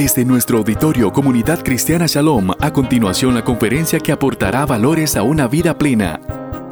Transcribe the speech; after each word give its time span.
Desde 0.00 0.24
nuestro 0.24 0.56
auditorio 0.56 1.12
Comunidad 1.12 1.62
Cristiana 1.62 2.06
Shalom, 2.06 2.52
a 2.58 2.72
continuación 2.72 3.34
la 3.34 3.44
conferencia 3.44 4.00
que 4.00 4.12
aportará 4.12 4.64
valores 4.64 5.14
a 5.14 5.22
una 5.22 5.46
vida 5.46 5.76
plena, 5.76 6.22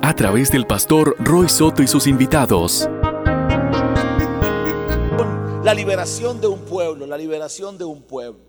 a 0.01 0.15
través 0.15 0.51
del 0.51 0.67
pastor 0.67 1.15
Roy 1.19 1.47
Soto 1.51 1.83
y 1.83 1.89
sus 1.89 2.07
invitados. 2.07 2.89
La 5.63 5.75
liberación 5.75 6.41
de 6.41 6.47
un 6.47 6.61
pueblo, 6.61 7.07
la 7.07 7.19
liberación 7.19 7.77
de 7.77 7.85
un 7.85 8.01
pueblo. 8.01 8.41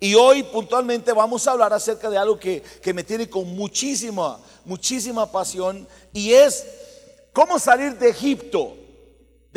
Y 0.00 0.16
hoy 0.16 0.42
puntualmente 0.42 1.12
vamos 1.12 1.46
a 1.46 1.52
hablar 1.52 1.72
acerca 1.72 2.10
de 2.10 2.18
algo 2.18 2.40
que, 2.40 2.60
que 2.82 2.92
me 2.92 3.04
tiene 3.04 3.30
con 3.30 3.46
muchísima, 3.54 4.40
muchísima 4.64 5.30
pasión 5.30 5.86
y 6.12 6.32
es 6.32 6.66
cómo 7.32 7.56
salir 7.60 7.96
de 7.96 8.08
Egipto. 8.08 8.74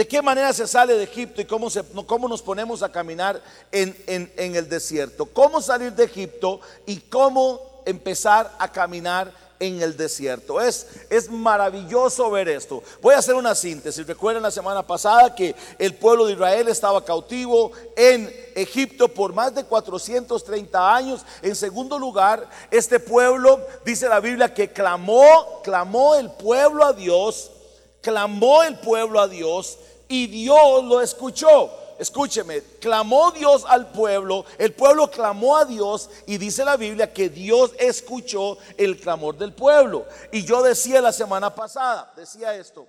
¿De 0.02 0.08
qué 0.08 0.20
manera 0.20 0.52
se 0.52 0.66
sale 0.66 0.96
de 0.96 1.04
Egipto 1.04 1.42
y 1.42 1.46
cómo, 1.46 1.70
se, 1.70 1.84
cómo 2.08 2.28
nos 2.28 2.42
ponemos 2.42 2.82
a 2.82 2.92
caminar 2.92 3.40
en, 3.72 3.96
en, 4.08 4.56
el 4.56 4.68
desierto? 4.68 5.28
¿Cómo 5.28 5.62
salir 5.62 5.94
de 5.94 6.06
Egipto 6.06 6.60
y 6.88 6.98
cómo 7.02 7.84
empezar 7.86 8.52
a 8.58 8.72
caminar 8.72 9.32
en 9.60 9.80
el 9.80 9.96
desierto? 9.96 10.60
Es, 10.60 10.88
es 11.08 11.30
maravilloso 11.30 12.32
ver 12.32 12.50
esto. 12.50 12.82
Voy 13.00 13.14
a 13.14 13.20
hacer 13.20 13.36
una 13.36 13.54
síntesis. 13.54 14.08
Recuerden 14.08 14.42
la 14.42 14.50
semana 14.50 14.82
pasada 14.82 15.36
que 15.36 15.56
el 15.78 15.94
pueblo 15.94 16.26
de 16.26 16.34
Israel 16.34 16.68
estaba 16.68 17.06
cautivo 17.06 17.72
en 17.96 18.28
Egipto 18.56 19.08
por 19.08 19.34
más 19.34 19.54
de 19.54 19.66
430 19.66 20.96
años. 20.96 21.22
En 21.44 21.56
segundo 21.56 22.00
lugar, 22.00 22.50
este 22.72 23.00
pueblo, 23.00 23.60
dice 23.86 24.10
la 24.10 24.20
Biblia, 24.20 24.52
que 24.52 24.72
clamó, 24.72 25.62
clamó 25.64 26.16
el 26.16 26.32
pueblo 26.32 26.84
a 26.86 26.92
Dios 26.92 27.52
clamó 28.02 28.64
el 28.64 28.80
pueblo 28.80 29.20
a 29.22 29.28
Dios 29.28 29.78
y 30.12 30.28
Dios 30.28 30.84
lo 30.84 31.02
escuchó. 31.02 31.72
Escúcheme, 31.98 32.62
clamó 32.80 33.32
Dios 33.32 33.64
al 33.68 33.92
pueblo, 33.92 34.44
el 34.58 34.74
pueblo 34.74 35.10
clamó 35.10 35.56
a 35.56 35.66
Dios 35.66 36.10
y 36.26 36.38
dice 36.38 36.66
la 36.66 36.76
Biblia 36.76 37.14
que 37.14 37.30
Dios 37.30 37.72
escuchó 37.80 38.58
el 38.76 39.00
clamor 39.00 39.38
del 39.38 39.54
pueblo. 39.54 40.06
Y 40.32 40.44
yo 40.44 40.64
decía 40.64 41.00
la 41.00 41.14
semana 41.14 41.54
pasada, 41.54 42.12
decía 42.16 42.56
esto, 42.56 42.88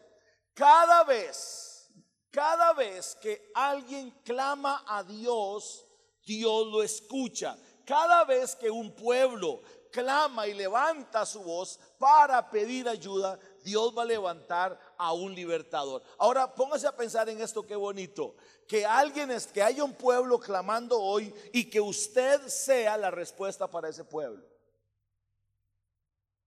cada 0.54 1.04
vez, 1.04 1.90
cada 2.30 2.72
vez 2.72 3.16
que 3.20 3.50
alguien 3.54 4.10
clama 4.24 4.82
a 4.86 5.04
Dios, 5.04 5.84
Dios 6.24 6.66
lo 6.68 6.82
escucha. 6.82 7.56
Cada 7.84 8.24
vez 8.24 8.56
que 8.56 8.70
un 8.70 8.94
pueblo 8.94 9.60
clama 9.92 10.46
y 10.46 10.54
levanta 10.54 11.26
su 11.26 11.42
voz 11.42 11.78
para 11.98 12.50
pedir 12.50 12.88
ayuda, 12.88 13.38
Dios 13.62 13.92
va 13.96 14.02
a 14.02 14.06
levantar 14.06 14.78
a 15.02 15.12
un 15.12 15.34
libertador. 15.34 16.00
Ahora 16.16 16.54
póngase 16.54 16.86
a 16.86 16.96
pensar 16.96 17.28
en 17.28 17.40
esto, 17.40 17.66
qué 17.66 17.74
bonito. 17.74 18.36
Que 18.68 18.86
alguien, 18.86 19.32
es, 19.32 19.48
que 19.48 19.60
haya 19.60 19.82
un 19.82 19.94
pueblo 19.94 20.38
clamando 20.38 21.00
hoy 21.00 21.34
y 21.52 21.68
que 21.68 21.80
usted 21.80 22.46
sea 22.46 22.96
la 22.96 23.10
respuesta 23.10 23.68
para 23.68 23.88
ese 23.88 24.04
pueblo. 24.04 24.44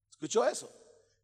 ¿Escuchó 0.10 0.48
eso? 0.48 0.70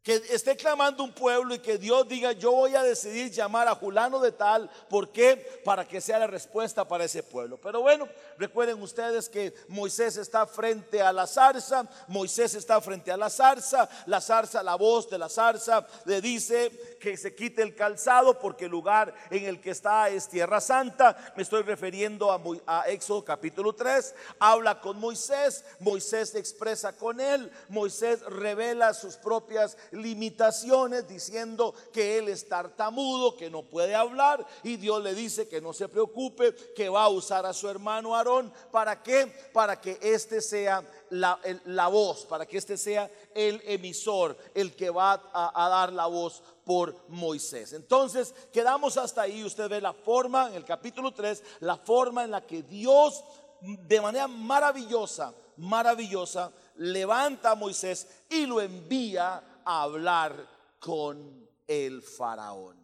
que 0.02 0.16
esté 0.30 0.56
clamando 0.56 1.04
un 1.04 1.12
pueblo 1.12 1.54
y 1.54 1.60
que 1.60 1.78
Dios 1.78 2.08
diga, 2.08 2.32
yo 2.32 2.50
voy 2.50 2.74
a 2.74 2.82
decidir 2.82 3.30
llamar 3.30 3.68
a 3.68 3.74
Julano 3.76 4.18
de 4.18 4.32
tal, 4.32 4.68
¿por 4.88 5.10
qué? 5.10 5.36
Para 5.64 5.86
que 5.86 6.00
sea 6.00 6.18
la 6.18 6.26
respuesta 6.26 6.86
para 6.86 7.04
ese 7.04 7.22
pueblo. 7.22 7.60
Pero 7.60 7.82
bueno, 7.82 8.08
recuerden 8.36 8.82
ustedes 8.82 9.28
que 9.28 9.54
Moisés 9.68 10.16
está 10.16 10.44
frente 10.46 11.00
a 11.00 11.12
la 11.12 11.28
zarza, 11.28 11.88
Moisés 12.08 12.54
está 12.54 12.80
frente 12.80 13.12
a 13.12 13.16
la 13.16 13.30
zarza, 13.30 13.88
la 14.06 14.20
zarza, 14.20 14.62
la 14.64 14.74
voz 14.74 15.08
de 15.08 15.18
la 15.18 15.28
zarza 15.28 15.86
le 16.04 16.20
dice 16.20 16.91
que 17.02 17.16
se 17.16 17.34
quite 17.34 17.62
el 17.62 17.74
calzado 17.74 18.38
porque 18.38 18.66
el 18.66 18.70
lugar 18.70 19.12
en 19.28 19.44
el 19.44 19.60
que 19.60 19.72
está 19.72 20.08
es 20.08 20.28
tierra 20.28 20.60
santa. 20.60 21.32
Me 21.36 21.42
estoy 21.42 21.62
refiriendo 21.62 22.30
a, 22.64 22.88
Éxodo 22.88 23.24
capítulo 23.24 23.74
3, 23.74 24.14
habla 24.38 24.80
con 24.80 25.00
Moisés, 25.00 25.64
Moisés 25.80 26.36
expresa 26.36 26.96
con 26.96 27.20
él, 27.20 27.50
Moisés 27.68 28.22
revela 28.22 28.94
sus 28.94 29.16
propias 29.16 29.76
limitaciones 29.90 31.08
diciendo 31.08 31.74
que 31.92 32.18
él 32.18 32.28
es 32.28 32.48
tartamudo, 32.48 33.36
que 33.36 33.50
no 33.50 33.62
puede 33.62 33.96
hablar 33.96 34.46
y 34.62 34.76
Dios 34.76 35.02
le 35.02 35.14
dice 35.14 35.48
que 35.48 35.60
no 35.60 35.72
se 35.72 35.88
preocupe, 35.88 36.54
que 36.76 36.88
va 36.88 37.02
a 37.04 37.08
usar 37.08 37.44
a 37.46 37.52
su 37.52 37.68
hermano 37.68 38.14
Aarón. 38.14 38.52
¿Para 38.70 39.02
qué? 39.02 39.26
Para 39.52 39.80
que 39.80 39.98
este 40.00 40.40
sea 40.40 40.88
la, 41.12 41.38
la 41.66 41.88
voz, 41.88 42.24
para 42.24 42.46
que 42.46 42.56
este 42.56 42.76
sea 42.76 43.10
el 43.34 43.60
emisor, 43.66 44.36
el 44.54 44.74
que 44.74 44.90
va 44.90 45.12
a, 45.32 45.64
a 45.64 45.68
dar 45.68 45.92
la 45.92 46.06
voz 46.06 46.42
por 46.64 46.96
Moisés. 47.08 47.74
Entonces, 47.74 48.34
quedamos 48.52 48.96
hasta 48.96 49.22
ahí. 49.22 49.44
Usted 49.44 49.68
ve 49.68 49.80
la 49.80 49.92
forma 49.92 50.48
en 50.48 50.54
el 50.54 50.64
capítulo 50.64 51.12
3, 51.12 51.42
la 51.60 51.76
forma 51.76 52.24
en 52.24 52.30
la 52.30 52.46
que 52.46 52.62
Dios 52.62 53.22
de 53.60 54.00
manera 54.00 54.26
maravillosa, 54.26 55.34
maravillosa, 55.58 56.50
levanta 56.76 57.50
a 57.50 57.54
Moisés 57.54 58.06
y 58.30 58.46
lo 58.46 58.60
envía 58.60 59.60
a 59.64 59.82
hablar 59.82 60.34
con 60.80 61.48
el 61.66 62.02
faraón. 62.02 62.82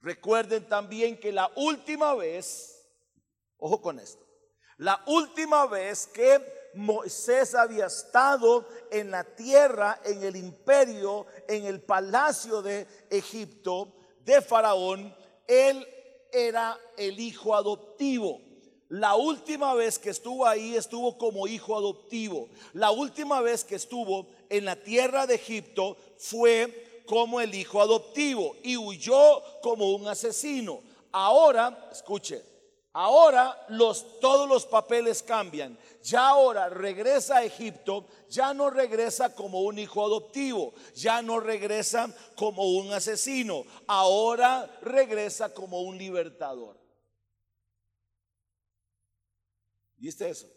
Recuerden 0.00 0.66
también 0.68 1.18
que 1.18 1.32
la 1.32 1.50
última 1.56 2.14
vez, 2.14 2.88
ojo 3.58 3.82
con 3.82 3.98
esto, 3.98 4.24
la 4.78 5.02
última 5.06 5.66
vez 5.66 6.06
que 6.06 6.59
Moisés 6.74 7.54
había 7.54 7.86
estado 7.86 8.66
en 8.90 9.10
la 9.10 9.24
tierra, 9.24 10.00
en 10.04 10.22
el 10.22 10.36
imperio, 10.36 11.26
en 11.48 11.64
el 11.64 11.80
palacio 11.80 12.62
de 12.62 12.86
Egipto, 13.10 13.92
de 14.24 14.40
Faraón, 14.40 15.14
él 15.46 15.86
era 16.32 16.78
el 16.96 17.18
hijo 17.18 17.54
adoptivo. 17.54 18.40
La 18.88 19.14
última 19.14 19.74
vez 19.74 19.98
que 19.98 20.10
estuvo 20.10 20.46
ahí 20.46 20.74
estuvo 20.74 21.16
como 21.16 21.46
hijo 21.46 21.76
adoptivo. 21.76 22.48
La 22.72 22.90
última 22.90 23.40
vez 23.40 23.64
que 23.64 23.76
estuvo 23.76 24.26
en 24.48 24.64
la 24.64 24.76
tierra 24.76 25.26
de 25.26 25.36
Egipto 25.36 25.96
fue 26.18 27.02
como 27.06 27.40
el 27.40 27.54
hijo 27.54 27.80
adoptivo 27.80 28.56
y 28.62 28.76
huyó 28.76 29.42
como 29.62 29.92
un 29.92 30.08
asesino. 30.08 30.80
Ahora, 31.12 31.88
escuche, 31.90 32.42
ahora 32.92 33.66
todos 34.20 34.48
los 34.48 34.66
papeles 34.66 35.22
cambian. 35.22 35.78
Ya 36.02 36.28
ahora 36.28 36.68
regresa 36.68 37.38
a 37.38 37.44
Egipto, 37.44 38.06
ya 38.28 38.54
no 38.54 38.70
regresa 38.70 39.34
como 39.34 39.60
un 39.60 39.78
hijo 39.78 40.04
adoptivo, 40.04 40.72
ya 40.94 41.20
no 41.20 41.40
regresa 41.40 42.14
como 42.36 42.64
un 42.64 42.92
asesino, 42.92 43.64
ahora 43.86 44.78
regresa 44.80 45.52
como 45.52 45.82
un 45.82 45.98
libertador. 45.98 46.78
¿Viste 49.96 50.30
eso? 50.30 50.48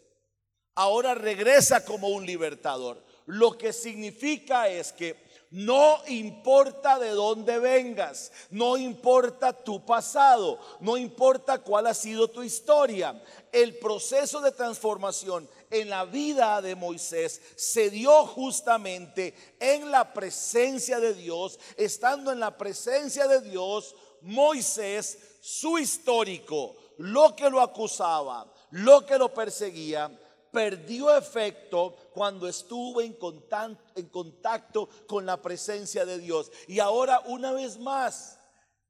Ahora 0.74 1.14
regresa 1.14 1.84
como 1.84 2.08
un 2.08 2.24
libertador. 2.24 3.04
Lo 3.26 3.56
que 3.56 3.72
significa 3.72 4.68
es 4.68 4.92
que 4.92 5.23
no 5.54 6.02
importa 6.08 6.98
de 6.98 7.10
dónde 7.10 7.60
vengas, 7.60 8.32
no 8.50 8.76
importa 8.76 9.52
tu 9.52 9.86
pasado, 9.86 10.58
no 10.80 10.96
importa 10.96 11.60
cuál 11.60 11.86
ha 11.86 11.94
sido 11.94 12.26
tu 12.26 12.42
historia. 12.42 13.22
El 13.52 13.78
proceso 13.78 14.40
de 14.40 14.50
transformación 14.50 15.48
en 15.70 15.90
la 15.90 16.06
vida 16.06 16.60
de 16.60 16.74
Moisés 16.74 17.40
se 17.54 17.88
dio 17.88 18.26
justamente 18.26 19.32
en 19.60 19.92
la 19.92 20.12
presencia 20.12 20.98
de 20.98 21.14
Dios. 21.14 21.60
Estando 21.76 22.32
en 22.32 22.40
la 22.40 22.58
presencia 22.58 23.28
de 23.28 23.40
Dios, 23.40 23.94
Moisés, 24.22 25.36
su 25.40 25.78
histórico, 25.78 26.74
lo 26.98 27.36
que 27.36 27.48
lo 27.48 27.60
acusaba, 27.60 28.52
lo 28.72 29.06
que 29.06 29.18
lo 29.18 29.32
perseguía, 29.32 30.10
perdió 30.50 31.16
efecto 31.16 31.94
cuando 32.14 32.46
estuvo 32.48 33.00
en 33.00 33.12
contacto, 33.14 34.00
en 34.00 34.08
contacto 34.08 34.88
con 35.06 35.26
la 35.26 35.42
presencia 35.42 36.06
de 36.06 36.18
Dios. 36.18 36.50
Y 36.68 36.78
ahora 36.78 37.20
una 37.26 37.50
vez 37.52 37.78
más 37.78 38.38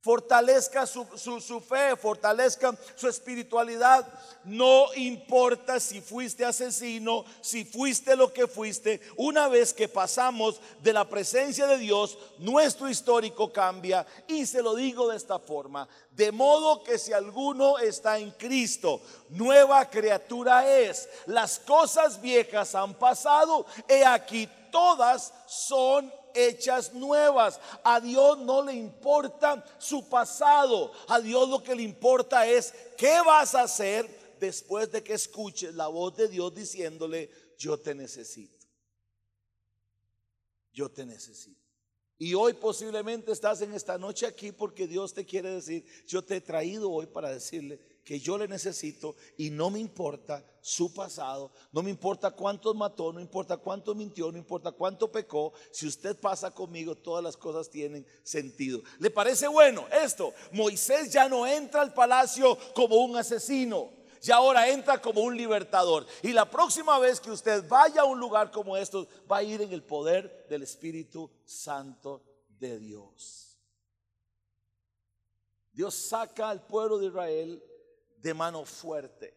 fortalezca 0.05 0.87
su, 0.87 1.07
fe, 1.67 1.97
fortalezca 1.97 2.77
su 2.95 3.09
espiritualidad. 3.09 4.07
No 4.45 4.93
importa 4.97 5.81
si 5.81 6.03
fuiste 6.03 6.45
asesino, 6.45 7.25
si 7.41 7.65
fuiste 7.65 8.15
lo 8.15 8.31
que 8.31 8.47
fuiste, 8.47 9.01
una 9.17 9.49
vez 9.49 9.73
que 9.73 9.89
pasamos 9.89 10.61
de 10.83 10.93
la 10.93 11.09
presencia 11.09 11.67
de 11.67 11.79
Dios, 11.79 12.19
nuestro 12.37 12.91
histórico 12.91 13.51
cambia 13.51 14.07
y 14.29 14.45
se 14.45 14.61
lo 14.61 14.75
digo 14.75 15.09
de 15.09 15.17
esta 15.17 15.39
forma. 15.39 15.89
De 16.11 16.31
modo 16.31 16.85
que 16.85 16.99
si 16.99 17.15
alguno 17.15 17.79
está 17.79 18.19
en 18.19 18.31
Cristo, 18.33 19.01
nueva 19.31 19.89
criatura 19.89 20.69
es. 20.71 21.09
Las 21.25 21.59
cosas 21.61 22.21
viejas 22.21 22.75
han 22.75 22.93
pasado, 22.93 23.65
he 23.89 24.05
aquí 24.05 24.47
todas 24.71 25.33
son 25.47 26.13
hechas 26.35 26.93
nuevas. 26.93 27.61
A 27.83 28.01
Dios 28.01 28.39
no 28.39 28.63
le 28.63 28.75
importa 28.75 29.65
su 29.79 30.09
pasado. 30.09 30.93
A 31.09 31.21
Dios 31.21 31.49
lo 31.49 31.63
que 31.63 31.75
le 31.75 31.83
importa 31.83 32.47
es 32.47 32.75
qué 32.97 33.19
vas 33.25 33.55
a 33.55 33.63
hacer 33.63 34.37
después 34.41 34.91
de 34.93 35.03
que 35.03 35.15
escuches 35.15 35.75
la 35.75 35.87
voz 35.87 36.17
de 36.17 36.29
Dios 36.29 36.55
diciéndole, 36.55 37.31
yo 37.59 37.79
te 37.79 37.95
necesito. 37.95 38.67
Yo 40.73 40.91
te 40.91 41.07
necesito. 41.07 41.61
Y 42.19 42.35
hoy 42.35 42.53
posiblemente 42.55 43.33
estás 43.33 43.61
en 43.61 43.73
esta 43.73 43.99
noche 43.99 44.27
aquí 44.27 44.53
porque 44.53 44.87
Dios 44.87 45.15
te 45.15 45.25
quiere 45.25 45.51
decir, 45.51 45.85
yo 46.07 46.23
te 46.23 46.37
he 46.37 46.41
traído 46.41 46.91
hoy 46.91 47.07
para 47.07 47.31
decirle 47.31 47.81
que 48.05 48.21
yo 48.21 48.37
le 48.37 48.47
necesito 48.47 49.17
y 49.39 49.51
no 49.51 49.71
me 49.71 49.81
importa 49.81 50.45
su 50.61 50.93
pasado, 50.93 51.51
no 51.73 51.83
me 51.83 51.91
importa 51.91 52.31
cuántos 52.31 52.77
mató, 52.77 53.13
no 53.13 53.21
importa 53.21 53.57
cuánto 53.57 53.95
mintió, 53.95 54.31
no 54.31 54.39
importa 54.39 54.73
cuánto 54.73 55.11
pecó, 55.11 55.53
si 55.71 55.87
usted 55.87 56.19
pasa 56.19 56.51
conmigo, 56.51 56.95
todas 56.95 57.25
las 57.25 57.37
cosas 57.37 57.71
tienen 57.71 58.07
sentido. 58.23 58.83
¿Le 58.99 59.11
parece 59.11 59.49
bueno 59.49 59.87
esto? 59.91 60.35
Moisés 60.53 61.11
ya 61.11 61.29
no 61.29 61.47
entra 61.47 61.81
al 61.81 61.95
palacio 61.95 62.59
como 62.75 62.97
un 62.97 63.17
asesino, 63.17 63.91
ya 64.21 64.37
ahora 64.37 64.69
entra 64.69 65.01
como 65.01 65.23
un 65.23 65.37
libertador. 65.37 66.07
Y 66.23 66.33
la 66.33 66.49
próxima 66.49 66.99
vez 66.99 67.21
que 67.21 67.31
usted 67.31 67.67
vaya 67.69 68.03
a 68.03 68.07
un 68.07 68.21
lugar 68.21 68.51
como 68.51 68.77
estos, 68.77 69.09
va 69.31 69.39
a 69.39 69.43
ir 69.43 69.63
en 69.63 69.73
el 69.73 69.83
poder 69.83 70.47
del 70.49 70.63
Espíritu 70.63 71.31
Santo 71.45 72.23
de 72.59 72.79
Dios. 72.79 73.59
Dios 75.73 75.95
saca 75.95 76.51
al 76.51 76.65
pueblo 76.67 76.99
de 76.99 77.07
Israel 77.07 77.63
de 78.25 78.33
mano 78.33 78.65
fuerte. 78.65 79.35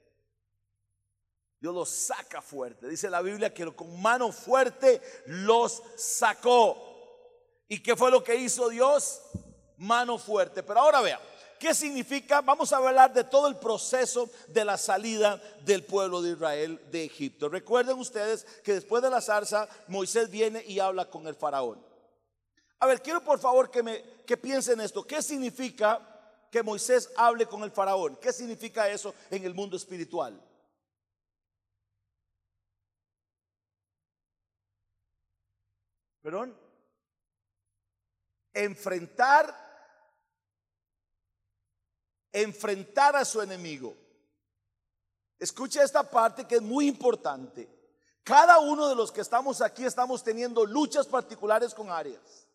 Dios 1.59 1.75
los 1.75 1.89
saca 1.89 2.41
fuerte. 2.41 2.87
Dice 2.87 3.09
la 3.09 3.21
Biblia 3.21 3.53
que 3.53 3.69
con 3.75 4.01
mano 4.01 4.31
fuerte 4.31 5.01
los 5.25 5.83
sacó. 5.97 6.77
¿Y 7.67 7.83
qué 7.83 7.97
fue 7.97 8.09
lo 8.09 8.23
que 8.23 8.35
hizo 8.35 8.69
Dios? 8.69 9.21
Mano 9.75 10.17
fuerte. 10.17 10.63
Pero 10.63 10.79
ahora 10.79 11.01
vea, 11.01 11.19
¿qué 11.59 11.75
significa? 11.75 12.39
Vamos 12.39 12.71
a 12.71 12.77
hablar 12.77 13.13
de 13.13 13.25
todo 13.25 13.49
el 13.49 13.57
proceso 13.57 14.29
de 14.47 14.63
la 14.63 14.77
salida 14.77 15.35
del 15.65 15.83
pueblo 15.83 16.21
de 16.21 16.31
Israel 16.31 16.81
de 16.89 17.03
Egipto. 17.03 17.49
Recuerden 17.49 17.99
ustedes 17.99 18.45
que 18.63 18.73
después 18.73 19.03
de 19.03 19.09
la 19.09 19.19
zarza, 19.19 19.67
Moisés 19.89 20.29
viene 20.29 20.63
y 20.65 20.79
habla 20.79 21.09
con 21.09 21.27
el 21.27 21.35
faraón. 21.35 21.85
A 22.79 22.87
ver, 22.87 23.01
quiero 23.01 23.21
por 23.21 23.39
favor 23.39 23.69
que, 23.69 23.83
me, 23.83 24.01
que 24.25 24.37
piensen 24.37 24.79
esto. 24.79 25.05
¿Qué 25.05 25.21
significa 25.21 26.16
que 26.57 26.63
Moisés 26.63 27.11
hable 27.15 27.45
con 27.45 27.61
el 27.61 27.69
faraón? 27.69 28.15
¿Qué 28.15 28.33
significa 28.33 28.89
eso 28.89 29.13
en 29.29 29.45
el 29.45 29.53
mundo 29.53 29.77
espiritual? 29.77 30.41
perdón, 36.27 36.53
enfrentar, 38.53 39.55
enfrentar 42.33 43.15
a 43.15 43.23
su 43.23 43.41
enemigo. 43.41 43.95
Escucha 45.39 45.83
esta 45.83 46.03
parte 46.03 46.45
que 46.45 46.55
es 46.55 46.61
muy 46.61 46.89
importante. 46.89 47.69
Cada 48.23 48.59
uno 48.59 48.89
de 48.89 48.95
los 48.95 49.09
que 49.09 49.21
estamos 49.21 49.61
aquí 49.61 49.85
estamos 49.85 50.21
teniendo 50.21 50.65
luchas 50.65 51.07
particulares 51.07 51.73
con 51.73 51.89
áreas. 51.89 52.46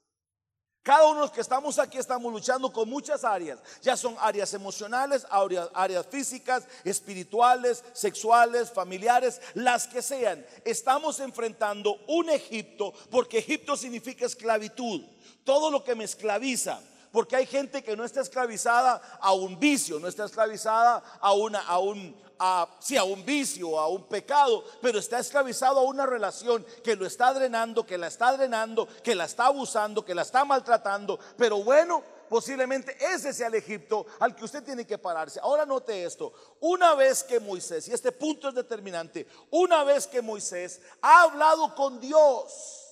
Cada 0.83 1.05
uno 1.05 1.15
de 1.15 1.21
los 1.21 1.31
que 1.31 1.41
estamos 1.41 1.79
aquí 1.79 1.99
estamos 1.99 2.33
luchando 2.33 2.73
con 2.73 2.89
muchas 2.89 3.23
áreas. 3.23 3.61
Ya 3.83 3.97
son 3.97 4.17
áreas 4.19 4.53
emocionales, 4.53 5.25
áreas, 5.31 6.07
físicas, 6.11 6.67
espirituales, 6.83 7.85
sexuales, 7.93 8.73
familiares, 8.73 9.41
las 9.55 9.87
que 9.87 10.03
sean. 10.03 10.45
Estamos 10.65 11.21
enfrentando 11.21 12.01
un 12.09 12.31
Egipto 12.31 12.93
porque 13.11 13.39
Egipto 13.39 13.77
significa 13.77 14.27
esclavitud. 14.27 15.03
Todo 15.45 15.71
lo 15.71 15.85
que 15.85 15.95
me 15.95 16.03
esclaviza, 16.03 16.81
porque 17.13 17.37
hay 17.37 17.47
gente 17.47 17.85
que 17.85 17.97
no 17.97 18.05
está 18.05 18.21
esclavizada 18.21 19.01
a 19.21 19.33
un 19.33 19.61
vicio, 19.61 20.01
no 20.01 20.09
está 20.09 20.25
esclavizada 20.25 21.01
a, 21.21 21.33
una, 21.33 21.61
a, 21.61 21.79
un, 21.79 22.17
a, 22.45 22.63
a 22.99 23.05
un 23.05 23.25
vicio, 23.25 23.79
a 23.79 23.87
un 23.87 24.03
pecado, 24.09 24.65
pero 24.81 24.99
está 24.99 25.21
esclavizado 25.21 25.79
a 25.79 25.85
una 25.85 26.07
relación 26.07 26.67
que 26.83 26.97
lo 26.97 27.07
está 27.07 27.33
drenando, 27.33 27.87
que 27.87 27.97
la 27.97 28.09
está 28.09 28.37
drenando, 28.37 28.89
que 29.05 29.15
la 29.15 29.27
está 29.27 29.47
abusando, 29.47 30.05
que 30.05 30.13
la 30.15 30.23
está 30.23 30.45
maltratando. 30.45 31.21
Pero 31.37 31.63
bueno, 31.63 32.03
posiblemente 32.29 32.97
ese 32.99 33.33
sea 33.33 33.47
el 33.47 33.55
Egipto 33.55 34.07
al 34.19 34.35
que 34.35 34.45
usted 34.45 34.65
tiene 34.65 34.85
que 34.85 34.99
pararse. 34.99 35.39
Ahora 35.41 35.65
note 35.65 36.03
esto, 36.03 36.33
una 36.59 36.97
vez 36.97 37.23
que 37.23 37.39
Moisés, 37.39 37.87
y 37.87 37.93
este 37.93 38.11
punto 38.11 38.49
es 38.49 38.55
determinante, 38.57 39.29
una 39.53 39.85
vez 39.85 40.09
que 40.09 40.21
Moisés 40.21 40.81
ha 41.01 41.23
hablado 41.23 41.77
con 41.77 42.01
Dios, 42.01 42.89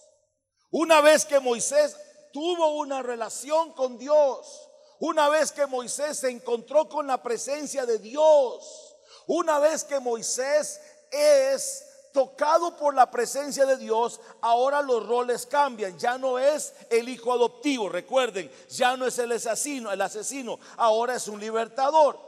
una 0.71 1.01
vez 1.01 1.25
que 1.25 1.41
Moisés 1.41 1.97
tuvo 2.33 2.77
una 2.77 3.03
relación 3.03 3.73
con 3.73 3.99
Dios, 3.99 4.69
una 5.01 5.29
vez 5.29 5.51
que 5.51 5.67
Moisés 5.67 6.19
se 6.19 6.31
encontró 6.31 6.89
con 6.89 7.09
la 7.09 7.21
presencia 7.21 7.85
de 7.85 7.99
Dios, 7.99 8.90
una 9.33 9.61
vez 9.61 9.85
que 9.85 10.01
Moisés 10.01 10.81
es 11.13 11.87
tocado 12.13 12.77
por 12.77 12.97
la 12.97 13.13
presencia 13.13 13.65
de 13.65 13.77
Dios, 13.77 14.21
ahora 14.41 14.83
los 14.83 15.07
roles 15.07 15.47
cambian. 15.47 15.97
Ya 16.01 16.19
no 16.19 16.37
es 16.37 16.75
el 16.91 17.09
hijo 17.09 17.33
adoptivo, 17.33 17.89
recuerden, 17.89 18.51
ya 18.71 18.97
no 18.97 19.07
es 19.07 19.17
el 19.21 19.31
asesino, 19.31 19.93
el 19.93 20.01
asesino, 20.01 20.59
ahora 20.77 21.15
es 21.15 21.29
un 21.29 21.39
libertador. 21.39 22.19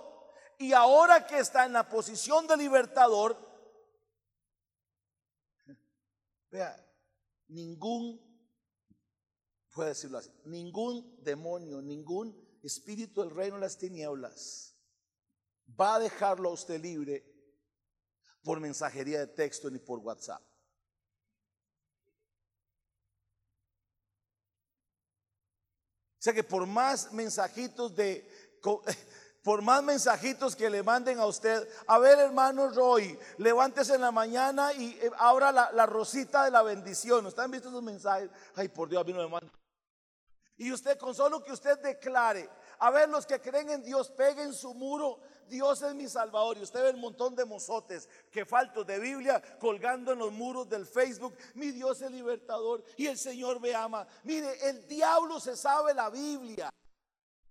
Y 0.59 0.75
ahora 0.75 1.27
que 1.27 1.41
está 1.41 1.67
en 1.67 1.73
la 1.73 1.89
posición 1.89 2.47
de 2.47 2.57
libertador, 2.57 3.37
vea, 6.53 6.87
ningún 7.49 8.21
puede 9.75 9.89
decirlo 9.89 10.19
así, 10.19 10.31
ningún 10.45 11.17
demonio, 11.25 11.83
ningún 11.83 12.41
espíritu 12.63 13.23
del 13.23 13.31
reino 13.31 13.57
de 13.57 13.63
las 13.63 13.77
tinieblas 13.77 14.72
va 15.81 15.97
a 15.97 15.99
dejarlo 15.99 16.51
a 16.51 16.53
usted 16.53 16.81
libre 16.81 17.25
por 18.43 18.61
mensajería 18.61 19.21
de 19.21 19.27
texto 19.29 19.71
ni 19.71 19.79
por 19.79 19.99
WhatsApp. 20.01 20.43
O 26.19 26.25
sea 26.25 26.33
que 26.33 26.45
por 26.45 26.67
más 26.67 27.13
mensajitos 27.13 27.95
de 27.97 28.29
por 29.43 29.61
más 29.61 29.83
mensajitos 29.83 30.55
que 30.55 30.71
le 30.71 30.85
manden 30.85 31.19
a 31.19 31.27
usted, 31.27 31.69
a 31.89 31.99
ver 31.99 32.17
hermano 32.21 32.71
Roy, 32.71 33.19
levántese 33.39 33.97
en 33.97 34.03
la 34.03 34.13
mañana 34.13 34.73
y 34.73 34.91
eh, 35.01 35.11
abra 35.19 35.51
la, 35.51 35.87
rosita 35.87 36.45
de 36.45 36.53
la 36.53 36.63
bendición. 36.63 37.27
¿Ustedes 37.27 37.45
han 37.45 37.51
visto 37.51 37.69
esos 37.69 37.83
mensajes? 37.83 38.31
Ay, 38.55 38.69
por 38.69 38.89
Dios, 38.89 39.03
a 39.03 39.05
mí 39.05 39.13
no 39.13 39.19
me 39.19 39.29
mandan 39.29 39.63
y 40.63 40.71
usted 40.71 40.97
con 40.97 41.13
solo 41.13 41.43
que 41.43 41.53
usted 41.53 41.77
declare, 41.81 42.49
a 42.79 42.91
ver 42.93 43.09
los 43.09 43.27
que 43.27 43.41
creen 43.41 43.71
en 43.71 43.83
Dios, 43.83 44.11
peguen 44.11 44.55
su 44.55 44.73
muro, 44.75 45.21
Dios 45.49 45.83
es 45.83 45.95
mi 45.95 46.09
salvador. 46.09 46.59
Y 46.59 46.63
usted 46.63 46.83
ve 46.83 46.91
el 46.91 46.97
montón 46.97 47.35
de 47.35 47.45
mozotes 47.45 48.09
que 48.31 48.45
faltos 48.45 48.87
de 48.87 48.99
Biblia 48.99 49.43
colgando 49.59 50.13
en 50.13 50.19
los 50.19 50.33
muros 50.33 50.69
del 50.69 50.87
Facebook. 50.87 51.35
Mi 51.55 51.71
Dios 51.71 52.03
es 52.03 52.11
libertador 52.11 52.85
y 52.97 53.07
el 53.07 53.19
Señor 53.19 53.61
me 53.61 53.75
ama. 53.75 54.07
Mire, 54.25 54.69
el 54.69 54.87
diablo 54.89 55.41
se 55.41 55.57
sabe 55.57 55.95
la 55.95 56.11
Biblia 56.11 56.73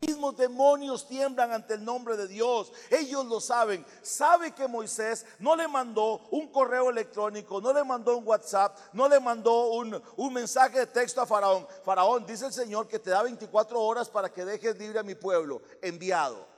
mismos 0.01 0.35
demonios 0.35 1.07
tiemblan 1.07 1.51
ante 1.51 1.75
el 1.75 1.85
nombre 1.85 2.17
de 2.17 2.27
Dios. 2.27 2.71
Ellos 2.89 3.25
lo 3.25 3.39
saben. 3.39 3.85
Sabe 4.01 4.51
que 4.51 4.67
Moisés 4.67 5.25
no 5.39 5.55
le 5.55 5.67
mandó 5.67 6.21
un 6.31 6.51
correo 6.51 6.89
electrónico, 6.89 7.61
no 7.61 7.71
le 7.71 7.83
mandó 7.83 8.17
un 8.17 8.27
WhatsApp, 8.27 8.77
no 8.93 9.07
le 9.07 9.19
mandó 9.19 9.71
un, 9.71 10.01
un, 10.17 10.33
mensaje 10.33 10.79
de 10.79 10.87
texto 10.87 11.21
a 11.21 11.25
Faraón. 11.25 11.67
Faraón, 11.83 12.25
dice 12.25 12.47
el 12.47 12.53
Señor 12.53 12.87
que 12.87 12.99
te 12.99 13.11
da 13.11 13.21
24 13.21 13.79
horas 13.79 14.09
para 14.09 14.31
que 14.31 14.43
dejes 14.43 14.77
libre 14.77 14.99
a 14.99 15.03
mi 15.03 15.15
pueblo. 15.15 15.61
Enviado. 15.81 16.50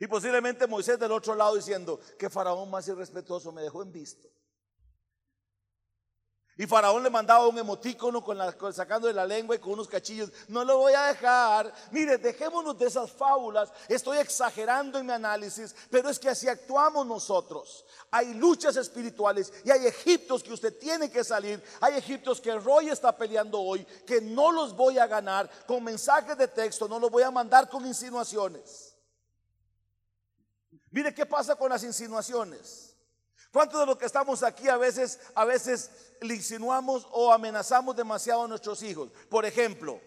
Y 0.00 0.06
posiblemente 0.06 0.66
Moisés 0.66 0.98
del 0.98 1.12
otro 1.12 1.34
lado 1.34 1.56
diciendo 1.56 2.00
que 2.18 2.30
Faraón 2.30 2.70
más 2.70 2.86
irrespetuoso 2.88 3.52
me 3.52 3.62
dejó 3.62 3.82
en 3.82 3.92
visto. 3.92 4.28
Y 6.58 6.66
Faraón 6.66 7.04
le 7.04 7.10
mandaba 7.10 7.46
un 7.46 7.56
emotícono 7.56 8.22
con 8.22 8.36
la, 8.36 8.52
sacando 8.72 9.06
de 9.06 9.14
la 9.14 9.24
lengua 9.24 9.54
y 9.54 9.60
con 9.60 9.74
unos 9.74 9.86
cachillos. 9.86 10.32
No 10.48 10.64
lo 10.64 10.78
voy 10.78 10.92
a 10.92 11.04
dejar. 11.04 11.72
Mire, 11.92 12.18
dejémonos 12.18 12.76
de 12.76 12.88
esas 12.88 13.12
fábulas. 13.12 13.72
Estoy 13.88 14.18
exagerando 14.18 14.98
en 14.98 15.06
mi 15.06 15.12
análisis, 15.12 15.72
pero 15.88 16.08
es 16.08 16.18
que 16.18 16.28
así 16.28 16.48
actuamos 16.48 17.06
nosotros. 17.06 17.84
Hay 18.10 18.34
luchas 18.34 18.74
espirituales 18.74 19.52
y 19.64 19.70
hay 19.70 19.86
egiptos 19.86 20.42
que 20.42 20.52
usted 20.52 20.76
tiene 20.76 21.08
que 21.12 21.22
salir. 21.22 21.62
Hay 21.80 21.94
egiptos 21.94 22.40
que 22.40 22.58
Roy 22.58 22.88
está 22.88 23.16
peleando 23.16 23.60
hoy, 23.60 23.84
que 24.04 24.20
no 24.20 24.50
los 24.50 24.74
voy 24.74 24.98
a 24.98 25.06
ganar 25.06 25.48
con 25.64 25.84
mensajes 25.84 26.36
de 26.36 26.48
texto, 26.48 26.88
no 26.88 26.98
los 26.98 27.10
voy 27.10 27.22
a 27.22 27.30
mandar 27.30 27.68
con 27.68 27.86
insinuaciones. 27.86 28.87
Mire 30.98 31.14
qué 31.14 31.24
pasa 31.24 31.54
con 31.54 31.70
las 31.70 31.84
insinuaciones. 31.84 32.96
¿Cuántos 33.52 33.78
de 33.78 33.86
los 33.86 33.96
que 33.96 34.06
estamos 34.06 34.42
aquí 34.42 34.68
a 34.68 34.76
veces, 34.76 35.20
a 35.32 35.44
veces 35.44 35.92
le 36.20 36.34
insinuamos 36.34 37.06
o 37.12 37.32
amenazamos 37.32 37.94
demasiado 37.94 38.42
a 38.42 38.48
nuestros 38.48 38.82
hijos? 38.82 39.08
Por 39.30 39.46
ejemplo, 39.46 40.00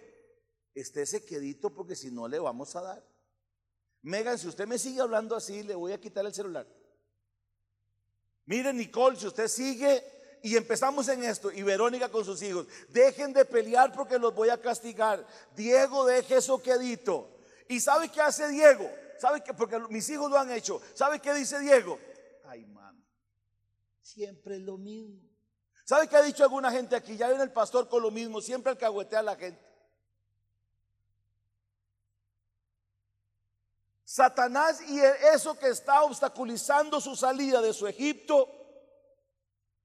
estése 0.75 1.23
quedito 1.23 1.69
porque 1.69 1.95
si 1.95 2.11
no 2.11 2.27
le 2.27 2.39
vamos 2.39 2.75
a 2.75 2.81
dar. 2.81 3.05
Megan, 4.01 4.37
si 4.37 4.49
usted 4.49 4.67
me 4.67 4.77
sigue 4.77 4.99
hablando 4.99 5.33
así, 5.33 5.63
le 5.63 5.75
voy 5.75 5.93
a 5.93 6.01
quitar 6.01 6.25
el 6.25 6.33
celular. 6.33 6.67
Mire, 8.45 8.73
Nicole, 8.73 9.17
si 9.17 9.27
usted 9.27 9.47
sigue 9.47 10.03
y 10.43 10.57
empezamos 10.57 11.07
en 11.07 11.23
esto, 11.23 11.53
y 11.53 11.63
Verónica 11.63 12.09
con 12.09 12.25
sus 12.25 12.41
hijos, 12.41 12.67
dejen 12.89 13.31
de 13.31 13.45
pelear 13.45 13.93
porque 13.93 14.19
los 14.19 14.35
voy 14.35 14.49
a 14.49 14.59
castigar. 14.59 15.25
Diego, 15.55 16.05
deje 16.05 16.35
eso 16.35 16.61
quedito. 16.61 17.29
¿Y 17.69 17.79
sabe 17.79 18.09
qué 18.09 18.19
hace 18.19 18.49
Diego? 18.49 18.91
¿Sabe 19.21 19.43
que 19.43 19.53
Porque 19.53 19.77
mis 19.89 20.09
hijos 20.09 20.31
lo 20.31 20.39
han 20.39 20.51
hecho. 20.51 20.81
¿Sabe 20.95 21.19
qué 21.19 21.31
dice 21.35 21.59
Diego? 21.59 21.99
Ay, 22.45 22.65
Siempre 24.01 24.55
es 24.55 24.61
lo 24.61 24.79
mismo. 24.79 25.21
¿Sabe 25.85 26.07
qué 26.07 26.17
ha 26.17 26.23
dicho 26.23 26.43
alguna 26.43 26.71
gente 26.71 26.95
aquí? 26.95 27.15
Ya 27.15 27.27
viene 27.27 27.43
el 27.43 27.51
pastor 27.51 27.87
con 27.87 28.01
lo 28.01 28.09
mismo, 28.09 28.41
siempre 28.41 28.71
alcahuetea 28.71 29.19
a 29.19 29.23
la 29.23 29.35
gente. 29.35 29.61
Satanás 34.03 34.81
y 34.89 34.99
eso 34.99 35.53
que 35.57 35.67
está 35.67 36.01
obstaculizando 36.01 36.99
su 36.99 37.15
salida 37.15 37.61
de 37.61 37.73
su 37.73 37.85
Egipto, 37.87 38.49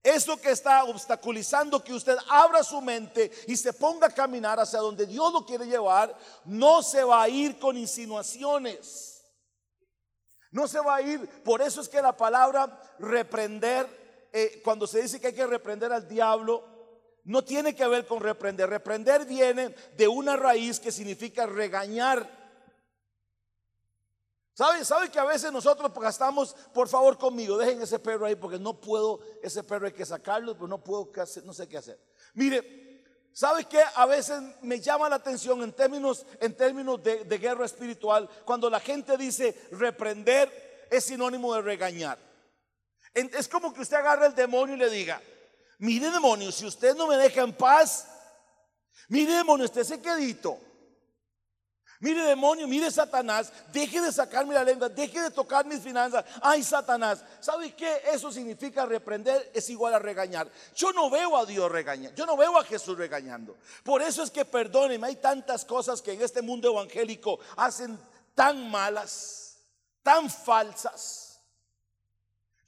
eso 0.03 0.41
que 0.41 0.51
está 0.51 0.85
obstaculizando 0.85 1.85
que 1.85 1.93
usted 1.93 2.17
abra 2.31 2.65
su 2.65 2.81
mente 2.81 3.31
y 3.47 3.57
se 3.57 3.75
ponga 3.75 4.07
a 4.07 4.15
caminar 4.15 4.59
hacia 4.59 4.81
donde 4.81 5.07
Dios 5.07 5.31
lo 5.31 5.45
quiere 5.45 5.67
llevar, 5.67 6.17
no 6.47 6.83
se 6.83 7.05
va 7.05 7.23
a 7.23 7.29
ir 7.29 7.59
con 7.59 7.77
insinuaciones. 7.77 9.16
No 10.51 10.69
se 10.69 10.81
va 10.81 10.97
a 10.97 11.03
ir. 11.03 11.29
Por 11.43 11.63
eso 11.63 11.81
es 11.81 11.89
que 11.89 12.01
la 12.01 12.17
palabra 12.17 12.81
reprender, 12.99 14.29
eh, 14.33 14.61
cuando 14.65 14.87
se 14.87 15.03
dice 15.03 15.21
que 15.21 15.29
hay 15.29 15.35
que 15.35 15.47
reprender 15.47 15.93
al 15.93 16.09
diablo, 16.09 16.65
no 17.25 17.45
tiene 17.45 17.75
que 17.75 17.87
ver 17.87 18.07
con 18.07 18.21
reprender. 18.21 18.71
Reprender 18.71 19.25
viene 19.25 19.75
de 19.97 20.09
una 20.09 20.37
raíz 20.37 20.79
que 20.79 20.93
significa 20.93 21.47
regañar. 21.47 22.29
¿Sabe, 24.55 24.85
¿Sabe 24.85 25.11
que 25.11 25.19
a 25.19 25.25
veces 25.25 25.53
nosotros 25.53 25.93
gastamos, 26.01 26.55
por 26.73 26.89
favor 26.89 27.19
conmigo, 27.19 27.59
dejen 27.59 27.83
ese 27.83 27.99
perro 27.99 28.25
ahí 28.25 28.37
porque 28.37 28.59
no 28.59 28.81
puedo, 28.81 29.21
ese 29.43 29.63
perro 29.63 29.87
hay 29.87 29.93
que 29.93 30.07
sacarlo, 30.07 30.55
pero 30.55 30.67
no 30.67 30.83
puedo, 30.83 31.11
no 31.45 31.53
sé 31.53 31.69
qué 31.69 31.77
hacer. 31.77 32.01
Mire, 32.33 32.86
¿sabe 33.37 33.67
que 33.67 33.79
a 33.95 34.07
veces 34.07 34.41
me 34.63 34.81
llama 34.81 35.11
la 35.11 35.17
atención 35.17 35.63
en 35.63 35.71
términos, 35.73 36.25
en 36.41 36.57
términos 36.57 37.03
de, 37.03 37.25
de 37.25 37.39
guerra 37.39 37.67
espiritual 37.67 38.31
cuando 38.47 38.71
la 38.71 38.81
gente 38.81 39.19
dice 39.19 39.55
reprender 39.73 40.89
es 40.91 41.05
sinónimo 41.05 41.55
de 41.55 41.61
regañar? 41.61 42.19
Es 43.13 43.47
como 43.47 43.75
que 43.75 43.83
usted 43.83 43.99
agarra 43.99 44.27
el 44.27 44.35
demonio 44.35 44.75
y 44.75 44.79
le 44.79 44.89
diga, 44.89 45.21
mire 45.79 46.11
demonio, 46.11 46.51
si 46.51 46.65
usted 46.65 46.97
no 46.97 47.07
me 47.07 47.19
deja 47.19 47.43
en 47.43 47.53
paz, 47.53 48.09
mire 49.09 49.35
demonio, 49.35 49.67
usted 49.67 49.85
se 49.85 50.01
quedito. 50.01 50.59
Mire 52.07 52.23
demonio, 52.23 52.69
mire 52.69 52.89
Satanás, 52.89 53.53
deje 53.73 54.01
de 54.01 54.13
sacarme 54.13 54.55
la 54.55 54.63
lengua, 54.63 54.89
deje 54.89 55.21
de 55.21 55.29
tocar 55.29 55.67
mis 55.67 55.81
finanzas. 55.81 56.25
Ay 56.41 56.63
Satanás, 56.63 57.25
¿sabe 57.41 57.75
qué? 57.75 58.01
Eso 58.13 58.31
significa 58.31 58.87
reprender, 58.87 59.51
es 59.53 59.69
igual 59.71 59.93
a 59.93 59.99
regañar. 59.99 60.49
Yo 60.77 60.93
no 60.93 61.11
veo 61.11 61.37
a 61.37 61.45
Dios 61.45 61.69
regañar, 61.69 62.15
yo 62.15 62.25
no 62.25 62.37
veo 62.37 62.57
a 62.57 62.63
Jesús 62.63 62.97
regañando. 62.97 63.57
Por 63.83 64.03
eso 64.03 64.23
es 64.23 64.31
que 64.31 64.45
perdónenme, 64.45 65.09
hay 65.09 65.17
tantas 65.17 65.65
cosas 65.65 66.01
que 66.01 66.13
en 66.13 66.23
este 66.23 66.43
mundo 66.43 66.71
evangélico 66.71 67.41
hacen 67.57 67.99
tan 68.37 68.71
malas, 68.71 69.57
tan 70.05 70.31
falsas. 70.31 71.41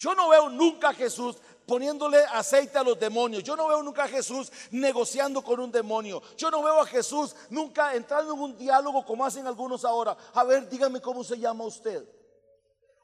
Yo 0.01 0.17
no 0.17 0.31
veo 0.31 0.49
nunca 0.49 0.89
a 0.89 0.95
Jesús 0.95 1.37
poniéndole 1.69 2.25
aceite 2.33 2.79
a 2.79 2.83
los 2.83 2.99
demonios. 2.99 3.45
Yo 3.45 3.55
no 3.55 3.69
veo 3.69 3.83
nunca 3.83 4.05
a 4.05 4.09
Jesús 4.09 4.51
negociando 4.71 5.45
con 5.45 5.61
un 5.61 5.71
demonio. 5.71 6.23
Yo 6.35 6.51
no 6.51 6.63
veo 6.63 6.81
a 6.81 6.87
Jesús 6.87 7.37
nunca 7.51 7.95
entrando 7.95 8.33
en 8.33 8.41
un 8.41 8.57
diálogo 8.57 9.05
como 9.05 9.25
hacen 9.25 9.47
algunos 9.47 9.85
ahora. 9.85 10.17
A 10.33 10.45
ver, 10.45 10.67
dígame 10.67 11.03
cómo 11.03 11.23
se 11.23 11.39
llama 11.39 11.65
usted. 11.65 12.09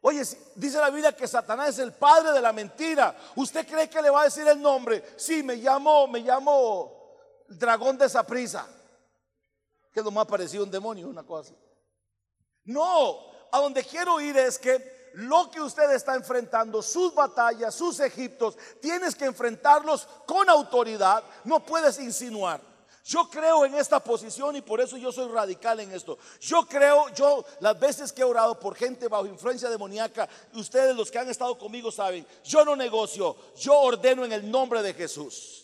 Oye, 0.00 0.23
dice 0.54 0.78
la 0.78 0.88
Biblia 0.88 1.14
que 1.14 1.28
Satanás 1.28 1.68
es 1.71 1.78
el 1.78 1.92
padre 1.92 2.33
de 2.33 2.40
la 2.40 2.54
mentira. 2.54 3.14
¿Usted 3.37 3.66
cree 3.68 3.88
que 3.88 4.00
le 4.00 4.09
va 4.09 4.23
a 4.23 4.25
decir 4.25 4.49
el 4.49 4.61
nombre? 4.61 5.04
Sí, 5.16 5.42
me 5.42 5.56
llamo, 5.56 6.06
me 6.06 6.21
llamo 6.21 6.90
dragón 7.49 7.99
de 7.99 8.06
esa 8.06 8.26
prisa. 8.26 8.66
Que 9.92 10.00
es 10.00 10.04
lo 10.04 10.11
más 10.11 10.26
parecido 10.26 10.62
a 10.62 10.66
un 10.66 10.73
demonio, 10.73 11.06
una 11.06 11.23
cosa 11.23 11.52
No, 12.64 13.18
a 13.52 13.61
donde 13.61 13.85
quiero 13.85 14.21
ir 14.23 14.38
es 14.38 14.59
que 14.59 14.94
lo 15.14 15.50
que 15.50 15.61
usted 15.61 15.90
está 15.92 16.14
enfrentando, 16.14 16.83
sus 16.83 17.14
batallas, 17.14 17.75
sus 17.75 18.00
egiptos, 18.00 18.56
tienes 18.80 19.14
que 19.14 19.25
enfrentarlos 19.25 20.09
con 20.26 20.49
autoridad, 20.49 21.23
no 21.44 21.64
puedes 21.64 21.99
insinuar. 21.99 22.61
Yo 23.04 23.28
creo 23.28 23.66
en 23.66 23.75
esta 23.75 24.00
posición 24.00 24.56
y 24.56 24.62
por 24.62 24.80
eso 24.80 24.97
yo 24.97 25.12
soy 25.12 25.30
radical 25.30 25.78
en 25.80 25.92
esto. 25.92 26.16
Yo 26.40 26.66
creo, 26.66 27.11
yo 27.11 27.44
las 27.61 27.78
veces 27.78 28.12
que 28.12 28.23
he 28.23 28.25
orado 28.25 28.59
por 28.59 28.75
gente 28.75 29.09
bajo 29.09 29.26
influencia 29.26 29.68
demoníaca, 29.68 30.26
ustedes 30.54 30.97
los 30.97 31.11
que 31.11 31.18
han 31.18 31.28
estado 31.28 31.59
conmigo 31.59 31.92
saben, 31.92 32.26
yo 32.42 32.64
no 32.64 32.75
negocio, 32.75 33.37
yo 33.59 33.78
ordeno 33.78 34.25
en 34.25 34.33
el 34.33 34.50
nombre 34.50 34.83
de 34.83 34.94
Jesús. 34.94 35.63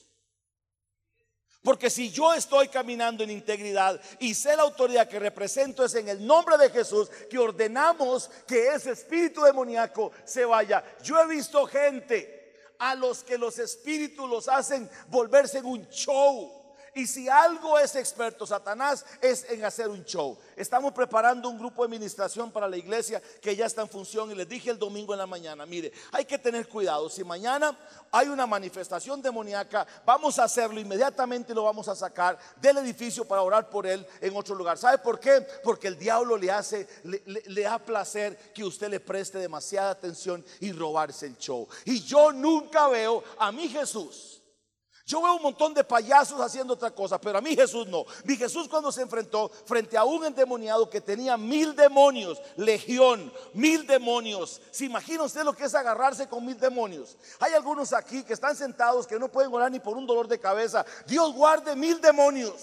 Porque 1.62 1.90
si 1.90 2.10
yo 2.10 2.32
estoy 2.32 2.68
caminando 2.68 3.22
en 3.22 3.30
integridad 3.30 4.00
y 4.18 4.34
sé 4.34 4.56
la 4.56 4.62
autoridad 4.62 5.08
que 5.08 5.18
represento 5.18 5.84
es 5.84 5.94
en 5.94 6.08
el 6.08 6.26
nombre 6.26 6.56
de 6.56 6.70
Jesús 6.70 7.10
que 7.28 7.38
ordenamos 7.38 8.30
que 8.46 8.68
ese 8.68 8.92
espíritu 8.92 9.42
demoníaco 9.42 10.10
se 10.24 10.44
vaya. 10.44 10.82
Yo 11.02 11.20
he 11.20 11.26
visto 11.26 11.66
gente 11.66 12.54
a 12.78 12.94
los 12.94 13.22
que 13.22 13.36
los 13.36 13.58
espíritus 13.58 14.28
los 14.28 14.48
hacen 14.48 14.88
volverse 15.08 15.58
en 15.58 15.66
un 15.66 15.86
show 15.90 16.59
y 17.00 17.06
si 17.06 17.28
algo 17.28 17.78
es 17.78 17.96
experto 17.96 18.46
Satanás 18.46 19.06
es 19.22 19.46
en 19.48 19.64
hacer 19.64 19.88
un 19.88 20.04
show. 20.04 20.36
Estamos 20.54 20.92
preparando 20.92 21.48
un 21.48 21.58
grupo 21.58 21.82
de 21.82 21.86
administración 21.86 22.50
para 22.50 22.68
la 22.68 22.76
iglesia 22.76 23.22
que 23.40 23.56
ya 23.56 23.64
está 23.64 23.80
en 23.82 23.88
función 23.88 24.30
y 24.30 24.34
les 24.34 24.46
dije 24.46 24.70
el 24.70 24.78
domingo 24.78 25.14
en 25.14 25.18
la 25.18 25.26
mañana, 25.26 25.64
mire, 25.64 25.92
hay 26.12 26.26
que 26.26 26.38
tener 26.38 26.68
cuidado. 26.68 27.08
Si 27.08 27.24
mañana 27.24 27.76
hay 28.12 28.28
una 28.28 28.46
manifestación 28.46 29.22
demoníaca, 29.22 29.86
vamos 30.04 30.38
a 30.38 30.44
hacerlo 30.44 30.78
inmediatamente 30.78 31.52
y 31.52 31.54
lo 31.54 31.64
vamos 31.64 31.88
a 31.88 31.96
sacar 31.96 32.38
del 32.60 32.76
edificio 32.78 33.24
para 33.24 33.40
orar 33.40 33.70
por 33.70 33.86
él 33.86 34.06
en 34.20 34.36
otro 34.36 34.54
lugar. 34.54 34.76
¿Sabe 34.76 34.98
por 34.98 35.18
qué? 35.18 35.46
Porque 35.64 35.88
el 35.88 35.98
diablo 35.98 36.36
le 36.36 36.50
hace, 36.50 36.86
le, 37.04 37.22
le 37.24 37.62
da 37.62 37.78
placer 37.78 38.36
que 38.52 38.62
usted 38.62 38.90
le 38.90 39.00
preste 39.00 39.38
demasiada 39.38 39.90
atención 39.90 40.44
y 40.60 40.72
robarse 40.72 41.26
el 41.26 41.38
show. 41.38 41.66
Y 41.86 42.02
yo 42.02 42.30
nunca 42.30 42.88
veo 42.88 43.24
a 43.38 43.50
mi 43.50 43.68
Jesús 43.68 44.39
yo 45.10 45.20
veo 45.20 45.34
un 45.34 45.42
montón 45.42 45.74
de 45.74 45.82
payasos 45.82 46.40
haciendo 46.40 46.74
otra 46.74 46.92
cosa, 46.92 47.20
pero 47.20 47.38
a 47.38 47.40
mí 47.40 47.56
Jesús 47.56 47.84
no. 47.88 48.04
Mi 48.22 48.36
Jesús 48.36 48.68
cuando 48.68 48.92
se 48.92 49.02
enfrentó 49.02 49.48
frente 49.64 49.98
a 49.98 50.04
un 50.04 50.24
endemoniado 50.24 50.88
que 50.88 51.00
tenía 51.00 51.36
mil 51.36 51.74
demonios, 51.74 52.40
legión, 52.54 53.32
mil 53.52 53.84
demonios. 53.88 54.62
¿Se 54.70 54.84
imagina 54.84 55.24
usted 55.24 55.42
lo 55.42 55.52
que 55.52 55.64
es 55.64 55.74
agarrarse 55.74 56.28
con 56.28 56.46
mil 56.46 56.56
demonios? 56.56 57.16
Hay 57.40 57.54
algunos 57.54 57.92
aquí 57.92 58.22
que 58.22 58.34
están 58.34 58.54
sentados 58.54 59.04
que 59.04 59.18
no 59.18 59.26
pueden 59.26 59.52
orar 59.52 59.72
ni 59.72 59.80
por 59.80 59.96
un 59.96 60.06
dolor 60.06 60.28
de 60.28 60.38
cabeza. 60.38 60.86
Dios 61.08 61.34
guarde 61.34 61.74
mil 61.74 62.00
demonios. 62.00 62.54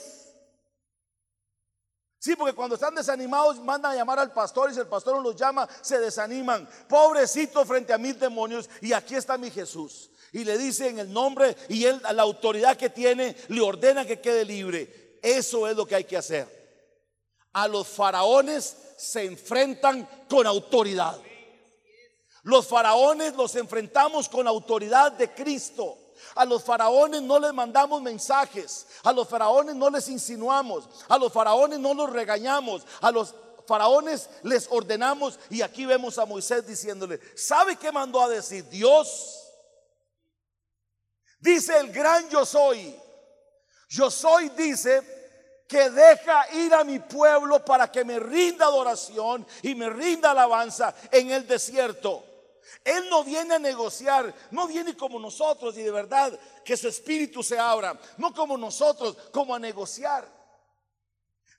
Sí, 2.19 2.33
porque 2.37 2.55
cuando 2.55 2.75
están 2.75 2.95
desanimados 2.95 3.59
mandan 3.59 3.91
a 3.91 3.95
llamar 3.95 4.19
al 4.19 4.31
pastor 4.31 4.71
y 4.71 4.73
si 4.73 4.79
el 4.79 4.87
pastor 4.87 5.15
no 5.15 5.21
los 5.21 5.35
llama, 5.35 5.67
se 5.81 5.99
desaniman. 5.99 6.65
Pobrecito 6.87 7.65
frente 7.65 7.91
a 7.91 7.97
mil 7.97 8.17
demonios. 8.17 8.69
Y 8.79 8.93
aquí 8.93 9.15
está 9.15 9.37
mi 9.37 9.51
Jesús 9.51 10.11
y 10.37 10.43
le 10.43 10.55
dice 10.55 10.87
en 10.87 10.99
el 10.99 11.11
nombre 11.11 11.57
y 11.67 11.85
él 11.85 11.99
a 12.03 12.13
la 12.13 12.21
autoridad 12.21 12.77
que 12.77 12.91
tiene 12.91 13.35
le 13.47 13.59
ordena 13.59 14.05
que 14.05 14.21
quede 14.21 14.45
libre. 14.45 15.17
Eso 15.23 15.67
es 15.67 15.75
lo 15.75 15.87
que 15.87 15.95
hay 15.95 16.03
que 16.03 16.15
hacer. 16.15 16.47
A 17.53 17.67
los 17.67 17.87
faraones 17.87 18.77
se 18.97 19.25
enfrentan 19.25 20.07
con 20.29 20.45
autoridad. 20.45 21.19
Los 22.43 22.67
faraones 22.67 23.33
los 23.35 23.55
enfrentamos 23.55 24.29
con 24.29 24.47
autoridad 24.47 25.11
de 25.13 25.33
Cristo. 25.33 25.97
A 26.35 26.45
los 26.45 26.63
faraones 26.63 27.23
no 27.23 27.39
les 27.39 27.51
mandamos 27.51 27.99
mensajes. 28.03 28.85
A 29.03 29.11
los 29.13 29.27
faraones 29.27 29.75
no 29.75 29.89
les 29.89 30.07
insinuamos. 30.07 30.87
A 31.09 31.17
los 31.17 31.33
faraones 31.33 31.79
no 31.79 31.95
los 31.95 32.11
regañamos. 32.11 32.85
A 33.01 33.09
los 33.09 33.33
faraones 33.65 34.29
les 34.43 34.67
ordenamos. 34.69 35.39
Y 35.49 35.63
aquí 35.63 35.87
vemos 35.87 36.19
a 36.19 36.27
Moisés 36.27 36.67
diciéndole, 36.67 37.19
¿sabe 37.35 37.75
qué 37.75 37.91
mandó 37.91 38.21
a 38.21 38.29
decir 38.29 38.69
Dios? 38.69 39.46
Dice 41.39 41.77
el 41.77 41.91
gran 41.91 42.29
yo 42.29 42.45
soy. 42.45 42.95
Yo 43.89 44.11
soy, 44.11 44.49
dice, 44.49 45.01
que 45.67 45.89
deja 45.89 46.53
ir 46.53 46.73
a 46.73 46.83
mi 46.83 46.99
pueblo 46.99 47.63
para 47.63 47.91
que 47.91 48.05
me 48.05 48.19
rinda 48.19 48.65
adoración 48.65 49.45
y 49.61 49.75
me 49.75 49.89
rinda 49.89 50.31
alabanza 50.31 50.95
en 51.11 51.31
el 51.31 51.45
desierto. 51.45 52.23
Él 52.83 53.09
no 53.09 53.23
viene 53.23 53.55
a 53.55 53.59
negociar, 53.59 54.33
no 54.51 54.67
viene 54.67 54.95
como 54.95 55.19
nosotros 55.19 55.77
y 55.77 55.83
de 55.83 55.91
verdad 55.91 56.37
que 56.63 56.77
su 56.77 56.87
espíritu 56.87 57.43
se 57.43 57.59
abra, 57.59 57.97
no 58.17 58.33
como 58.33 58.57
nosotros, 58.57 59.17
como 59.31 59.53
a 59.53 59.59
negociar. 59.59 60.36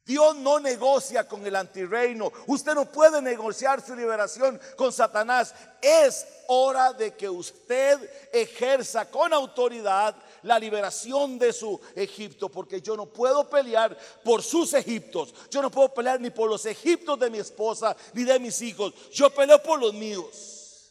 Dios 0.09 0.37
no 0.37 0.59
negocia 0.59 1.29
con 1.29 1.47
el 1.47 1.55
antirreino. 1.55 2.33
Usted 2.47 2.75
no 2.75 2.91
puede 2.91 3.21
negociar 3.21 3.85
su 3.85 3.95
liberación 3.95 4.59
con 4.75 4.91
Satanás. 4.91 5.55
Es 5.83 6.27
hora 6.47 6.95
de 6.95 7.15
que 7.15 7.29
usted 7.29 8.11
ejerza 8.33 9.11
con 9.11 9.35
autoridad 9.35 10.17
la 10.45 10.59
liberación 10.59 11.39
de 11.39 11.53
su 11.53 11.79
Egipto, 11.95 12.49
porque 12.49 12.81
yo 12.81 12.97
no 12.97 13.05
puedo 13.05 13.51
pelear 13.51 13.95
por 14.25 14.43
sus 14.43 14.73
Egiptos. 14.73 15.35
Yo 15.51 15.61
no 15.61 15.71
puedo 15.71 15.93
pelear 15.93 16.19
ni 16.19 16.31
por 16.31 16.49
los 16.49 16.65
Egiptos 16.65 17.21
de 17.21 17.29
mi 17.29 17.37
esposa 17.37 17.95
ni 18.15 18.25
de 18.25 18.39
mis 18.39 18.63
hijos. 18.63 18.95
Yo 19.11 19.29
peleo 19.29 19.63
por 19.63 19.79
los 19.79 19.93
míos. 19.93 20.91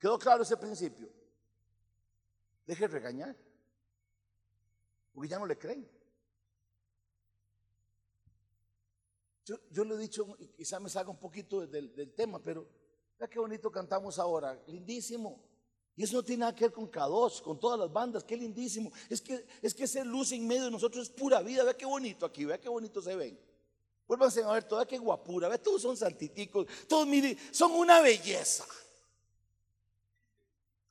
¿Quedó 0.00 0.18
claro 0.18 0.42
ese 0.42 0.56
principio? 0.56 1.08
Deje 2.66 2.88
de 2.88 2.88
regañar, 2.88 3.36
porque 5.14 5.28
ya 5.28 5.38
no 5.38 5.46
le 5.46 5.56
creen. 5.56 6.01
Yo, 9.44 9.84
le 9.84 9.94
he 9.94 9.98
dicho, 9.98 10.36
quizá 10.56 10.78
me 10.78 10.88
salga 10.88 11.10
un 11.10 11.18
poquito 11.18 11.66
del, 11.66 12.12
tema, 12.14 12.40
pero 12.40 12.66
vea 13.18 13.28
qué 13.28 13.38
bonito 13.38 13.70
cantamos 13.70 14.18
ahora, 14.18 14.60
lindísimo. 14.66 15.42
Y 15.96 16.04
eso 16.04 16.16
no 16.16 16.22
tiene 16.22 16.40
nada 16.40 16.54
que 16.54 16.64
ver 16.64 16.72
con 16.72 16.90
K2, 16.90 17.42
con 17.42 17.58
todas 17.58 17.78
las 17.78 17.92
bandas, 17.92 18.24
qué 18.24 18.36
lindísimo. 18.36 18.92
Es 19.10 19.20
que, 19.20 19.44
es 19.60 19.74
que 19.74 19.84
ese 19.84 20.04
luz 20.04 20.32
en 20.32 20.46
medio 20.46 20.64
de 20.64 20.70
nosotros 20.70 21.08
es 21.08 21.12
pura 21.12 21.42
vida, 21.42 21.64
vea 21.64 21.76
qué 21.76 21.84
bonito 21.84 22.24
aquí, 22.24 22.44
vea 22.44 22.60
qué 22.60 22.68
bonito 22.68 23.02
se 23.02 23.14
ven. 23.16 23.38
Vuelvan 24.06 24.30
a 24.44 24.52
ver, 24.52 24.64
toda 24.64 24.86
que 24.86 24.98
guapura, 24.98 25.48
ve, 25.48 25.58
todos 25.58 25.82
son 25.82 25.96
santiticos, 25.96 26.66
todos 26.88 27.06
miren, 27.06 27.36
son 27.50 27.72
una 27.72 28.00
belleza. 28.00 28.64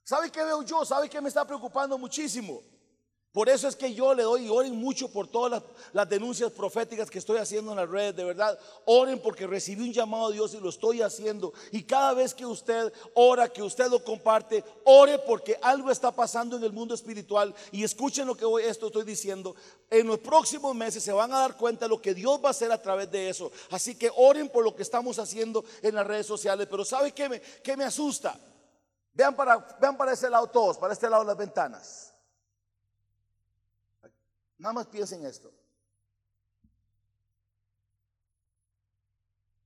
¿Sabe 0.03 0.29
qué 0.29 0.43
veo 0.43 0.62
yo? 0.63 0.84
¿Sabe 0.84 1.10
qué 1.10 1.22
me 1.22 1.29
está 1.29 1.46
preocupando 1.46 1.98
muchísimo? 1.98 2.62
Por 3.32 3.48
eso 3.48 3.70
es 3.70 3.78
que 3.78 3.94
yo 3.94 4.14
le 4.14 4.24
doy 4.24 4.48
y 4.48 4.50
oren 4.50 4.76
mucho 4.76 5.08
por 5.10 5.26
todas 5.26 5.64
las, 5.94 6.10
denuncias 6.10 6.52
proféticas 6.52 7.10
que 7.10 7.20
estoy 7.20 7.38
haciendo 7.38 7.72
en 7.72 7.78
las 7.78 7.90
redes. 7.90 8.14
De 8.14 8.26
verdad, 8.26 8.60
oren 8.84 9.22
porque 9.22 9.48
recibí 9.48 9.84
un 9.84 9.94
llamado 9.94 10.28
de 10.28 10.34
Dios 10.34 10.54
y 10.54 10.60
lo 10.60 10.68
estoy 10.68 11.02
haciendo. 11.02 11.54
Y 11.72 11.84
cada 11.84 12.14
vez 12.14 12.34
que 12.34 12.46
usted 12.46 12.92
ora, 13.14 13.48
que 13.48 13.64
usted 13.64 13.90
lo 13.90 14.04
comparte, 14.04 14.66
ore 14.84 15.18
porque 15.20 15.58
algo 15.62 15.90
está 15.90 16.12
pasando 16.12 16.58
en 16.58 16.64
el 16.66 16.74
mundo 16.74 16.94
espiritual. 16.94 17.56
Y 17.72 17.86
escuchen 17.86 18.28
lo 18.28 18.36
que 18.36 18.44
hoy 18.44 18.64
esto 18.64 18.88
estoy 18.88 19.06
diciendo. 19.06 19.56
En 19.90 20.08
los 20.08 20.20
próximos 20.20 20.76
meses 20.76 21.02
se 21.02 21.14
van 21.14 21.32
a 21.32 21.40
dar 21.40 21.56
cuenta 21.56 21.86
de 21.86 21.90
lo 21.90 22.02
que 22.02 22.14
Dios 22.14 22.38
va 22.44 22.50
a 22.50 22.52
hacer 22.52 22.70
a 22.74 22.82
través 22.82 23.10
de 23.12 23.30
eso. 23.30 23.50
Así 23.70 23.96
que 23.96 24.12
oren 24.14 24.50
por 24.50 24.66
lo 24.66 24.76
que 24.76 24.84
estamos 24.84 25.20
haciendo 25.20 25.64
en 25.82 25.96
las 25.96 26.06
redes 26.06 26.28
sociales. 26.28 26.68
Pero 26.70 26.84
¿sabe 26.84 27.14
qué 27.14 27.30
me, 27.30 27.40
qué 27.40 27.78
me 27.78 27.86
asusta? 27.86 28.38
Vean 29.14 29.38
para, 29.38 29.58
vean 29.80 29.96
para 29.96 30.12
ese 30.12 30.30
lado 30.30 30.48
todos, 30.48 30.78
para 30.78 30.92
este 30.92 31.10
lado 31.10 31.24
las 31.24 31.38
ventanas. 31.38 32.11
Nada 34.62 34.74
más 34.74 34.88
piensen 34.88 35.25
esto. 35.25 35.51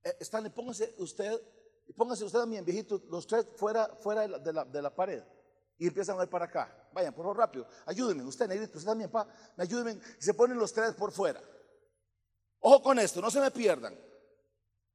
Eh, 0.02 0.16
Stanley, 0.20 0.50
póngase 0.50 0.94
usted, 0.96 1.38
póngase 1.94 2.24
usted 2.24 2.46
mi 2.46 2.58
viejito, 2.62 3.02
los 3.10 3.26
tres 3.26 3.46
fuera, 3.56 3.94
fuera 4.00 4.22
de, 4.22 4.52
la, 4.54 4.64
de, 4.64 4.80
la, 4.80 4.94
pared 4.94 5.22
y 5.76 5.86
empiezan 5.86 6.16
a 6.16 6.20
ver 6.20 6.30
para 6.30 6.46
acá. 6.46 6.88
Vayan, 6.94 7.12
por 7.12 7.24
favor, 7.24 7.36
rápido. 7.36 7.68
Ayúdenme, 7.84 8.24
usted, 8.24 8.48
negrito, 8.48 8.78
usted 8.78 8.88
también, 8.88 9.10
pa, 9.10 9.28
me 9.54 9.64
ayúdenme. 9.64 10.00
Se 10.18 10.32
ponen 10.32 10.56
los 10.56 10.72
tres 10.72 10.94
por 10.94 11.12
fuera. 11.12 11.42
Ojo 12.60 12.82
con 12.82 12.98
esto, 12.98 13.20
no 13.20 13.30
se 13.30 13.40
me 13.40 13.50
pierdan. 13.50 14.00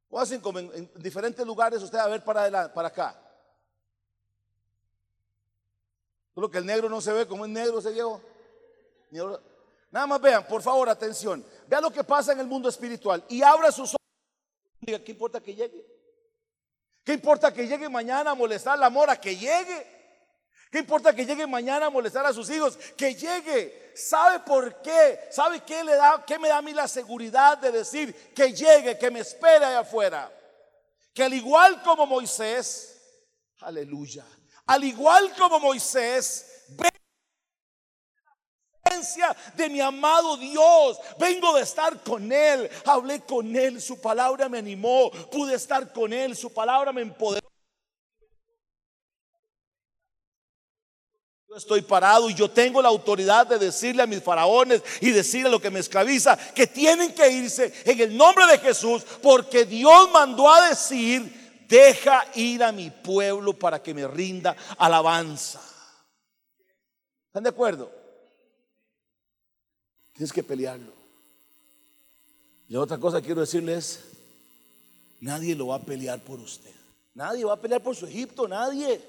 O 0.10 0.20
hacen 0.20 0.42
como 0.42 0.58
en, 0.58 0.92
diferentes 0.96 1.46
lugares, 1.46 1.80
usted 1.84 2.00
a 2.00 2.08
ver 2.08 2.24
para, 2.24 2.74
para 2.74 2.88
acá. 2.88 3.22
Solo 6.34 6.50
que 6.50 6.58
el 6.58 6.66
negro 6.66 6.90
no 6.90 7.02
se 7.02 7.14
ve 7.14 7.28
como 7.28 7.46
el 7.46 7.54
negro 7.54 7.80
se 7.82 7.94
llevó. 7.94 8.20
Nada 9.92 10.08
más 10.08 10.22
vean, 10.22 10.48
por 10.48 10.62
favor, 10.62 10.90
atención. 10.90 11.46
Vean 11.68 11.84
lo 11.84 11.92
que 11.92 12.04
pasa 12.04 12.32
en 12.32 12.40
el 12.40 12.48
mundo 12.48 12.70
espiritual 12.70 13.24
y 13.28 13.44
abra 13.44 13.72
sus 13.72 13.90
ojos. 13.90 13.98
Diga, 14.80 15.04
¿qué 15.04 15.12
importa 15.12 15.42
que 15.42 15.54
llegue? 15.54 15.86
¿Qué 17.04 17.14
importa 17.14 17.54
que 17.54 17.68
llegue 17.68 17.90
mañana 17.90 18.32
a 18.32 18.36
molestar 18.36 18.76
a 18.76 18.78
la 18.78 18.90
mora? 18.90 19.20
Que 19.20 19.36
llegue. 19.36 20.02
¿Qué 20.72 20.80
importa 20.80 21.14
que 21.14 21.26
llegue 21.26 21.46
mañana 21.46 21.88
a 21.88 21.90
molestar 21.90 22.26
a 22.26 22.32
sus 22.32 22.50
hijos? 22.50 22.78
Que 22.96 23.14
llegue. 23.14 23.92
¿Sabe 23.94 24.40
por 24.40 24.82
qué? 24.82 25.20
¿Sabe 25.30 25.60
qué 25.62 25.84
le 25.84 25.96
da? 25.96 26.24
¿Qué 26.26 26.40
me 26.40 26.48
da 26.48 26.58
a 26.58 26.62
mí 26.62 26.72
la 26.72 26.88
seguridad 26.88 27.58
de 27.58 27.72
decir 27.72 28.34
que 28.34 28.54
llegue, 28.54 28.98
que 28.98 29.12
me 29.12 29.20
espere 29.20 29.66
allá 29.66 29.80
afuera? 29.80 30.32
Que 31.14 31.24
al 31.24 31.34
igual 31.34 31.84
como 31.84 32.06
Moisés, 32.06 32.98
aleluya, 33.60 34.26
al 34.66 34.86
igual 34.86 35.34
como 35.38 35.60
Moisés, 35.60 36.64
de 39.56 39.70
mi 39.70 39.82
amado 39.82 40.38
Dios. 40.38 40.98
Vengo 41.20 41.56
de 41.56 41.64
estar 41.64 42.02
con 42.04 42.32
Él. 42.32 42.70
Hablé 42.86 43.22
con 43.22 43.56
Él. 43.56 43.82
Su 43.82 44.00
palabra 44.00 44.50
me 44.50 44.60
animó. 44.60 45.12
Pude 45.32 45.56
estar 45.56 45.92
con 45.92 46.14
Él. 46.14 46.36
Su 46.36 46.52
palabra 46.52 46.92
me 46.92 47.02
empoderó. 47.02 47.42
Yo 51.50 51.58
estoy 51.58 51.82
parado 51.82 52.30
y 52.30 52.34
yo 52.34 52.50
tengo 52.50 52.82
la 52.82 52.88
autoridad 52.88 53.46
de 53.46 53.60
decirle 53.60 54.04
a 54.04 54.08
mis 54.08 54.24
faraones 54.24 54.82
y 55.02 55.12
decirle 55.12 55.50
a 55.50 55.52
lo 55.52 55.60
que 55.60 55.70
me 55.70 55.82
esclaviza 55.82 56.38
que 56.38 56.66
tienen 56.66 57.14
que 57.14 57.30
irse 57.30 57.74
en 57.84 58.00
el 58.00 58.16
nombre 58.16 58.48
de 58.48 58.58
Jesús 58.58 59.04
porque 59.22 59.66
Dios 59.66 60.10
mandó 60.14 60.50
a 60.50 60.70
decir, 60.70 61.66
deja 61.68 62.24
ir 62.36 62.64
a 62.64 62.72
mi 62.72 62.90
pueblo 62.90 63.52
para 63.52 63.84
que 63.84 63.94
me 63.94 64.08
rinda 64.08 64.56
alabanza. 64.78 65.60
¿Están 67.28 67.44
de 67.44 67.50
acuerdo? 67.50 68.01
Tienes 70.22 70.34
que 70.34 70.44
pelearlo. 70.44 70.94
Y 72.68 72.76
otra 72.76 73.00
cosa 73.00 73.20
quiero 73.24 73.42
decirles, 73.42 74.04
nadie 75.20 75.56
lo 75.56 75.66
va 75.66 75.78
a 75.78 75.82
pelear 75.82 76.20
por 76.20 76.40
usted. 76.40 76.70
Nadie 77.16 77.44
va 77.44 77.54
a 77.54 77.60
pelear 77.60 77.82
por 77.82 77.96
su 77.96 78.06
Egipto, 78.06 78.48
nadie. 78.48 79.02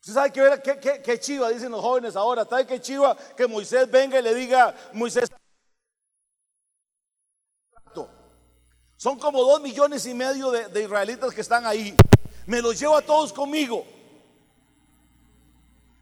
Usted 0.00 0.12
sabe 0.12 0.30
que, 0.30 1.02
que, 1.02 1.18
chiva, 1.18 1.48
dicen 1.48 1.72
los 1.72 1.80
jóvenes 1.80 2.14
ahora, 2.14 2.44
¿sabe 2.44 2.64
qué 2.64 2.80
chiva 2.80 3.16
que 3.36 3.48
Moisés 3.48 3.90
venga 3.90 4.20
y 4.20 4.22
le 4.22 4.32
diga, 4.36 4.72
Moisés, 4.92 5.28
son 8.96 9.18
como 9.18 9.42
dos 9.42 9.60
millones 9.60 10.06
y 10.06 10.14
medio 10.14 10.52
de, 10.52 10.80
israelitas 10.80 11.34
que 11.34 11.40
están 11.40 11.66
ahí. 11.66 11.96
Me 12.46 12.62
los 12.62 12.78
llevo 12.78 12.96
a 12.96 13.02
todos 13.02 13.32
conmigo. 13.32 13.84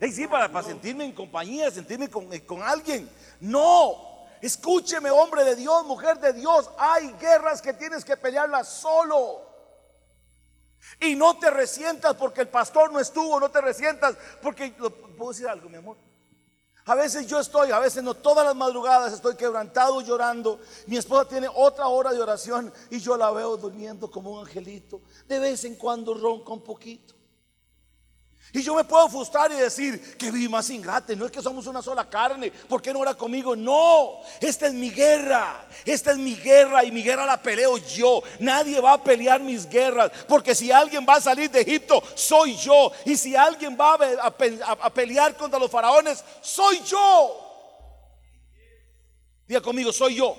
Y 0.03 0.13
sí, 0.13 0.27
para, 0.27 0.63
sentirme 0.63 1.07
en 1.07 1.13
compañía, 1.13 1.71
sentirme 1.71 2.11
con, 2.11 2.29
con 2.41 2.63
alguien. 2.63 3.09
No, 3.41 4.27
escúcheme 4.41 5.11
hombre 5.11 5.45
de 5.45 5.57
Dios, 5.57 5.85
mujer 5.85 6.19
de 6.21 6.33
Dios, 6.33 6.71
hay 6.79 7.13
guerras 7.15 7.61
que 7.61 7.73
tienes 7.73 8.05
que 8.05 8.17
pelearlas 8.17 8.69
solo. 8.69 9.49
Y 11.01 11.15
no 11.15 11.39
te 11.39 11.51
resientas 11.51 12.15
porque 12.15 12.43
el 12.43 12.49
pastor 12.49 12.93
no 12.93 13.01
estuvo, 13.01 13.39
no 13.39 13.51
te 13.51 13.61
resientas 13.61 14.17
porque, 14.43 14.73
¿puedo 14.73 15.33
decir 15.33 15.49
algo, 15.49 15.69
mi 15.69 15.77
amor? 15.77 15.97
A 16.87 16.95
veces 16.95 17.27
yo 17.27 17.39
estoy, 17.39 17.71
a 17.71 17.79
veces 17.79 18.03
no, 18.03 18.15
todas 18.15 18.45
las 18.45 18.57
madrugadas 18.57 19.13
estoy 19.13 19.37
quebrantado 19.37 20.01
llorando. 20.01 20.61
Mi 20.87 20.97
esposa 20.97 21.29
tiene 21.29 21.49
otra 21.55 21.89
hora 21.89 22.13
de 22.13 22.21
oración 22.21 22.73
y 22.91 22.99
yo 22.99 23.17
la 23.17 23.31
veo 23.31 23.57
durmiendo 23.57 24.11
como 24.11 24.33
un 24.33 24.41
angelito. 24.41 25.03
De 25.29 25.39
vez 25.39 25.65
en 25.65 25.77
cuando 25.77 26.15
ronca 26.15 26.53
un 26.53 26.63
poquito. 26.63 27.15
Y 28.53 28.63
yo 28.63 28.75
me 28.75 28.83
puedo 28.83 29.09
frustrar 29.09 29.53
y 29.53 29.55
decir 29.55 30.17
que 30.17 30.31
vi 30.33 30.49
más 30.49 30.69
ingrate. 30.71 31.15
No 31.15 31.25
es 31.25 31.31
que 31.31 31.41
somos 31.41 31.67
una 31.69 31.81
sola 31.81 32.09
carne. 32.09 32.51
¿Por 32.51 32.83
qué 32.83 32.93
no 32.93 33.01
era 33.03 33.15
conmigo? 33.15 33.55
No, 33.55 34.21
esta 34.41 34.67
es 34.67 34.75
mi 34.75 34.91
guerra. 34.91 35.67
Esta 35.85 36.11
es 36.11 36.19
mi 36.19 36.35
guerra 36.35 36.83
y 36.83 36.91
mi 36.91 37.03
guerra 37.03 37.25
la 37.25 37.41
peleo 37.41 37.77
yo. 37.79 38.23
Nadie 38.41 38.81
va 38.81 38.95
a 38.95 39.05
pelear 39.05 39.41
mis 39.41 39.69
guerras. 39.69 40.11
Porque 40.27 40.55
si 40.57 40.73
alguien 40.73 41.07
va 41.09 41.17
a 41.17 41.21
salir 41.21 41.49
de 41.49 41.61
Egipto, 41.61 42.03
soy 42.17 42.57
yo. 42.57 42.91
Y 43.05 43.17
si 43.17 43.37
alguien 43.37 43.79
va 43.81 43.95
a, 43.95 44.91
pelear 44.91 45.37
contra 45.37 45.59
los 45.59 45.71
faraones, 45.71 46.25
soy 46.41 46.83
yo. 46.85 47.47
Diga 49.47 49.61
conmigo, 49.61 49.93
soy 49.93 50.17
yo. 50.17 50.37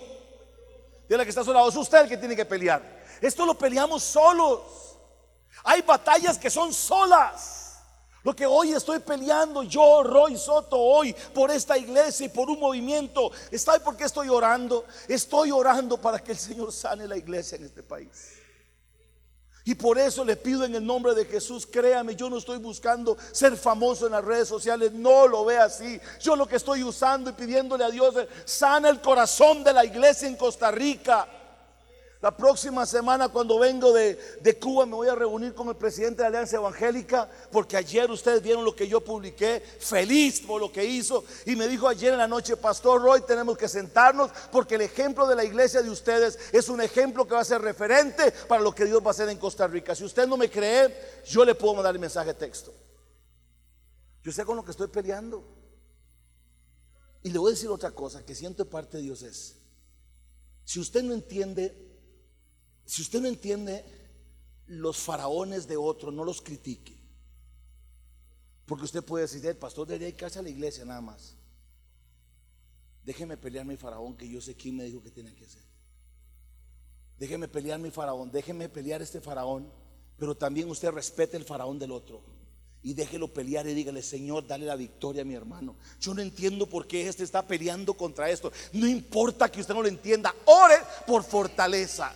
Dile 1.08 1.24
que 1.24 1.30
está 1.30 1.42
a 1.42 1.68
es 1.68 1.76
usted 1.76 2.02
el 2.02 2.10
que 2.10 2.18
tiene 2.18 2.36
que 2.36 2.46
pelear. 2.46 2.82
Esto 3.22 3.46
lo 3.46 3.58
peleamos 3.58 4.04
solos. 4.04 4.98
Hay 5.64 5.82
batallas 5.82 6.38
que 6.38 6.50
son 6.50 6.74
solas. 6.74 7.61
Lo 8.24 8.36
que 8.36 8.46
hoy 8.46 8.74
estoy 8.74 9.00
peleando 9.00 9.64
yo, 9.64 10.04
Roy 10.04 10.38
Soto, 10.38 10.78
hoy 10.78 11.14
por 11.34 11.50
esta 11.50 11.78
iglesia 11.78 12.28
y 12.28 12.30
por 12.30 12.50
un 12.50 12.60
movimiento, 12.60 13.32
¿está 13.50 13.80
por 13.80 13.98
qué 13.98 14.04
estoy 14.04 14.30
orando? 14.30 14.86
Estoy 15.08 15.52
orando 15.52 15.98
para 15.98 16.20
que 16.20 16.34
el 16.34 16.38
Señor 16.38 16.72
sane 16.72 17.08
la 17.08 17.18
iglesia 17.18 17.56
en 17.56 17.66
este 17.66 17.82
país. 17.82 18.38
Y 19.64 19.76
por 19.76 19.98
eso 19.98 20.26
le 20.26 20.36
pido 20.36 20.66
en 20.66 20.76
el 20.76 20.86
nombre 20.86 21.14
de 21.14 21.26
Jesús, 21.26 21.68
créame, 21.68 22.16
yo 22.16 22.30
no 22.30 22.38
estoy 22.38 22.58
buscando 22.58 23.16
ser 23.32 23.56
famoso 23.56 24.08
en 24.08 24.14
las 24.14 24.26
redes 24.26 24.48
sociales, 24.48 24.92
no 24.92 25.28
lo 25.28 25.46
ve 25.46 25.58
así. 25.58 26.00
Yo 26.20 26.36
lo 26.36 26.48
que 26.48 26.56
estoy 26.56 26.84
usando 26.84 27.30
y 27.30 27.34
pidiéndole 27.34 27.84
a 27.84 27.90
Dios 27.90 28.16
es, 28.16 28.28
sana 28.46 28.90
el 28.90 29.02
corazón 29.02 29.64
de 29.64 29.74
la 29.74 29.86
iglesia 29.86 30.28
en 30.28 30.36
Costa 30.36 30.72
Rica. 30.72 31.28
La 32.22 32.38
próxima 32.38 32.86
semana 32.86 33.30
cuando 33.30 33.58
vengo 33.58 33.92
de, 33.92 34.60
Cuba 34.62 34.86
me 34.86 34.94
voy 34.94 35.08
a 35.08 35.16
reunir 35.16 35.56
con 35.56 35.70
el 35.70 35.76
presidente 35.76 36.18
de 36.18 36.24
la 36.24 36.28
Alianza 36.28 36.58
Evangélica 36.58 37.28
porque 37.52 37.76
ayer 37.76 38.12
ustedes 38.12 38.44
vieron 38.44 38.64
lo 38.64 38.76
que 38.76 38.88
yo 38.88 39.02
publiqué, 39.02 39.60
feliz 39.80 40.40
por 40.42 40.62
lo 40.62 40.72
que 40.72 40.86
hizo 40.86 41.24
y 41.48 41.56
me 41.56 41.68
dijo 41.68 41.88
ayer 41.88 42.14
en 42.14 42.20
la 42.20 42.28
noche, 42.28 42.58
Pastor 42.58 43.02
Roy, 43.02 43.22
tenemos 43.22 43.58
que 43.58 43.68
sentarnos 43.68 44.30
porque 44.52 44.76
el 44.76 44.82
ejemplo 44.82 45.26
de 45.26 45.36
la 45.36 45.44
iglesia 45.44 45.82
de 45.82 45.90
ustedes 45.90 46.38
es 46.52 46.70
un 46.70 46.80
ejemplo 46.80 47.26
que 47.26 47.34
va 47.34 47.42
a 47.42 47.46
ser 47.46 47.60
referente 47.60 48.32
para 48.48 48.62
lo 48.62 48.76
que 48.76 48.86
Dios 48.86 49.02
va 49.02 49.08
a 49.08 49.12
hacer 49.12 49.28
en 49.30 49.40
Costa 49.40 49.66
Rica. 49.66 49.96
Si 49.96 50.04
usted 50.04 50.28
no 50.28 50.38
me 50.38 50.52
cree, 50.52 50.96
yo 51.26 51.44
le 51.44 51.56
puedo 51.56 51.74
mandar 51.74 51.96
el 51.96 52.00
mensaje 52.00 52.36
texto. 52.36 52.72
Yo 54.24 54.32
sé 54.32 54.46
con 54.46 54.56
lo 54.56 54.64
que 54.64 54.72
estoy 54.72 54.90
peleando. 54.90 55.44
Y 57.24 57.32
le 57.32 57.40
voy 57.40 57.52
a 57.52 57.56
decir 57.56 57.70
otra 57.70 57.90
cosa 57.90 58.24
que 58.24 58.36
siento 58.36 58.70
parte 58.70 58.98
de 58.98 59.04
Dios 59.04 59.24
es, 59.24 59.56
si 60.64 60.80
usted 60.80 61.02
no 61.02 61.16
entiende 61.16 61.91
si 62.92 63.04
usted 63.04 63.22
no 63.22 63.30
entiende 63.30 63.86
los 64.68 64.98
faraones 64.98 65.66
de 65.66 65.78
otro, 65.78 66.12
no 66.12 66.26
los 66.26 66.42
critique. 66.42 66.94
Porque 68.66 68.84
usted 68.84 69.02
puede 69.02 69.22
decir, 69.22 69.46
el 69.46 69.56
pastor 69.56 69.88
debería 69.88 70.10
ir 70.10 70.38
a 70.38 70.42
la 70.42 70.50
iglesia 70.50 70.84
nada 70.84 71.00
más. 71.00 71.34
Déjeme 73.06 73.38
pelear 73.38 73.66
mi 73.66 73.78
faraón, 73.78 74.18
que 74.18 74.28
yo 74.28 74.42
sé 74.42 74.56
quién 74.56 74.76
me 74.76 74.84
dijo 74.84 75.02
que 75.02 75.10
tiene 75.10 75.34
que 75.34 75.46
hacer. 75.46 75.62
Déjeme 77.18 77.48
pelear 77.48 77.80
mi 77.80 77.92
faraón, 77.92 78.30
déjeme 78.30 78.68
pelear 78.68 79.02
este 79.02 79.22
faraón, 79.22 79.72
pero 80.18 80.36
también 80.36 80.70
usted 80.70 80.92
respete 80.92 81.38
el 81.38 81.46
faraón 81.46 81.80
del 81.80 81.92
otro. 81.94 82.22
y 82.84 82.94
déjelo 82.94 83.30
pelear 83.30 83.66
y 83.68 83.74
dígale, 83.74 84.02
Señor, 84.02 84.46
dale 84.46 84.66
la 84.66 84.76
victoria 84.76 85.22
a 85.22 85.26
mi 85.26 85.36
hermano. 85.36 85.78
Yo 86.02 86.14
no 86.14 86.22
entiendo 86.22 86.68
por 86.68 86.88
qué 86.88 87.08
este 87.08 87.24
está 87.24 87.48
peleando 87.48 87.94
contra 87.94 88.30
esto. 88.30 88.52
No 88.74 88.86
importa 88.86 89.50
que 89.50 89.62
usted 89.62 89.74
no 89.74 89.82
lo 89.82 89.88
entienda, 89.88 90.36
ore 90.44 90.76
por 91.08 91.24
fortaleza. 91.24 92.14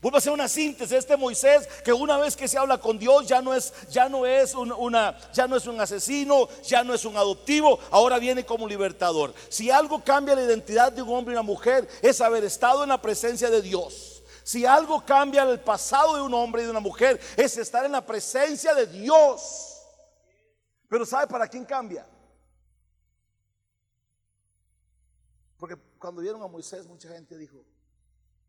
Vuelvo 0.00 0.16
a 0.16 0.18
hacer 0.18 0.32
una 0.32 0.48
síntesis. 0.48 0.96
Este 0.96 1.16
Moisés 1.16 1.66
que 1.84 1.92
una 1.92 2.16
vez 2.16 2.34
que 2.34 2.48
se 2.48 2.56
habla 2.56 2.78
con 2.78 2.98
Dios 2.98 3.26
ya 3.26 3.42
no 3.42 3.52
es, 3.52 3.72
ya 3.90 4.08
no 4.08 4.24
es 4.24 4.54
un, 4.54 4.72
una, 4.72 5.18
ya 5.32 5.46
no 5.46 5.56
es 5.56 5.66
un 5.66 5.78
asesino, 5.80 6.48
ya 6.62 6.82
no 6.82 6.94
es 6.94 7.04
un 7.04 7.16
adoptivo, 7.16 7.78
ahora 7.90 8.18
viene 8.18 8.46
como 8.46 8.66
libertador. 8.66 9.34
Si 9.50 9.70
algo 9.70 10.02
cambia 10.02 10.34
la 10.34 10.42
identidad 10.42 10.90
de 10.90 11.02
un 11.02 11.10
hombre 11.10 11.32
y 11.32 11.36
una 11.36 11.42
mujer 11.42 11.86
es 12.00 12.20
haber 12.20 12.44
estado 12.44 12.82
en 12.82 12.88
la 12.88 13.02
presencia 13.02 13.50
de 13.50 13.60
Dios. 13.60 14.22
Si 14.42 14.64
algo 14.64 15.04
cambia 15.04 15.42
el 15.42 15.60
pasado 15.60 16.16
de 16.16 16.22
un 16.22 16.32
hombre 16.32 16.62
y 16.62 16.64
de 16.64 16.70
una 16.70 16.80
mujer 16.80 17.20
es 17.36 17.58
estar 17.58 17.84
en 17.84 17.92
la 17.92 18.04
presencia 18.04 18.74
de 18.74 18.86
Dios. 18.86 19.82
Pero 20.88 21.04
¿sabe 21.04 21.26
para 21.26 21.46
quién 21.46 21.64
cambia? 21.66 22.08
Porque 25.58 25.76
cuando 25.98 26.22
vieron 26.22 26.42
a 26.42 26.46
Moisés, 26.46 26.86
mucha 26.86 27.10
gente 27.10 27.36
dijo, 27.36 27.62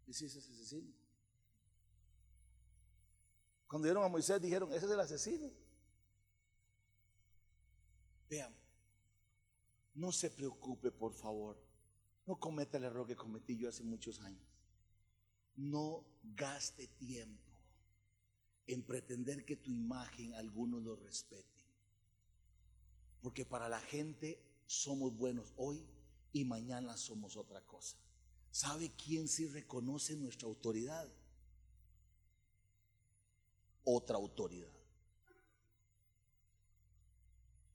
¿y 0.08 0.14
si 0.14 0.26
es 0.26 0.38
asesino? 0.38 1.02
Cuando 3.72 3.86
vieron 3.86 4.04
a 4.04 4.10
Moisés, 4.10 4.42
dijeron, 4.42 4.70
ese 4.74 4.86
es 4.86 4.92
el 4.92 5.00
asesino. 5.00 5.50
Vean, 8.30 8.54
no 9.94 10.12
se 10.12 10.30
preocupe, 10.30 10.92
por 10.92 11.14
favor. 11.14 11.58
No 12.26 12.38
cometa 12.38 12.78
el 12.78 12.84
error 12.84 13.08
que 13.08 13.16
cometí 13.16 13.56
yo 13.56 13.70
hace 13.70 13.82
muchos 13.84 14.20
años. 14.20 14.46
No 15.56 16.04
gaste 16.22 16.88
tiempo 16.88 17.50
en 18.68 18.84
pretender 18.84 19.46
que 19.46 19.56
tu 19.56 19.72
imagen 19.72 20.34
algunos 20.34 20.84
lo 20.84 20.98
respete. 20.98 21.66
Porque 23.22 23.46
para 23.46 23.70
la 23.70 23.80
gente 23.80 24.44
somos 24.66 25.16
buenos 25.16 25.54
hoy 25.56 25.88
y 26.34 26.44
mañana 26.44 26.98
somos 26.98 27.38
otra 27.38 27.62
cosa. 27.62 27.96
¿Sabe 28.52 28.92
quién 28.98 29.30
sí 29.30 29.48
reconoce 29.48 30.18
nuestra 30.18 30.50
autoridad? 30.50 31.10
Otra 33.84 34.17
autoridad. 34.17 34.70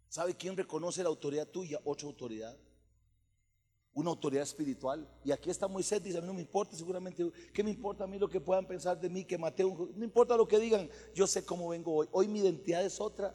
¿Sabe 0.08 0.34
quién 0.34 0.56
reconoce 0.56 1.02
la 1.02 1.08
autoridad 1.10 1.46
tuya? 1.46 1.78
Otra 1.84 2.06
autoridad. 2.06 2.56
Una 3.92 4.10
autoridad 4.10 4.44
espiritual. 4.44 5.06
Y 5.24 5.32
aquí 5.32 5.50
está 5.50 5.68
Moisés, 5.68 6.02
dice, 6.02 6.18
a 6.18 6.20
mí 6.20 6.26
no 6.26 6.34
me 6.34 6.40
importa 6.40 6.76
seguramente, 6.76 7.30
¿qué 7.52 7.62
me 7.62 7.70
importa 7.70 8.04
a 8.04 8.06
mí 8.06 8.18
lo 8.18 8.28
que 8.28 8.40
puedan 8.40 8.66
pensar 8.66 9.00
de 9.00 9.08
mí? 9.08 9.24
Que 9.24 9.36
Mateo, 9.36 9.90
no 9.94 10.04
importa 10.04 10.36
lo 10.36 10.46
que 10.48 10.58
digan, 10.58 10.88
yo 11.14 11.26
sé 11.26 11.44
cómo 11.44 11.68
vengo 11.68 11.94
hoy. 11.94 12.08
Hoy 12.12 12.28
mi 12.28 12.40
identidad 12.40 12.84
es 12.84 13.00
otra. 13.00 13.34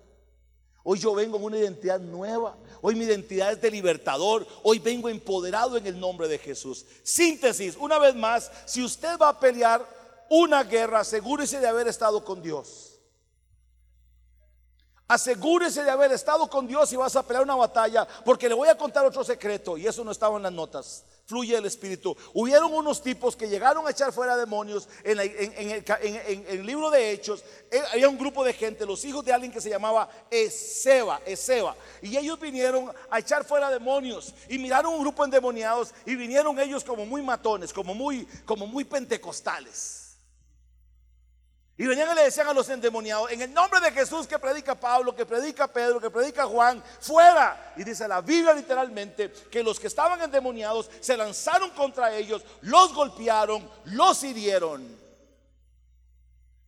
Hoy 0.83 0.97
yo 0.97 1.13
vengo 1.13 1.37
en 1.37 1.43
una 1.43 1.59
identidad 1.59 1.99
nueva. 1.99 2.57
Hoy 2.81 2.95
mi 2.95 3.05
identidad 3.05 3.51
es 3.51 3.61
de 3.61 3.69
libertador. 3.69 4.47
Hoy 4.63 4.79
vengo 4.79 5.09
empoderado 5.09 5.77
en 5.77 5.85
el 5.85 5.99
nombre 5.99 6.27
de 6.27 6.39
Jesús. 6.39 6.85
Síntesis, 7.03 7.75
una 7.75 7.99
vez 7.99 8.15
más, 8.15 8.51
si 8.65 8.83
usted 8.83 9.19
va 9.19 9.29
a 9.29 9.39
pelear 9.39 10.00
una 10.31 10.63
guerra, 10.63 11.01
asegúrese 11.01 11.59
de 11.59 11.67
haber 11.67 11.89
estado 11.89 12.23
con 12.23 12.41
Dios. 12.41 12.97
Asegúrese 15.05 15.83
de 15.83 15.91
haber 15.91 16.13
estado 16.13 16.49
con 16.49 16.65
Dios 16.65 16.93
y 16.93 16.95
vas 16.95 17.17
a 17.17 17.27
pelear 17.27 17.43
una 17.43 17.57
batalla, 17.57 18.07
porque 18.23 18.47
le 18.47 18.55
voy 18.55 18.69
a 18.69 18.77
contar 18.77 19.05
otro 19.05 19.25
secreto, 19.25 19.77
y 19.77 19.85
eso 19.85 20.05
no 20.05 20.11
estaba 20.11 20.37
en 20.37 20.43
las 20.43 20.53
notas. 20.53 21.03
Fluye 21.25 21.57
el 21.57 21.65
Espíritu. 21.65 22.15
Hubieron 22.33 22.73
unos 22.73 23.01
tipos 23.01 23.35
que 23.35 23.49
llegaron 23.49 23.85
a 23.85 23.91
echar 23.91 24.13
fuera 24.13 24.37
demonios 24.37 24.87
en, 25.03 25.19
el, 25.19 26.65
libro 26.65 26.89
de 26.89 27.11
Hechos. 27.11 27.43
Eh, 27.69 27.81
había 27.91 28.07
un 28.07 28.17
grupo 28.17 28.45
de 28.45 28.53
gente, 28.53 28.85
los 28.85 29.03
hijos 29.03 29.25
de 29.25 29.33
alguien 29.33 29.51
que 29.51 29.59
se 29.59 29.69
llamaba 29.69 30.09
Eseba, 30.29 31.19
Eseba. 31.25 31.75
Y 32.01 32.15
ellos 32.15 32.39
vinieron 32.39 32.89
a 33.09 33.19
echar 33.19 33.43
fuera 33.43 33.69
demonios 33.69 34.33
y 34.47 34.57
miraron 34.57 34.93
un 34.93 35.01
grupo 35.01 35.25
endemoniados 35.25 35.93
y 36.05 36.15
vinieron 36.15 36.57
ellos 36.57 36.85
como 36.85 37.05
muy 37.05 37.21
matones, 37.21 37.73
como 37.73 37.93
muy, 37.93 38.25
como 38.45 38.65
muy 38.65 38.85
pentecostales. 38.85 40.00
Y 41.77 41.87
venían 41.87 42.11
y 42.11 42.15
le 42.15 42.23
decían 42.23 42.47
a 42.47 42.53
los 42.53 42.69
endemoniados, 42.69 43.31
en 43.31 43.41
el 43.41 43.53
nombre 43.53 43.79
de 43.79 43.91
Jesús 43.91 44.27
que 44.27 44.37
predica 44.37 44.75
Pablo, 44.75 45.15
que 45.15 45.25
predica 45.25 45.67
Pedro, 45.67 45.99
que 45.99 46.09
predica 46.09 46.45
Juan, 46.45 46.83
fuera. 46.99 47.73
Y 47.77 47.83
dice 47.83 48.07
la 48.07 48.21
Biblia 48.21 48.53
literalmente 48.53 49.31
que 49.49 49.63
los 49.63 49.79
que 49.79 49.87
estaban 49.87 50.21
endemoniados 50.21 50.89
se 50.99 51.15
lanzaron 51.15 51.71
contra 51.71 52.13
ellos, 52.15 52.43
los 52.61 52.93
golpearon, 52.93 53.67
los 53.85 54.23
hirieron. 54.23 54.99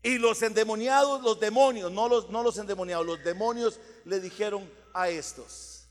Y 0.01 0.17
los 0.17 0.41
endemoniados, 0.41 1.21
los 1.21 1.39
demonios, 1.39 1.91
no 1.91 2.09
los, 2.09 2.29
no 2.29 2.41
los 2.41 2.57
endemoniados, 2.57 3.05
los 3.05 3.23
demonios 3.23 3.79
le 4.05 4.19
dijeron 4.19 4.69
a 4.93 5.09
estos, 5.09 5.87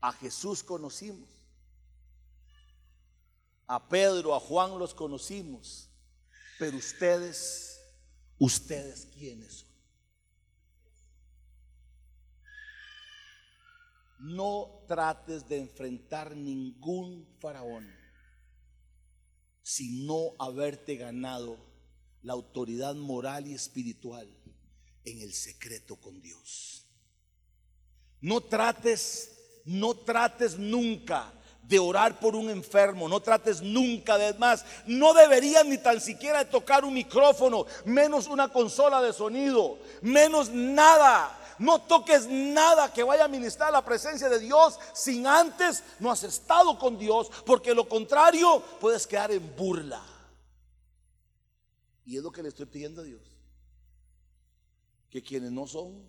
a 0.00 0.12
Jesús 0.12 0.62
conocimos 0.62 1.37
a 3.68 3.86
Pedro, 3.86 4.34
a 4.34 4.40
Juan 4.40 4.78
los 4.78 4.94
conocimos, 4.94 5.90
pero 6.58 6.78
ustedes, 6.78 7.78
ustedes 8.38 9.06
quiénes 9.14 9.58
son. 9.58 9.68
No 14.20 14.84
trates 14.88 15.46
de 15.48 15.58
enfrentar 15.58 16.34
ningún 16.34 17.28
faraón 17.38 17.86
sin 19.62 20.06
no 20.06 20.34
haberte 20.38 20.96
ganado 20.96 21.58
la 22.22 22.32
autoridad 22.32 22.94
moral 22.94 23.46
y 23.46 23.54
espiritual 23.54 24.26
en 25.04 25.20
el 25.20 25.34
secreto 25.34 25.96
con 25.96 26.20
Dios. 26.22 26.86
No 28.20 28.40
trates, 28.40 29.60
no 29.66 29.94
trates 29.94 30.58
nunca 30.58 31.37
de 31.68 31.78
orar 31.78 32.18
por 32.18 32.34
un 32.34 32.48
enfermo. 32.48 33.08
No 33.08 33.20
trates 33.20 33.60
nunca 33.60 34.16
de 34.16 34.34
más. 34.34 34.64
No 34.86 35.12
deberías 35.12 35.64
ni 35.66 35.78
tan 35.78 36.00
siquiera 36.00 36.48
tocar 36.48 36.84
un 36.84 36.94
micrófono, 36.94 37.66
menos 37.84 38.26
una 38.26 38.48
consola 38.48 39.02
de 39.02 39.12
sonido, 39.12 39.78
menos 40.00 40.48
nada. 40.50 41.34
No 41.58 41.82
toques 41.82 42.26
nada 42.28 42.92
que 42.92 43.02
vaya 43.02 43.24
a 43.24 43.28
ministrar 43.28 43.72
la 43.72 43.84
presencia 43.84 44.28
de 44.28 44.38
Dios 44.38 44.78
sin 44.94 45.26
antes 45.26 45.82
no 45.98 46.10
has 46.10 46.22
estado 46.22 46.78
con 46.78 46.96
Dios, 46.98 47.30
porque 47.44 47.74
lo 47.74 47.88
contrario 47.88 48.62
puedes 48.80 49.06
quedar 49.06 49.32
en 49.32 49.54
burla. 49.56 50.02
Y 52.06 52.16
es 52.16 52.22
lo 52.22 52.30
que 52.30 52.42
le 52.42 52.48
estoy 52.48 52.66
pidiendo 52.66 53.02
a 53.02 53.04
Dios. 53.04 53.20
Que 55.10 55.22
quienes 55.22 55.50
no 55.50 55.66
son, 55.66 56.00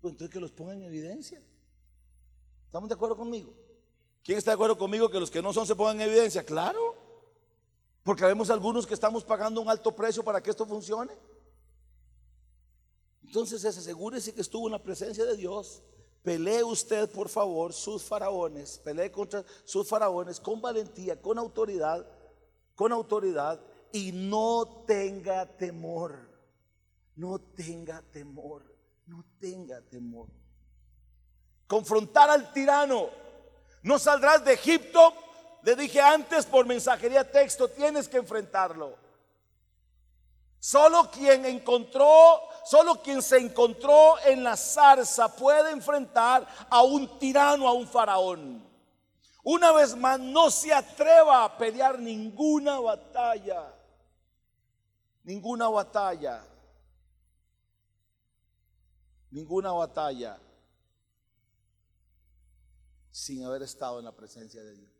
pues 0.00 0.12
entonces 0.12 0.32
que 0.32 0.40
los 0.40 0.50
pongan 0.50 0.78
en 0.78 0.84
evidencia. 0.84 1.40
¿Estamos 2.66 2.88
de 2.88 2.94
acuerdo 2.94 3.16
conmigo? 3.16 3.54
¿Quién 4.24 4.38
está 4.38 4.52
de 4.52 4.54
acuerdo 4.54 4.78
conmigo 4.78 5.10
que 5.10 5.18
los 5.18 5.30
que 5.30 5.42
no 5.42 5.52
son 5.52 5.66
se 5.66 5.74
pongan 5.74 6.00
en 6.00 6.08
evidencia? 6.08 6.44
Claro. 6.44 6.96
Porque 8.04 8.24
vemos 8.24 8.50
algunos 8.50 8.86
que 8.86 8.94
estamos 8.94 9.24
pagando 9.24 9.60
un 9.60 9.68
alto 9.68 9.94
precio 9.94 10.22
para 10.22 10.40
que 10.40 10.50
esto 10.50 10.66
funcione. 10.66 11.12
Entonces 13.24 13.64
asegúrese 13.64 14.34
que 14.34 14.40
estuvo 14.40 14.68
en 14.68 14.72
la 14.72 14.82
presencia 14.82 15.24
de 15.24 15.36
Dios. 15.36 15.82
Pelee 16.22 16.62
usted, 16.62 17.10
por 17.10 17.28
favor, 17.28 17.72
sus 17.72 18.02
faraones. 18.02 18.78
Pelee 18.78 19.10
contra 19.10 19.44
sus 19.64 19.88
faraones 19.88 20.38
con 20.38 20.60
valentía, 20.60 21.20
con 21.20 21.38
autoridad, 21.38 22.06
con 22.76 22.92
autoridad. 22.92 23.60
Y 23.92 24.12
no 24.12 24.84
tenga 24.86 25.46
temor. 25.56 26.30
No 27.16 27.40
tenga 27.40 28.02
temor. 28.02 28.62
No 29.06 29.24
tenga 29.40 29.80
temor. 29.82 30.28
Confrontar 31.66 32.30
al 32.30 32.52
tirano 32.52 33.22
no 33.82 33.98
saldrás 33.98 34.44
de 34.44 34.52
Egipto, 34.52 35.12
le 35.62 35.74
dije 35.74 36.00
antes 36.00 36.46
por 36.46 36.66
mensajería 36.66 37.28
texto, 37.30 37.68
tienes 37.68 38.08
que 38.08 38.18
enfrentarlo. 38.18 38.96
Solo 40.60 41.10
quien 41.10 41.44
encontró, 41.44 42.40
solo 42.64 43.02
quien 43.02 43.20
se 43.20 43.38
encontró 43.38 44.18
en 44.24 44.44
la 44.44 44.56
zarza 44.56 45.34
puede 45.34 45.72
enfrentar 45.72 46.46
a 46.70 46.82
un 46.82 47.18
tirano, 47.18 47.66
a 47.66 47.72
un 47.72 47.88
faraón. 47.88 48.64
Una 49.42 49.72
vez 49.72 49.96
más, 49.96 50.20
no 50.20 50.50
se 50.50 50.72
atreva 50.72 51.42
a 51.42 51.58
pelear 51.58 51.98
ninguna 51.98 52.78
batalla. 52.78 53.74
Ninguna 55.24 55.68
batalla. 55.68 56.44
Ninguna 59.30 59.72
batalla 59.72 60.38
sin 63.12 63.44
haber 63.44 63.62
estado 63.62 64.00
en 64.00 64.06
la 64.06 64.16
presencia 64.16 64.64
de 64.64 64.74
Dios. 64.74 64.90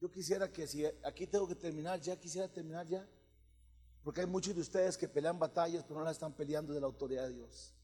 Yo 0.00 0.10
quisiera 0.10 0.50
que 0.50 0.66
si 0.66 0.84
aquí 1.04 1.26
tengo 1.26 1.46
que 1.46 1.54
terminar 1.54 2.00
ya, 2.00 2.18
quisiera 2.18 2.48
terminar 2.48 2.86
ya. 2.86 3.08
Porque 4.02 4.22
hay 4.22 4.26
muchos 4.26 4.54
de 4.54 4.62
ustedes 4.62 4.96
que 4.96 5.08
pelean 5.08 5.38
batallas, 5.38 5.84
pero 5.84 6.00
no 6.00 6.04
las 6.04 6.16
están 6.16 6.32
peleando 6.32 6.72
de 6.72 6.80
la 6.80 6.86
autoridad 6.86 7.26
de 7.28 7.34
Dios. 7.34 7.74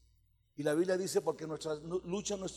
Y 0.55 0.63
la 0.63 0.73
Biblia 0.73 0.97
dice, 0.97 1.21
porque 1.21 1.45
nuestra 1.45 1.75
lucha 1.75 2.35
no 2.35 2.47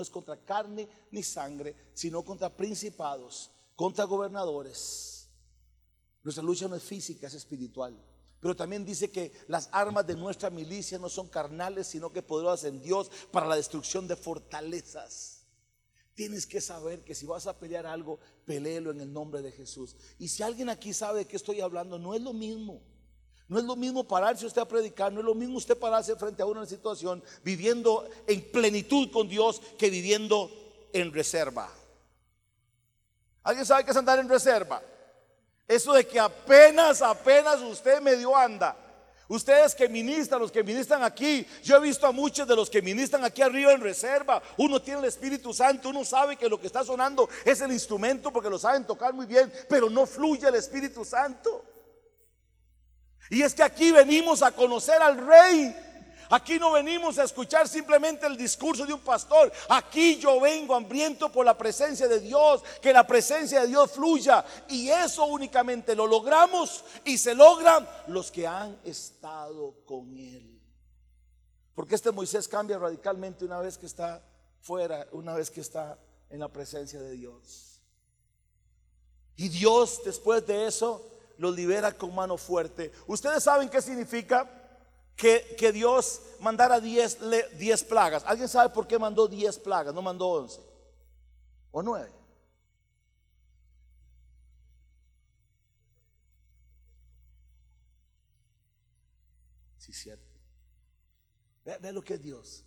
es, 0.00 0.10
contra, 0.10 0.36
carne 0.44 0.88
ni 1.10 1.22
sangre, 1.22 1.76
sino 1.92 2.24
contra 2.24 2.56
principados, 2.56 3.50
contra 3.76 4.04
gobernadores. 4.04 5.28
Nuestra 6.22 6.42
lucha 6.42 6.66
no 6.66 6.76
es 6.76 6.82
física, 6.82 7.26
es 7.26 7.34
espiritual. 7.34 7.94
Pero 8.44 8.54
también 8.54 8.84
dice 8.84 9.10
que 9.10 9.32
las 9.48 9.70
armas 9.72 10.06
de 10.06 10.16
nuestra 10.16 10.50
milicia 10.50 10.98
no 10.98 11.08
son 11.08 11.28
carnales, 11.28 11.86
sino 11.86 12.12
que 12.12 12.20
poderosas 12.20 12.64
en 12.66 12.82
Dios 12.82 13.10
para 13.30 13.46
la 13.46 13.56
destrucción 13.56 14.06
de 14.06 14.16
fortalezas. 14.16 15.46
Tienes 16.12 16.44
que 16.44 16.60
saber 16.60 17.02
que 17.04 17.14
si 17.14 17.24
vas 17.24 17.46
a 17.46 17.58
pelear 17.58 17.86
algo, 17.86 18.18
peleelo 18.44 18.90
en 18.90 19.00
el 19.00 19.10
nombre 19.10 19.40
de 19.40 19.50
Jesús. 19.50 19.96
Y 20.18 20.28
si 20.28 20.42
alguien 20.42 20.68
aquí 20.68 20.92
sabe 20.92 21.20
de 21.20 21.24
qué 21.24 21.36
estoy 21.36 21.62
hablando, 21.62 21.98
no 21.98 22.14
es 22.14 22.20
lo 22.20 22.34
mismo. 22.34 22.82
No 23.48 23.58
es 23.58 23.64
lo 23.64 23.76
mismo 23.76 24.06
pararse 24.06 24.44
usted 24.44 24.60
a 24.60 24.68
predicar, 24.68 25.10
no 25.10 25.20
es 25.20 25.24
lo 25.24 25.34
mismo 25.34 25.56
usted 25.56 25.78
pararse 25.78 26.14
frente 26.14 26.42
a 26.42 26.46
una 26.46 26.66
situación 26.66 27.24
viviendo 27.42 28.06
en 28.26 28.52
plenitud 28.52 29.10
con 29.10 29.26
Dios 29.26 29.62
que 29.78 29.88
viviendo 29.88 30.50
en 30.92 31.14
reserva. 31.14 31.72
¿Alguien 33.42 33.64
sabe 33.64 33.86
qué 33.86 33.92
es 33.92 33.96
andar 33.96 34.18
en 34.18 34.28
reserva? 34.28 34.82
Eso 35.66 35.92
de 35.94 36.06
que 36.06 36.20
apenas, 36.20 37.00
apenas 37.02 37.60
usted 37.60 38.00
medio 38.00 38.36
anda. 38.36 38.76
Ustedes 39.26 39.74
que 39.74 39.88
ministran, 39.88 40.40
los 40.40 40.52
que 40.52 40.62
ministran 40.62 41.02
aquí, 41.02 41.46
yo 41.62 41.76
he 41.76 41.80
visto 41.80 42.06
a 42.06 42.12
muchos 42.12 42.46
de 42.46 42.54
los 42.54 42.68
que 42.68 42.82
ministran 42.82 43.24
aquí 43.24 43.40
arriba 43.40 43.72
en 43.72 43.80
reserva. 43.80 44.42
Uno 44.58 44.82
tiene 44.82 45.00
el 45.00 45.06
Espíritu 45.06 45.54
Santo, 45.54 45.88
uno 45.88 46.04
sabe 46.04 46.36
que 46.36 46.48
lo 46.48 46.60
que 46.60 46.66
está 46.66 46.84
sonando 46.84 47.28
es 47.44 47.60
el 47.62 47.72
instrumento 47.72 48.30
porque 48.30 48.50
lo 48.50 48.58
saben 48.58 48.84
tocar 48.84 49.14
muy 49.14 49.24
bien, 49.24 49.50
pero 49.68 49.88
no 49.88 50.04
fluye 50.06 50.46
el 50.46 50.56
Espíritu 50.56 51.04
Santo. 51.04 51.64
Y 53.30 53.40
es 53.40 53.54
que 53.54 53.62
aquí 53.62 53.90
venimos 53.90 54.42
a 54.42 54.52
conocer 54.52 55.00
al 55.00 55.26
Rey. 55.26 55.74
Aquí 56.30 56.58
no 56.58 56.72
venimos 56.72 57.18
a 57.18 57.24
escuchar 57.24 57.68
simplemente 57.68 58.26
el 58.26 58.36
discurso 58.36 58.86
de 58.86 58.92
un 58.92 59.00
pastor. 59.00 59.52
Aquí 59.68 60.16
yo 60.18 60.40
vengo 60.40 60.74
hambriento 60.74 61.30
por 61.30 61.44
la 61.44 61.56
presencia 61.56 62.08
de 62.08 62.20
Dios, 62.20 62.62
que 62.80 62.92
la 62.92 63.06
presencia 63.06 63.62
de 63.62 63.68
Dios 63.68 63.92
fluya. 63.92 64.44
Y 64.68 64.88
eso 64.88 65.24
únicamente 65.26 65.94
lo 65.94 66.06
logramos 66.06 66.84
y 67.04 67.18
se 67.18 67.34
logran 67.34 67.88
los 68.08 68.30
que 68.30 68.46
han 68.46 68.78
estado 68.84 69.74
con 69.86 70.16
Él. 70.16 70.60
Porque 71.74 71.96
este 71.96 72.12
Moisés 72.12 72.46
cambia 72.48 72.78
radicalmente 72.78 73.44
una 73.44 73.60
vez 73.60 73.76
que 73.76 73.86
está 73.86 74.22
fuera, 74.60 75.06
una 75.12 75.34
vez 75.34 75.50
que 75.50 75.60
está 75.60 75.98
en 76.30 76.40
la 76.40 76.48
presencia 76.48 77.00
de 77.00 77.12
Dios. 77.12 77.80
Y 79.36 79.48
Dios 79.48 80.00
después 80.04 80.46
de 80.46 80.66
eso 80.66 81.04
los 81.38 81.54
libera 81.54 81.92
con 81.92 82.14
mano 82.14 82.36
fuerte. 82.36 82.92
¿Ustedes 83.06 83.42
saben 83.42 83.68
qué 83.68 83.82
significa 83.82 84.48
que, 85.16 85.72
Dios 85.72 86.20
mandara 86.40 86.80
10 86.80 87.84
plagas? 87.84 88.24
¿Alguien 88.26 88.48
sabe 88.48 88.72
por 88.72 88.86
qué 88.86 88.98
mandó 88.98 89.28
10 89.28 89.58
plagas? 89.60 89.94
No 89.94 90.02
mandó 90.02 90.28
11 90.28 90.60
o 91.70 91.82
9. 91.82 92.12
Sí, 99.78 99.92
cierto. 99.92 100.24
Ve, 101.64 101.92
lo 101.92 102.02
que 102.02 102.14
es 102.14 102.22
Dios. 102.22 102.64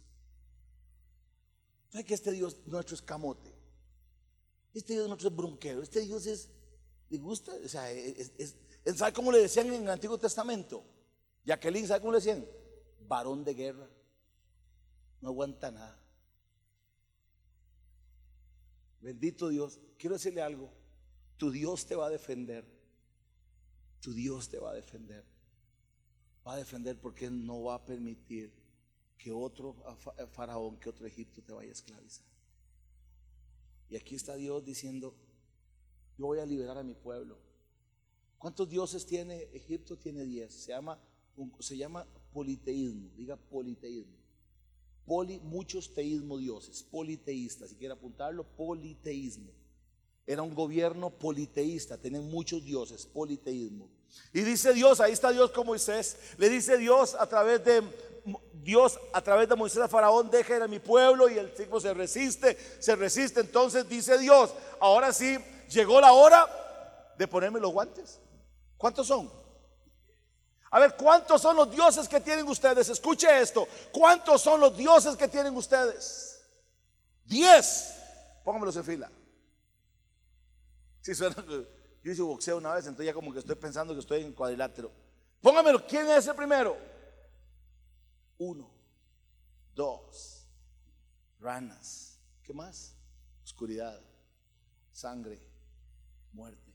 No 1.93 2.03
que 2.03 2.13
este 2.13 2.31
Dios 2.31 2.57
nuestro 2.65 2.95
es 2.95 3.01
camote. 3.01 3.53
Este 4.73 4.93
Dios 4.93 5.07
nuestro 5.07 5.29
es 5.29 5.35
bronquero. 5.35 5.81
Este 5.81 6.01
Dios 6.01 6.25
es 6.27 6.49
¿Le 7.09 7.17
gusta? 7.19 7.53
O 7.63 7.67
sea, 7.67 7.87
¿sabe 8.95 9.13
cómo 9.13 9.31
le 9.31 9.39
decían 9.39 9.67
en 9.67 9.83
el 9.83 9.89
Antiguo 9.89 10.17
Testamento? 10.17 10.83
Jacqueline, 11.47 11.87
¿sabe 11.87 12.01
cómo 12.01 12.11
le 12.11 12.17
decían? 12.17 12.45
Varón 13.07 13.45
de 13.45 13.53
guerra. 13.53 13.89
No 15.21 15.29
aguanta 15.29 15.71
nada. 15.71 15.97
Bendito 18.99 19.47
Dios. 19.47 19.79
Quiero 19.97 20.15
decirle 20.15 20.41
algo. 20.41 20.69
Tu 21.37 21.49
Dios 21.49 21.85
te 21.85 21.95
va 21.95 22.07
a 22.07 22.09
defender. 22.09 22.65
Tu 24.01 24.13
Dios 24.13 24.49
te 24.49 24.59
va 24.59 24.71
a 24.71 24.73
defender. 24.73 25.23
Va 26.45 26.55
a 26.55 26.57
defender 26.57 26.99
porque 26.99 27.31
no 27.31 27.63
va 27.63 27.75
a 27.75 27.85
permitir 27.85 28.53
que 29.17 29.31
otro 29.31 29.73
faraón, 30.33 30.77
que 30.77 30.89
otro 30.89 31.07
Egipto 31.07 31.41
te 31.41 31.53
vaya 31.53 31.69
a 31.69 31.73
esclavizar. 31.73 32.25
Y 33.89 33.95
aquí 33.95 34.15
está 34.15 34.35
Dios 34.35 34.65
diciendo, 34.65 35.15
yo 36.17 36.25
voy 36.25 36.39
a 36.39 36.45
liberar 36.45 36.77
a 36.77 36.83
mi 36.83 36.93
pueblo. 36.93 37.39
¿Cuántos 38.37 38.67
dioses 38.67 39.05
tiene 39.05 39.43
Egipto? 39.53 39.97
Tiene 39.97 40.25
diez. 40.25 40.53
Se 40.53 40.73
llama, 40.73 41.01
se 41.59 41.77
llama 41.77 42.05
politeísmo. 42.33 43.09
Diga 43.15 43.35
politeísmo. 43.35 44.17
Poli, 45.05 45.39
muchos 45.39 45.93
teísmo 45.93 46.37
dioses, 46.37 46.83
politeístas. 46.83 47.69
Si 47.69 47.75
quiere 47.75 47.93
apuntarlo, 47.93 48.43
politeísmo. 48.43 49.51
Era 50.25 50.41
un 50.41 50.53
gobierno 50.53 51.09
politeísta, 51.09 51.97
tienen 51.97 52.29
muchos 52.29 52.65
dioses, 52.65 53.05
politeísmo. 53.05 53.89
Y 54.33 54.41
dice 54.41 54.73
Dios, 54.73 54.99
ahí 54.99 55.13
está 55.13 55.31
Dios 55.31 55.51
con 55.51 55.65
Moisés. 55.65 56.17
Le 56.37 56.49
dice 56.49 56.77
Dios 56.77 57.15
a 57.15 57.27
través 57.27 57.63
de 57.63 57.81
Dios 58.61 58.99
a 59.13 59.21
través 59.21 59.47
de 59.47 59.55
Moisés 59.55 59.81
a 59.81 59.87
Faraón, 59.87 60.29
deja 60.29 60.57
ir 60.57 60.61
a 60.61 60.67
mi 60.67 60.79
pueblo 60.79 61.29
y 61.29 61.37
el 61.37 61.53
tipo 61.53 61.79
se 61.79 61.93
resiste, 61.93 62.57
se 62.79 62.97
resiste. 62.97 63.39
Entonces 63.39 63.87
dice 63.87 64.17
Dios, 64.17 64.53
ahora 64.81 65.13
sí, 65.13 65.37
llegó 65.69 66.01
la 66.01 66.11
hora 66.11 66.45
de 67.17 67.27
ponerme 67.29 67.61
los 67.61 67.71
guantes. 67.71 68.19
¿Cuántos 68.75 69.07
son? 69.07 69.31
A 70.69 70.79
ver, 70.79 70.95
¿cuántos 70.95 71.41
son 71.41 71.55
los 71.55 71.71
dioses 71.71 72.07
que 72.07 72.19
tienen 72.19 72.47
ustedes? 72.47 72.89
Escuche 72.89 73.41
esto. 73.41 73.67
¿Cuántos 73.91 74.41
son 74.41 74.59
los 74.59 74.75
dioses 74.75 75.15
que 75.15 75.27
tienen 75.27 75.55
ustedes? 75.55 76.41
Diez. 77.23 77.93
Póngamelos 78.43 78.75
en 78.75 78.83
fila. 78.83 79.11
Si 81.01 81.15
suena, 81.15 81.35
yo 82.03 82.11
hice 82.11 82.21
boxeo 82.21 82.57
una 82.57 82.73
vez, 82.73 82.85
entonces 82.85 83.05
ya 83.05 83.13
como 83.13 83.31
que 83.31 83.39
estoy 83.39 83.55
pensando 83.55 83.93
que 83.93 84.01
estoy 84.01 84.23
en 84.23 84.33
cuadrilátero. 84.33 84.91
Póngamelo. 85.41 85.85
¿Quién 85.87 86.09
es 86.09 86.27
el 86.27 86.35
primero? 86.35 86.77
Uno, 88.37 88.69
dos, 89.73 90.47
ranas. 91.39 92.19
¿Qué 92.43 92.53
más? 92.53 92.95
Oscuridad, 93.43 93.99
sangre, 94.91 95.39
muerte. 96.33 96.66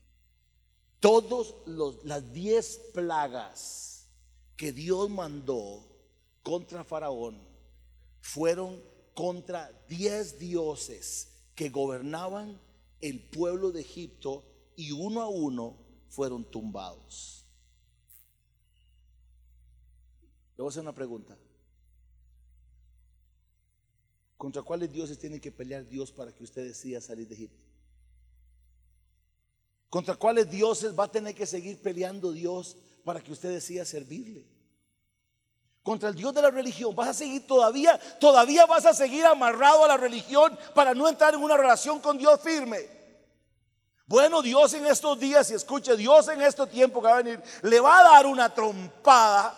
Todos 1.03 1.53
las 2.05 2.31
diez 2.31 2.79
plagas 2.93 4.07
que 4.55 4.71
Dios 4.71 5.09
mandó 5.09 5.85
contra 6.41 6.85
Faraón 6.85 7.45
fueron 8.21 8.81
contra 9.13 9.69
diez 9.89 10.39
dioses 10.39 11.27
que 11.55 11.67
gobernaban 11.67 12.57
el 13.01 13.19
pueblo 13.19 13.73
de 13.73 13.81
Egipto 13.81 14.45
y 14.77 14.93
uno 14.93 15.21
a 15.21 15.27
uno 15.27 15.75
fueron 16.07 16.49
tumbados. 16.49 17.45
Le 20.55 20.63
voy 20.63 20.67
a 20.67 20.69
hacer 20.69 20.83
una 20.83 20.95
pregunta. 20.95 21.37
¿Contra 24.37 24.61
cuáles 24.61 24.89
dioses 24.89 25.19
tiene 25.19 25.41
que 25.41 25.51
pelear 25.51 25.85
Dios 25.85 26.13
para 26.13 26.33
que 26.33 26.45
usted 26.45 26.65
decida 26.65 27.01
salir 27.01 27.27
de 27.27 27.35
Egipto? 27.35 27.62
¿Contra 29.93 30.15
cuáles 30.15 30.49
dioses 30.49 30.97
va 30.97 31.03
a 31.03 31.07
tener 31.07 31.35
que 31.35 31.45
seguir 31.45 31.79
peleando 31.79 32.31
Dios 32.31 32.75
para 33.05 33.21
que 33.21 33.31
usted 33.31 33.49
decida 33.49 33.85
servirle? 33.85 34.43
Contra 35.83 36.09
el 36.09 36.15
Dios 36.15 36.33
de 36.33 36.41
la 36.41 36.49
religión. 36.49 36.95
¿Vas 36.95 37.09
a 37.09 37.13
seguir 37.13 37.45
todavía? 37.45 37.99
¿Todavía 38.19 38.65
vas 38.65 38.87
a 38.87 38.95
seguir 38.95 39.23
amarrado 39.23 39.85
a 39.85 39.89
la 39.89 39.97
religión 39.97 40.57
para 40.73 40.95
no 40.95 41.07
entrar 41.07 41.35
en 41.35 41.43
una 41.43 41.57
relación 41.57 41.99
con 41.99 42.17
Dios 42.17 42.41
firme? 42.41 42.89
Bueno, 44.07 44.41
Dios 44.41 44.73
en 44.73 44.87
estos 44.87 45.19
días, 45.19 45.51
y 45.51 45.53
escuche, 45.53 45.95
Dios 45.95 46.27
en 46.27 46.41
este 46.41 46.65
tiempo 46.65 46.99
que 46.99 47.09
va 47.09 47.13
a 47.13 47.21
venir, 47.21 47.39
le 47.61 47.79
va 47.79 47.99
a 47.99 48.13
dar 48.13 48.25
una 48.25 48.51
trompada 48.51 49.55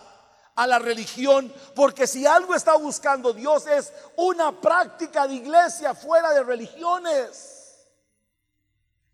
a 0.54 0.66
la 0.66 0.78
religión, 0.78 1.50
porque 1.74 2.06
si 2.06 2.26
algo 2.26 2.54
está 2.54 2.76
buscando 2.76 3.32
Dios 3.32 3.66
es 3.66 3.90
una 4.16 4.52
práctica 4.60 5.26
de 5.26 5.36
iglesia 5.36 5.94
fuera 5.94 6.34
de 6.34 6.42
religiones. 6.42 7.55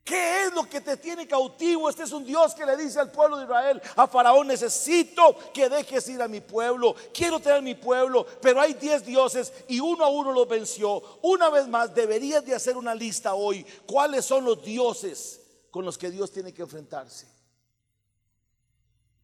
¿Qué 0.05 0.47
es 0.47 0.53
lo 0.53 0.69
que 0.69 0.81
te 0.81 0.97
tiene 0.97 1.29
cautivo? 1.29 1.89
Este 1.89 2.03
es 2.03 2.11
un 2.11 2.25
Dios 2.25 2.55
que 2.55 2.67
le 2.67 2.77
dice 2.77 2.99
al 2.99 3.13
pueblo 3.13 3.37
de 3.37 3.45
Israel, 3.45 3.81
a 3.95 4.09
Faraón, 4.09 4.49
necesito 4.49 5.37
que 5.53 5.69
dejes 5.69 6.09
ir 6.09 6.21
a 6.21 6.27
mi 6.27 6.41
pueblo, 6.41 6.97
quiero 7.15 7.39
tener 7.39 7.63
mi 7.63 7.77
pueblo, 7.77 8.27
pero 8.41 8.61
hay 8.61 8.75
diez 8.75 9.05
dioses 9.05 9.53
y 9.69 9.79
uno 9.79 10.05
a 10.05 10.09
uno 10.09 10.33
los 10.33 10.49
venció. 10.49 11.21
Una 11.23 11.51
vez 11.51 11.69
más, 11.69 11.95
deberías 11.95 12.45
de 12.45 12.55
hacer 12.55 12.77
una 12.77 12.97
lista 12.97 13.35
hoy. 13.35 13.65
¿Cuáles 13.87 14.25
son 14.25 14.45
los 14.45 14.65
dioses 14.65 15.41
con 15.71 15.85
los 15.85 15.97
que 15.97 16.11
Dios 16.11 16.33
tiene 16.33 16.53
que 16.53 16.63
enfrentarse? 16.63 17.29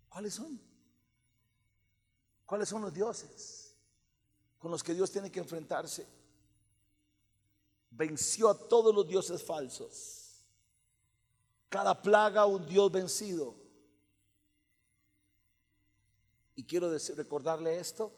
¿Cuáles 0.09 0.35
son? 0.35 0.61
¿Cuáles 2.47 2.69
son 2.69 2.83
los 2.83 2.95
dioses 2.95 3.75
con 4.59 4.71
los 4.71 4.85
que 4.85 4.95
Dios 4.95 5.11
tiene 5.11 5.33
que 5.33 5.41
enfrentarse? 5.41 6.07
Venció 7.91 8.49
a 8.49 8.57
todos 8.57 8.95
los 8.95 9.09
dioses 9.09 9.43
falsos 9.43 10.18
cada 11.69 12.01
plaga 12.01 12.47
un 12.47 12.67
Dios 12.67 12.91
vencido. 12.91 13.55
Y 16.55 16.65
quiero 16.65 16.91
decir, 16.91 17.17
recordarle 17.17 17.79
esto, 17.79 18.13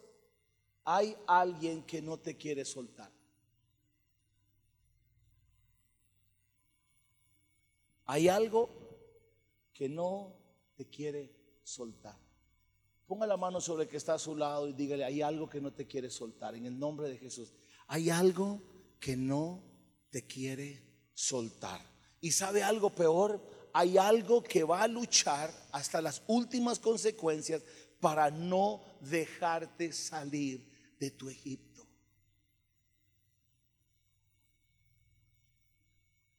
hay 0.85 1.17
alguien 1.27 1.83
que 1.85 2.01
no 2.01 2.19
te 2.19 2.37
quiere 2.37 2.65
soltar. 2.65 3.13
Hay 8.07 8.29
algo 8.29 8.71
que 9.73 9.89
no 9.89 10.35
te 10.75 10.87
quiere 10.87 11.33
soltar. 11.63 12.19
Ponga 13.07 13.27
la 13.27 13.37
mano 13.37 13.61
sobre 13.61 13.85
el 13.85 13.89
que 13.91 13.99
está 13.99 14.15
a 14.15 14.19
su 14.19 14.35
lado 14.37 14.69
y 14.69 14.73
dígale, 14.73 15.05
hay 15.05 15.21
algo 15.23 15.49
que 15.49 15.61
no 15.61 15.73
te 15.73 15.87
quiere 15.87 16.11
soltar. 16.11 16.55
En 16.55 16.67
el 16.67 16.79
nombre 16.79 17.09
de 17.09 17.19
Jesús. 17.19 17.53
Hay 17.87 18.09
algo 18.09 18.63
que 18.99 19.17
no 19.17 19.63
te 20.11 20.27
quiere 20.27 20.83
soltar. 21.13 21.81
Y 22.21 22.33
sabe 22.33 22.63
algo 22.63 22.91
peor, 22.91 23.41
hay 23.73 23.97
algo 23.97 24.43
que 24.43 24.65
va 24.65 24.83
a 24.83 24.89
luchar 24.89 25.53
hasta 25.73 26.03
las 26.03 26.23
últimas 26.27 26.79
consecuencias 26.79 27.63
para 28.01 28.31
no 28.31 28.83
dejarte 29.01 29.93
salir 29.93 30.69
de 30.99 31.11
tu 31.11 31.29
Egipto. 31.29 31.87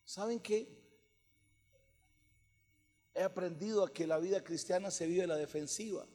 ¿Saben 0.04 0.40
qué? 0.40 0.82
He 3.14 3.24
aprendido 3.24 3.84
a 3.84 3.92
que 3.92 4.06
la 4.06 4.18
vida 4.18 4.44
cristiana 4.44 4.92
se 4.92 5.08
vive 5.08 5.24
a 5.24 5.28
la 5.28 5.38
defensiva. 5.38 6.06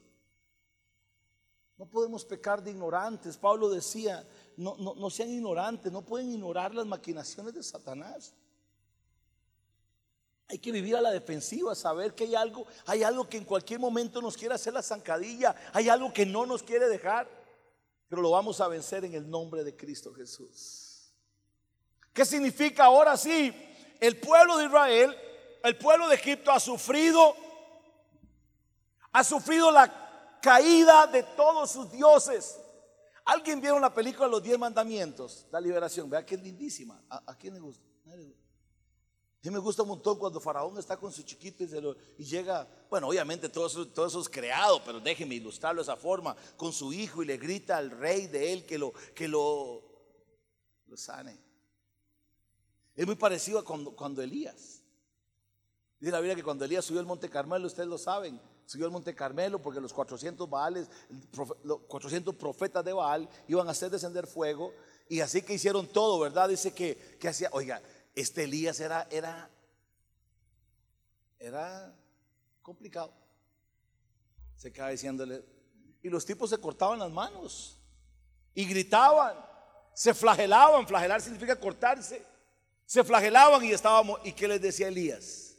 No 1.79 1.89
podemos 1.89 2.25
pecar 2.25 2.63
de 2.63 2.71
ignorantes. 2.71 3.37
Pablo 3.37 3.69
decía, 3.69 4.27
no, 4.57 4.77
no, 4.77 4.95
no 4.95 5.11
sean 5.11 5.31
ignorantes, 5.31 5.93
no 5.93 6.05
pueden 6.05 6.31
ignorar 6.31 6.75
las 6.75 6.87
maquinaciones 6.87 7.55
de 7.55 7.63
Satanás. 7.63 8.35
Hay 10.49 10.59
que 10.59 10.71
vivir 10.71 10.95
a 10.97 11.01
la 11.01 11.11
defensiva, 11.11 11.75
saber 11.75 12.15
que 12.15 12.25
hay 12.25 12.35
algo, 12.37 12.67
hay 12.87 13.03
algo 13.03 13.29
que 13.29 13.37
en 13.37 13.45
cualquier 13.45 13.81
momento 13.81 14.23
nos 14.23 14.37
quiere 14.37 14.55
hacer 14.55 14.73
la 14.73 14.83
zancadilla, 14.83 15.55
hay 15.73 15.89
algo 15.89 16.13
que 16.13 16.25
no 16.25 16.47
nos 16.47 16.63
quiere 16.63 16.89
dejar, 16.89 17.29
pero 18.09 18.23
lo 18.23 18.31
vamos 18.31 18.61
a 18.61 18.69
vencer 18.69 19.05
en 19.05 19.15
el 19.15 19.29
nombre 19.29 19.65
de 19.65 19.77
Cristo 19.77 20.15
Jesús. 20.15 21.13
¿Qué 22.13 22.25
significa 22.25 22.85
ahora 22.85 23.17
sí? 23.17 23.53
El 24.01 24.19
pueblo 24.19 24.57
de 24.57 24.67
Israel, 24.67 25.17
el 25.65 25.77
pueblo 25.77 26.09
de 26.09 26.15
Egipto 26.15 26.53
ha 26.53 26.61
sufrido, 26.61 27.35
ha 29.13 29.25
sufrido 29.25 29.73
la 29.73 30.39
caída 30.41 31.09
de 31.09 31.25
todos 31.25 31.73
sus 31.73 31.91
dioses. 31.91 32.57
¿Alguien 33.25 33.61
vieron 33.61 33.81
la 33.81 33.93
película 33.93 34.29
Los 34.29 34.43
Diez 34.45 34.57
Mandamientos? 34.57 35.47
La 35.51 35.61
liberación, 35.61 36.09
vea 36.09 36.25
que 36.25 36.37
es 36.37 36.43
lindísima. 36.43 37.03
¿A, 37.11 37.37
quién 37.37 37.55
le 37.55 37.61
gusta? 37.61 37.85
A 38.07 38.15
mí 39.51 39.55
me 39.55 39.59
gusta 39.59 39.83
un 39.83 39.89
montón 39.89 40.19
cuando 40.19 40.41
Faraón 40.41 40.79
está 40.79 40.97
con 40.97 41.13
su 41.13 41.23
chiquito 41.23 41.65
y, 42.19 42.25
llega, 42.25 42.69
bueno, 42.91 43.09
obviamente 43.09 43.49
todo 43.49 43.67
eso, 43.67 43.87
todo 43.89 44.07
eso 44.07 44.21
es 44.21 44.29
creado, 44.29 44.83
pero 44.85 45.01
déjeme 45.01 45.35
ilustrarlo 45.35 45.81
de 45.81 45.85
esa 45.85 45.97
forma, 45.97 46.37
con 46.57 46.73
su 46.73 46.93
hijo 46.93 47.23
y 47.23 47.27
le 47.27 47.37
grita 47.37 47.77
al 47.77 47.91
rey 47.91 48.27
de 48.27 48.53
él 48.53 48.67
que 48.67 48.79
lo, 48.79 48.93
que 49.15 49.29
lo 49.29 49.83
sane. 50.95 51.39
Es 52.97 53.07
muy 53.07 53.17
parecido 53.17 53.59
a 53.59 53.65
cuando, 53.65 53.95
cuando 53.95 54.23
Elías. 54.23 54.83
Dice 56.01 56.13
la 56.13 56.21
Biblia 56.21 56.35
que 56.35 56.43
cuando 56.43 56.65
Elías 56.65 56.85
subió 56.85 57.01
al 57.01 57.07
Monte 57.07 57.29
Carmelo, 57.29 57.67
ustedes 57.67 57.89
lo 57.89 57.99
saben, 57.99 58.41
subió 58.65 58.87
al 58.87 58.93
Monte 58.93 59.15
Carmelo 59.15 59.61
porque 59.61 59.81
los 59.81 59.93
400 59.93 60.49
Baales, 60.49 60.89
los 61.63 61.81
400 61.83 62.35
profetas 62.35 62.85
de 62.85 62.93
Baal 62.93 63.29
iban 63.49 63.69
a 63.69 63.73
hacer 63.73 63.91
descender 63.91 64.27
fuego 64.27 64.73
y 65.09 65.21
así 65.21 65.43
que 65.43 65.55
hicieron 65.55 65.87
todo, 65.87 66.19
¿verdad? 66.19 66.49
Dice 66.49 66.73
que, 66.75 66.97
que 67.19 67.29
hacía, 67.29 67.49
oiga, 67.53 67.81
este 68.17 68.45
Elías 68.45 68.81
era, 68.81 69.07
era, 69.11 69.49
era 71.39 71.95
complicado. 72.63 73.13
Se 74.57 74.73
queda 74.73 74.89
diciéndole. 74.89 75.45
Y 76.03 76.09
los 76.09 76.25
tipos 76.25 76.51
se 76.51 76.59
cortaban 76.59 76.99
las 76.99 77.11
manos 77.11 77.79
y 78.55 78.65
gritaban, 78.65 79.37
se 79.93 80.15
flagelaban. 80.15 80.87
Flagelar 80.87 81.21
significa 81.21 81.61
cortarse. 81.61 82.25
Se 82.87 83.05
flagelaban 83.05 83.63
y 83.63 83.73
estábamos. 83.73 84.21
¿Y 84.25 84.33
qué 84.33 84.49
les 84.49 84.63
decía 84.63 84.89
Elías? 84.89 85.55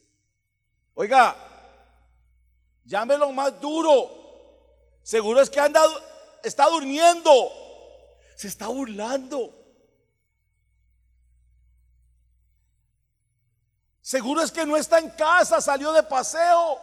Oiga, 0.96 1.36
llámelo 2.84 3.32
más 3.32 3.62
duro. 3.62 4.10
Seguro 5.04 5.42
es 5.42 5.50
que 5.50 5.60
anda, 5.60 5.82
está 6.44 6.68
durmiendo. 6.70 7.52
Se 8.36 8.48
está 8.48 8.68
burlando. 8.68 9.57
Seguro 14.08 14.42
es 14.42 14.54
que 14.54 14.66
no 14.66 14.78
está 14.78 15.00
en 15.00 15.10
casa, 15.10 15.60
salió 15.60 15.92
de 15.92 16.02
paseo. 16.02 16.80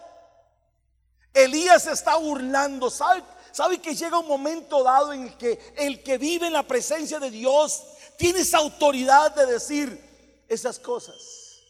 Elías 1.33 1.87
está 1.87 2.17
burlando. 2.17 2.91
¿Sabe, 2.91 3.23
¿Sabe 3.51 3.81
que 3.81 3.95
llega 3.95 4.19
un 4.19 4.29
momento 4.29 4.83
dado 4.83 5.11
en 5.15 5.23
el 5.23 5.37
que 5.39 5.73
el 5.79 6.03
que 6.03 6.19
vive 6.19 6.49
en 6.49 6.53
la 6.53 6.65
presencia 6.65 7.19
de 7.19 7.31
Dios 7.31 7.83
tiene 8.19 8.41
esa 8.41 8.59
autoridad 8.59 9.35
de 9.35 9.47
decir 9.47 10.45
esas 10.49 10.79
cosas? 10.79 11.63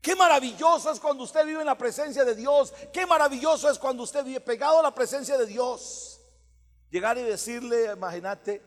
Qué 0.00 0.16
maravilloso 0.16 0.90
es 0.90 0.98
cuando 0.98 1.24
usted 1.24 1.44
vive 1.44 1.60
en 1.60 1.66
la 1.66 1.76
presencia 1.76 2.24
de 2.24 2.34
Dios. 2.34 2.72
Qué 2.94 3.04
maravilloso 3.04 3.68
es 3.68 3.78
cuando 3.78 4.04
usted 4.04 4.24
vive 4.24 4.40
pegado 4.40 4.78
a 4.78 4.84
la 4.84 4.94
presencia 4.94 5.36
de 5.36 5.44
Dios. 5.44 6.18
Llegar 6.88 7.18
y 7.18 7.24
decirle, 7.24 7.92
imagínate, 7.92 8.62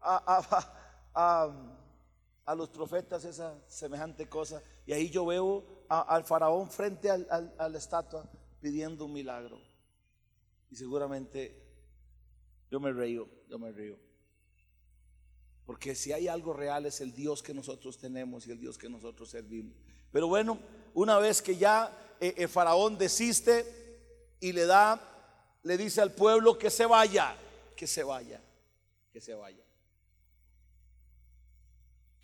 a 0.00 0.72
a 1.14 1.50
los 2.52 2.68
profetas 2.68 3.24
esa 3.24 3.58
semejante 3.68 4.28
cosa. 4.28 4.62
Y 4.86 4.92
ahí 4.92 5.08
yo 5.08 5.24
veo 5.24 5.64
al 5.88 6.24
faraón 6.24 6.70
frente 6.70 7.10
al, 7.10 7.54
a 7.56 7.68
la 7.68 7.78
estatua 7.78 8.28
pidiendo 8.60 9.04
un 9.04 9.12
milagro. 9.12 9.60
Y 10.70 10.76
seguramente 10.76 11.56
yo 12.70 12.80
me 12.80 12.92
río, 12.92 13.28
yo 13.48 13.58
me 13.58 13.70
río. 13.70 13.96
Porque 15.64 15.94
si 15.94 16.12
hay 16.12 16.28
algo 16.28 16.52
real 16.52 16.84
es 16.86 17.00
el 17.00 17.14
Dios 17.14 17.42
que 17.42 17.54
nosotros 17.54 17.96
tenemos 17.98 18.46
y 18.46 18.50
el 18.50 18.58
Dios 18.58 18.76
que 18.76 18.88
nosotros 18.88 19.30
servimos. 19.30 19.76
Pero 20.12 20.28
bueno, 20.28 20.58
una 20.92 21.18
vez 21.18 21.40
que 21.40 21.56
ya 21.56 22.16
eh, 22.20 22.34
el 22.36 22.48
faraón 22.48 22.98
desiste 22.98 23.64
y 24.40 24.52
le 24.52 24.66
da, 24.66 25.00
le 25.62 25.76
dice 25.76 26.00
al 26.00 26.12
pueblo 26.12 26.58
que 26.58 26.70
se 26.70 26.86
vaya, 26.86 27.36
que 27.76 27.86
se 27.86 28.04
vaya, 28.04 28.40
que 29.12 29.20
se 29.20 29.34
vaya. 29.34 29.64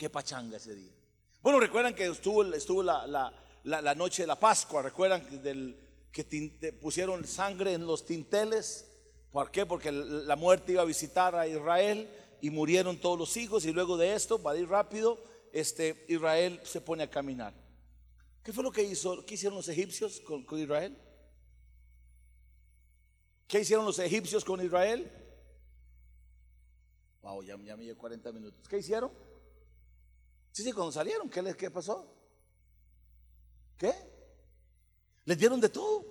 Qué 0.00 0.08
pachanga 0.08 0.56
ese 0.56 0.74
día. 0.74 0.94
Bueno, 1.42 1.60
recuerdan 1.60 1.94
que 1.94 2.06
estuvo, 2.06 2.42
estuvo 2.54 2.82
la, 2.82 3.94
noche 3.94 4.22
de 4.22 4.26
la 4.28 4.40
Pascua, 4.40 4.80
recuerdan 4.80 5.42
del, 5.42 5.76
que 6.10 6.72
pusieron 6.80 7.26
sangre 7.26 7.74
en 7.74 7.84
los 7.86 8.06
tinteles. 8.06 8.86
¿Por 9.30 9.50
qué? 9.50 9.66
Porque 9.66 9.92
la 9.92 10.36
muerte 10.36 10.72
iba 10.72 10.80
a 10.80 10.86
visitar 10.86 11.34
a 11.34 11.46
Israel 11.46 12.08
y 12.40 12.48
murieron 12.48 12.96
todos 12.96 13.18
los 13.18 13.36
hijos 13.36 13.66
y 13.66 13.72
luego 13.72 13.98
de 13.98 14.14
esto, 14.14 14.42
para 14.42 14.58
ir 14.58 14.70
rápido, 14.70 15.22
este, 15.52 16.06
Israel 16.08 16.58
se 16.64 16.80
pone 16.80 17.02
a 17.02 17.10
caminar. 17.10 17.52
¿Qué 18.42 18.54
fue 18.54 18.64
lo 18.64 18.72
que 18.72 18.82
hizo? 18.82 19.26
¿Qué 19.26 19.34
hicieron 19.34 19.58
los 19.58 19.68
egipcios 19.68 20.20
con, 20.20 20.46
Israel? 20.58 20.96
¿Qué 23.46 23.60
hicieron 23.60 23.84
los 23.84 23.98
egipcios 23.98 24.46
con 24.46 24.64
Israel? 24.64 25.12
Wow, 27.20 27.42
ya, 27.42 27.58
ya 27.62 27.76
me 27.76 27.84
llevo 27.84 27.98
40 27.98 28.32
minutos. 28.32 28.66
¿Qué 28.66 28.78
hicieron? 28.78 29.29
Sí, 30.52 30.64
sí, 30.64 30.72
cuando 30.72 30.92
salieron, 30.92 31.28
¿qué, 31.28 31.42
les, 31.42 31.56
qué 31.56 31.70
pasó? 31.70 32.06
¿Qué? 33.78 33.94
Les 35.24 35.38
dieron 35.38 35.60
de 35.60 35.68
todo. 35.68 36.04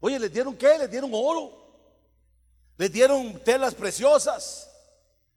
Oye, 0.00 0.18
¿les 0.18 0.32
dieron 0.32 0.56
qué? 0.56 0.78
Les 0.78 0.90
dieron 0.90 1.10
oro. 1.12 1.52
Les 2.78 2.90
dieron 2.92 3.42
telas 3.44 3.74
preciosas. 3.74 4.70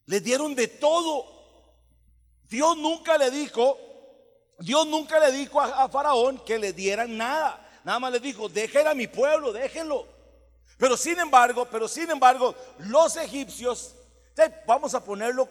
Les 0.05 0.23
dieron 0.23 0.55
de 0.55 0.67
todo. 0.67 1.39
Dios 2.49 2.77
nunca 2.77 3.17
le 3.17 3.29
dijo, 3.29 3.77
Dios 4.59 4.87
nunca 4.87 5.19
le 5.19 5.31
dijo 5.31 5.61
a, 5.61 5.87
Faraón 5.89 6.39
que 6.43 6.57
le 6.57 6.73
dieran 6.73 7.15
nada. 7.17 7.65
Nada 7.83 7.99
más 7.99 8.11
le 8.11 8.19
dijo, 8.19 8.49
dejen 8.49 8.87
a 8.87 8.93
mi 8.93 9.07
pueblo, 9.07 9.53
déjenlo. 9.53 10.07
Pero 10.77 10.97
sin 10.97 11.19
embargo, 11.19 11.67
pero 11.69 11.87
sin 11.87 12.09
embargo, 12.09 12.55
los 12.79 13.17
egipcios, 13.17 13.93
vamos 14.65 14.93
a 14.93 15.03
ponerlo 15.03 15.49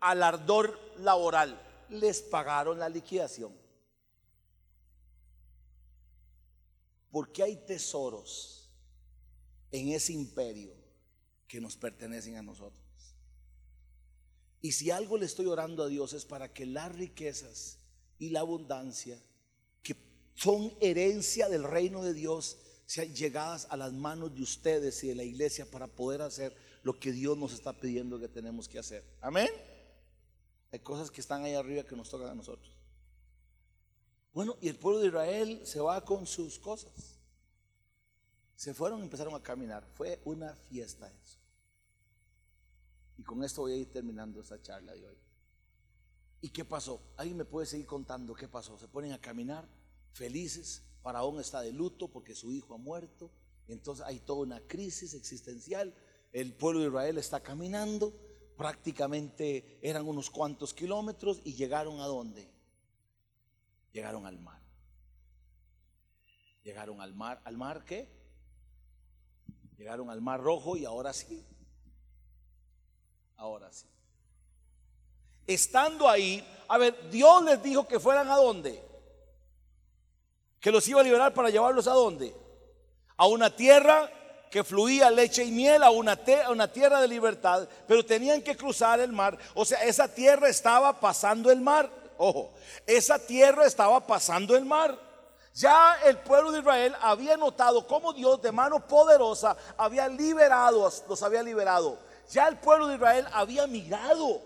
al 0.00 0.22
ardor 0.22 0.83
laboral, 0.98 1.60
les 1.88 2.22
pagaron 2.22 2.78
la 2.78 2.88
liquidación. 2.88 3.52
Porque 7.10 7.42
hay 7.42 7.56
tesoros 7.56 8.68
en 9.70 9.88
ese 9.90 10.12
imperio 10.12 10.72
que 11.46 11.60
nos 11.60 11.76
pertenecen 11.76 12.36
a 12.36 12.42
nosotros. 12.42 12.82
Y 14.60 14.72
si 14.72 14.90
algo 14.90 15.18
le 15.18 15.26
estoy 15.26 15.46
orando 15.46 15.82
a 15.82 15.88
Dios 15.88 16.12
es 16.14 16.24
para 16.24 16.52
que 16.52 16.64
las 16.64 16.94
riquezas 16.94 17.78
y 18.18 18.30
la 18.30 18.40
abundancia 18.40 19.20
que 19.82 19.94
son 20.34 20.72
herencia 20.80 21.48
del 21.48 21.64
reino 21.64 22.02
de 22.02 22.14
Dios 22.14 22.56
sean 22.86 23.14
llegadas 23.14 23.66
a 23.70 23.76
las 23.76 23.92
manos 23.92 24.34
de 24.34 24.42
ustedes 24.42 25.02
y 25.04 25.08
de 25.08 25.14
la 25.14 25.24
iglesia 25.24 25.70
para 25.70 25.86
poder 25.86 26.22
hacer 26.22 26.56
lo 26.82 26.98
que 26.98 27.12
Dios 27.12 27.36
nos 27.36 27.52
está 27.52 27.72
pidiendo 27.72 28.18
que 28.18 28.28
tenemos 28.28 28.68
que 28.68 28.78
hacer. 28.78 29.04
Amén. 29.20 29.48
Hay 30.74 30.80
cosas 30.80 31.08
que 31.08 31.20
están 31.20 31.44
ahí 31.44 31.54
arriba 31.54 31.84
que 31.84 31.94
nos 31.94 32.10
tocan 32.10 32.30
a 32.30 32.34
nosotros. 32.34 32.68
Bueno, 34.32 34.56
y 34.60 34.66
el 34.66 34.76
pueblo 34.76 34.98
de 34.98 35.06
Israel 35.06 35.60
se 35.64 35.78
va 35.78 36.04
con 36.04 36.26
sus 36.26 36.58
cosas. 36.58 37.20
Se 38.56 38.74
fueron 38.74 38.98
y 38.98 39.02
empezaron 39.04 39.36
a 39.36 39.40
caminar. 39.40 39.86
Fue 39.94 40.20
una 40.24 40.52
fiesta 40.56 41.08
eso. 41.08 41.38
Y 43.16 43.22
con 43.22 43.44
esto 43.44 43.60
voy 43.60 43.74
a 43.74 43.76
ir 43.76 43.92
terminando 43.92 44.40
esta 44.40 44.60
charla 44.60 44.94
de 44.94 45.06
hoy. 45.06 45.16
¿Y 46.40 46.48
qué 46.48 46.64
pasó? 46.64 47.00
¿Alguien 47.16 47.36
me 47.36 47.44
puede 47.44 47.68
seguir 47.68 47.86
contando 47.86 48.34
qué 48.34 48.48
pasó? 48.48 48.76
Se 48.76 48.88
ponen 48.88 49.12
a 49.12 49.20
caminar 49.20 49.68
felices. 50.12 50.82
Faraón 51.02 51.38
está 51.38 51.60
de 51.60 51.72
luto 51.72 52.08
porque 52.08 52.34
su 52.34 52.50
hijo 52.50 52.74
ha 52.74 52.78
muerto. 52.78 53.30
Entonces 53.68 54.04
hay 54.04 54.18
toda 54.18 54.40
una 54.40 54.60
crisis 54.66 55.14
existencial. 55.14 55.94
El 56.32 56.52
pueblo 56.52 56.80
de 56.80 56.88
Israel 56.88 57.18
está 57.18 57.38
caminando. 57.44 58.12
Prácticamente 58.56 59.78
eran 59.82 60.06
unos 60.06 60.30
cuantos 60.30 60.72
kilómetros 60.72 61.40
y 61.44 61.54
llegaron 61.54 62.00
a 62.00 62.06
dónde? 62.06 62.48
Llegaron 63.92 64.26
al 64.26 64.38
mar. 64.38 64.60
Llegaron 66.62 67.00
al 67.00 67.14
mar. 67.14 67.40
¿Al 67.44 67.56
mar 67.56 67.84
qué? 67.84 68.08
Llegaron 69.76 70.08
al 70.08 70.20
mar 70.20 70.40
rojo 70.40 70.76
y 70.76 70.84
ahora 70.84 71.12
sí. 71.12 71.44
Ahora 73.36 73.72
sí. 73.72 73.86
Estando 75.46 76.08
ahí, 76.08 76.42
a 76.68 76.78
ver, 76.78 77.10
Dios 77.10 77.42
les 77.44 77.62
dijo 77.62 77.86
que 77.86 78.00
fueran 78.00 78.30
a 78.30 78.36
dónde? 78.36 78.82
Que 80.60 80.70
los 80.70 80.86
iba 80.88 81.00
a 81.00 81.04
liberar 81.04 81.34
para 81.34 81.50
llevarlos 81.50 81.86
a 81.86 81.92
dónde? 81.92 82.34
A 83.16 83.26
una 83.26 83.54
tierra 83.54 84.10
que 84.54 84.62
fluía 84.62 85.10
leche 85.10 85.42
y 85.42 85.50
miel, 85.50 85.82
a 85.82 85.90
una, 85.90 86.16
una 86.48 86.70
tierra 86.70 87.00
de 87.00 87.08
libertad, 87.08 87.66
pero 87.88 88.06
tenían 88.06 88.40
que 88.40 88.56
cruzar 88.56 89.00
el 89.00 89.10
mar. 89.10 89.36
O 89.52 89.64
sea, 89.64 89.82
esa 89.82 90.06
tierra 90.06 90.48
estaba 90.48 91.00
pasando 91.00 91.50
el 91.50 91.60
mar. 91.60 91.90
Ojo, 92.16 92.52
esa 92.86 93.18
tierra 93.18 93.66
estaba 93.66 94.06
pasando 94.06 94.54
el 94.54 94.64
mar. 94.64 94.96
Ya 95.54 95.98
el 96.04 96.18
pueblo 96.18 96.52
de 96.52 96.60
Israel 96.60 96.94
había 97.02 97.36
notado 97.36 97.84
cómo 97.88 98.12
Dios 98.12 98.40
de 98.42 98.52
mano 98.52 98.78
poderosa 98.86 99.56
había 99.76 100.06
liberado, 100.06 100.88
los 101.08 101.22
había 101.24 101.42
liberado. 101.42 101.98
Ya 102.30 102.46
el 102.46 102.56
pueblo 102.56 102.86
de 102.86 102.94
Israel 102.94 103.26
había 103.32 103.66
mirado 103.66 104.40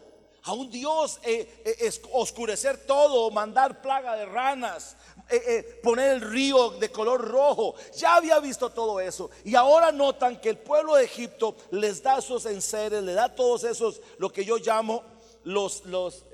a 0.44 0.52
un 0.52 0.70
Dios 0.70 1.20
eh, 1.22 1.62
eh, 1.64 1.90
oscurecer 2.12 2.86
todo, 2.86 3.30
mandar 3.30 3.82
plaga 3.82 4.16
de 4.16 4.24
ranas, 4.26 4.96
eh, 5.28 5.80
poner 5.82 6.12
el 6.12 6.20
río 6.20 6.70
de 6.70 6.90
color 6.90 7.20
rojo. 7.20 7.74
Ya 7.96 8.16
había 8.16 8.38
visto 8.40 8.70
todo 8.70 9.00
eso. 9.00 9.30
Y 9.44 9.54
ahora 9.54 9.92
notan 9.92 10.40
que 10.40 10.50
el 10.50 10.58
pueblo 10.58 10.94
de 10.94 11.04
Egipto 11.04 11.56
les 11.70 12.02
da 12.02 12.18
esos 12.18 12.46
enseres, 12.46 13.02
le 13.02 13.12
da 13.12 13.34
todos 13.34 13.64
esos, 13.64 14.00
lo 14.18 14.32
que 14.32 14.44
yo 14.44 14.58
llamo 14.58 15.02
los, 15.44 15.84
los, 15.86 16.24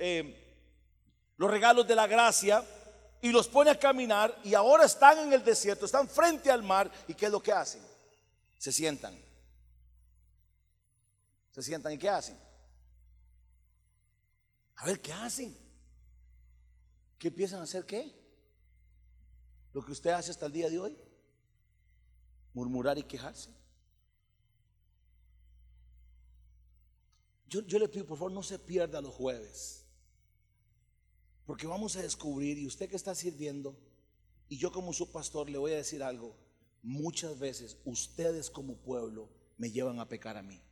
los 1.36 1.50
regalos 1.50 1.86
de 1.86 1.94
la 1.94 2.06
gracia. 2.06 2.64
Y 3.20 3.32
los 3.32 3.48
pone 3.48 3.70
a 3.70 3.78
caminar 3.78 4.38
y 4.44 4.52
ahora 4.52 4.84
están 4.84 5.18
en 5.18 5.32
el 5.32 5.42
desierto, 5.42 5.86
están 5.86 6.06
frente 6.06 6.50
al 6.50 6.62
mar. 6.62 6.90
¿Y 7.08 7.14
qué 7.14 7.24
es 7.24 7.32
lo 7.32 7.42
que 7.42 7.52
hacen? 7.52 7.80
Se 8.58 8.70
sientan. 8.70 9.18
Se 11.50 11.62
sientan 11.62 11.94
y 11.94 11.98
¿qué 11.98 12.10
hacen? 12.10 12.43
A 14.76 14.86
ver, 14.86 15.00
¿qué 15.00 15.12
hacen? 15.12 15.56
¿Qué 17.18 17.30
a 17.52 17.62
hacer 17.62 17.86
qué? 17.86 18.12
Lo 19.72 19.84
que 19.84 19.92
usted 19.92 20.10
hace 20.10 20.30
hasta 20.30 20.46
el 20.46 20.52
día 20.52 20.68
de 20.68 20.78
hoy. 20.78 20.98
Murmurar 22.52 22.98
y 22.98 23.02
quejarse. 23.02 23.50
Yo, 27.48 27.60
yo 27.62 27.78
le 27.78 27.88
pido, 27.88 28.06
por 28.06 28.18
favor, 28.18 28.32
no 28.32 28.42
se 28.42 28.58
pierda 28.58 29.00
los 29.00 29.14
jueves. 29.14 29.84
Porque 31.46 31.66
vamos 31.66 31.96
a 31.96 32.02
descubrir, 32.02 32.58
y 32.58 32.66
usted 32.66 32.88
que 32.88 32.96
está 32.96 33.14
sirviendo, 33.14 33.78
y 34.48 34.58
yo 34.58 34.72
como 34.72 34.92
su 34.92 35.12
pastor 35.12 35.50
le 35.50 35.58
voy 35.58 35.72
a 35.72 35.76
decir 35.76 36.02
algo, 36.02 36.36
muchas 36.82 37.38
veces 37.38 37.78
ustedes 37.84 38.50
como 38.50 38.76
pueblo 38.76 39.28
me 39.56 39.70
llevan 39.70 40.00
a 40.00 40.08
pecar 40.08 40.36
a 40.36 40.42
mí. 40.42 40.63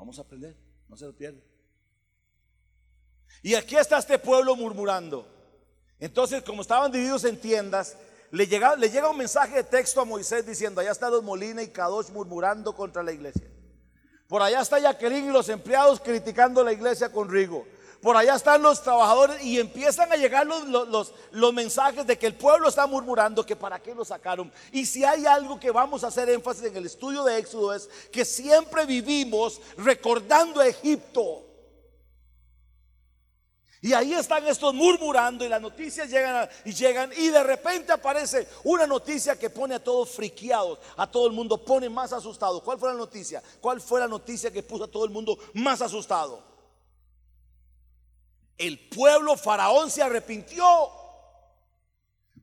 Vamos 0.00 0.18
a 0.18 0.22
aprender, 0.22 0.56
no 0.88 0.96
se 0.96 1.04
lo 1.04 1.14
pierda. 1.14 1.42
Y 3.42 3.54
aquí 3.54 3.76
está 3.76 3.98
este 3.98 4.18
pueblo 4.18 4.56
murmurando. 4.56 5.28
Entonces, 5.98 6.42
como 6.42 6.62
estaban 6.62 6.90
divididos 6.90 7.24
en 7.24 7.38
tiendas, 7.38 7.98
le 8.30 8.46
llega, 8.46 8.76
le 8.76 8.88
llega 8.88 9.10
un 9.10 9.18
mensaje 9.18 9.56
de 9.56 9.64
texto 9.64 10.00
a 10.00 10.06
Moisés 10.06 10.46
diciendo, 10.46 10.80
allá 10.80 10.92
están 10.92 11.10
los 11.10 11.22
Molina 11.22 11.62
y 11.62 11.68
Kadosh 11.68 12.08
murmurando 12.12 12.74
contra 12.74 13.02
la 13.02 13.12
iglesia. 13.12 13.46
Por 14.26 14.40
allá 14.40 14.62
está 14.62 14.78
Jacqueline 14.78 15.26
y 15.26 15.32
los 15.32 15.50
empleados 15.50 16.00
criticando 16.00 16.64
la 16.64 16.72
iglesia 16.72 17.12
con 17.12 17.28
Rigo 17.28 17.66
por 18.00 18.16
allá 18.16 18.34
están 18.34 18.62
los 18.62 18.82
trabajadores 18.82 19.42
y 19.44 19.60
empiezan 19.60 20.10
a 20.10 20.16
llegar 20.16 20.46
los, 20.46 21.12
los, 21.32 21.52
mensajes 21.52 22.06
de 22.06 22.18
que 22.18 22.26
el 22.26 22.34
pueblo 22.34 22.68
está 22.68 22.86
murmurando 22.86 23.44
que 23.44 23.56
para 23.56 23.78
qué 23.78 23.94
lo 23.94 24.04
sacaron. 24.04 24.50
Y 24.72 24.86
si 24.86 25.04
hay 25.04 25.26
algo 25.26 25.60
que 25.60 25.70
vamos 25.70 26.02
a 26.02 26.06
hacer 26.06 26.30
énfasis 26.30 26.64
en 26.64 26.76
el 26.76 26.86
estudio 26.86 27.24
de 27.24 27.38
Éxodo 27.38 27.74
es 27.74 27.88
que 28.10 28.24
siempre 28.24 28.86
vivimos 28.86 29.60
recordando 29.76 30.60
a 30.60 30.66
Egipto. 30.66 31.44
Y 33.82 33.92
ahí 33.92 34.12
están 34.12 34.46
estos 34.46 34.74
murmurando 34.74 35.44
y 35.44 35.48
las 35.48 35.60
noticias 35.60 36.10
llegan 36.10 36.48
y 36.66 36.72
llegan 36.72 37.10
y 37.16 37.28
de 37.28 37.42
repente 37.42 37.92
aparece 37.92 38.46
una 38.64 38.86
noticia 38.86 39.38
que 39.38 39.48
pone 39.48 39.74
a 39.74 39.82
todos 39.82 40.10
friqueados, 40.10 40.78
a 40.96 41.10
todo 41.10 41.26
el 41.26 41.32
mundo 41.32 41.62
pone 41.62 41.88
más 41.88 42.12
asustado. 42.12 42.62
¿Cuál 42.62 42.78
fue 42.78 42.90
la 42.90 42.98
noticia? 42.98 43.42
¿Cuál 43.60 43.80
fue 43.80 44.00
la 44.00 44.08
noticia 44.08 44.50
que 44.50 44.62
puso 44.62 44.84
a 44.84 44.90
todo 44.90 45.04
el 45.04 45.10
mundo 45.10 45.38
más 45.54 45.80
asustado? 45.80 46.49
El 48.60 48.78
pueblo 48.90 49.36
faraón 49.36 49.90
se 49.90 50.02
arrepintió. 50.02 50.64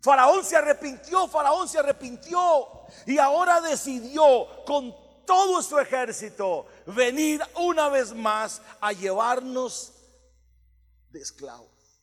Faraón 0.02 0.44
se 0.44 0.56
arrepintió, 0.56 1.28
Faraón 1.28 1.68
se 1.68 1.80
arrepintió 1.80 2.40
y 3.06 3.18
ahora 3.18 3.62
decidió 3.62 4.48
con 4.66 4.96
todo 5.26 5.62
su 5.62 5.78
ejército 5.80 6.66
venir 6.86 7.42
una 7.56 7.90
vez 7.90 8.14
más 8.14 8.62
a 8.80 8.94
llevarnos 8.94 9.94
de 11.10 11.20
esclavos. 11.20 12.02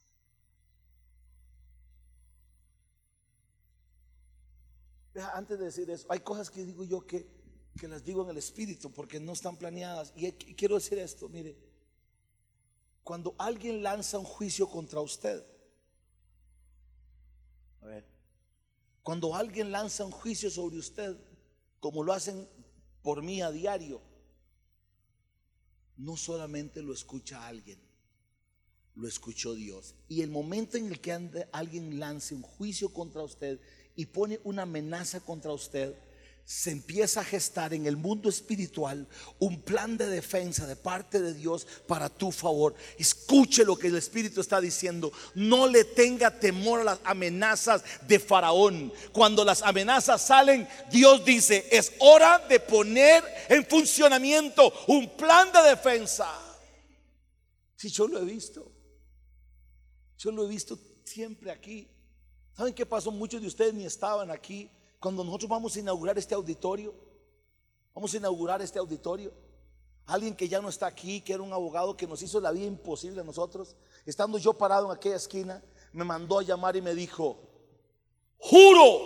Antes 5.33 5.59
de 5.59 5.65
decir 5.65 5.91
eso, 5.91 6.07
hay 6.11 6.21
cosas 6.21 6.51
que 6.51 6.65
digo 6.65 6.85
yo 6.85 7.07
que, 7.07 7.27
que 7.79 7.89
las 7.89 8.05
digo 8.05 8.23
en 8.25 8.31
el 8.31 8.37
espíritu 8.37 8.93
porque 8.93 9.19
no 9.19 9.33
están 9.33 9.57
planeadas. 9.57 10.13
Y 10.17 10.33
quiero 10.33 10.75
decir 10.75 10.99
esto, 10.99 11.29
mire, 11.29 11.57
cuando 13.05 13.35
alguien 13.39 13.83
lanza 13.83 14.19
un 14.19 14.25
juicio 14.25 14.69
contra 14.69 15.01
usted. 15.01 15.45
Cuando 19.03 19.35
alguien 19.35 19.71
lanza 19.71 20.07
un 20.07 20.11
juicio 20.11 20.51
sobre 20.51 20.79
usted, 20.79 21.15
como 21.79 22.03
lo 22.03 22.15
hacen 22.15 22.49
por 23.03 23.23
mí 23.23 23.43
a 23.43 23.51
diario, 23.51 24.01
no 25.99 26.17
solamente 26.17 26.81
lo 26.81 26.95
escucha 26.95 27.47
alguien, 27.47 27.79
lo 28.95 29.07
escuchó 29.07 29.55
Dios. 29.55 29.95
Y 30.09 30.23
el 30.23 30.31
momento 30.31 30.79
en 30.79 30.87
el 30.87 31.01
que 31.01 31.13
alguien 31.53 32.01
lance 32.01 32.35
un 32.35 32.43
juicio 32.43 32.95
contra 32.95 33.23
usted 33.23 33.61
y 33.95 34.07
pone 34.07 34.41
una 34.45 34.63
amenaza 34.63 35.21
contra 35.21 35.53
usted, 35.53 35.95
se 36.45 36.71
empieza 36.71 37.21
a 37.21 37.25
gestar 37.25 37.73
en 37.73 37.87
el 37.87 37.97
mundo 37.97 38.29
espiritual 38.29 39.09
un 39.39 39.63
plan 39.63 39.97
de 39.97 40.07
defensa 40.07 40.67
de 40.67 40.77
parte 40.77 41.21
de 41.21 41.33
Dios 41.33 41.67
para 41.87 42.11
tu 42.11 42.31
favor. 42.31 42.75
Escuche 42.99 43.65
lo 43.65 43.77
que 43.77 43.87
el 43.87 43.97
Espíritu 43.97 44.43
está 44.43 44.61
diciendo. 44.61 45.11
No 45.35 45.67
le 45.67 45.85
tenga 45.85 46.39
temor 46.39 46.81
a 46.81 46.85
las 46.85 47.01
amenazas 47.05 47.83
de 48.07 48.19
Faraón. 48.19 48.93
Cuando 49.13 49.43
las 49.43 49.63
amenazas 49.63 50.27
salen, 50.27 50.69
Dios 50.91 51.25
dice, 51.25 51.67
es 51.73 51.93
hora 51.99 52.39
de 52.41 52.61
poner 52.61 53.25
en 53.49 53.65
funcionamiento 53.65 54.71
un 54.89 55.17
plan 55.17 55.51
de 55.51 55.63
defensa. 55.71 56.29
Si 57.75 57.89
yo 57.89 58.07
lo 58.07 58.21
he 58.21 58.25
visto, 58.25 58.71
yo 60.19 60.31
lo 60.31 60.45
he 60.45 60.49
visto 60.49 60.79
siempre 61.05 61.51
aquí. 61.51 61.89
¿Saben 62.55 62.75
qué 62.75 62.85
pasó? 62.85 63.11
Muchos 63.11 63.41
de 63.41 63.49
ustedes 63.49 63.73
ni 63.73 63.87
estaban 63.87 64.31
aquí 64.31 64.71
cuando 65.05 65.23
nosotros 65.23 65.51
vamos 65.51 65.77
a 65.77 65.81
inaugurar 65.81 66.17
este 66.17 66.35
auditorio, 66.35 66.95
vamos 67.95 68.15
a 68.15 68.17
inaugurar 68.17 68.63
este 68.63 68.79
auditorio. 68.79 69.35
Alguien 70.07 70.35
que 70.35 70.49
ya 70.49 70.63
no 70.63 70.71
está 70.71 70.87
aquí, 70.87 71.21
que 71.21 71.35
era 71.35 71.43
un 71.43 71.53
abogado 71.53 71.95
que 71.95 72.07
nos 72.07 72.23
hizo 72.23 72.41
la 72.41 72.53
vida 72.53 72.65
imposible 72.65 73.21
a 73.21 73.25
nosotros, 73.25 73.77
estando 74.07 74.39
yo 74.39 74.55
parado 74.55 74.87
en 74.87 74.97
aquella 74.97 75.17
esquina, 75.17 75.63
me 75.93 76.05
mandó 76.05 76.39
a 76.39 76.43
llamar 76.43 76.75
y 76.77 76.81
me 76.81 76.95
dijo, 76.95 77.37
juro, 78.39 79.01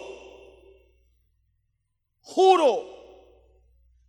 juro 2.21 2.85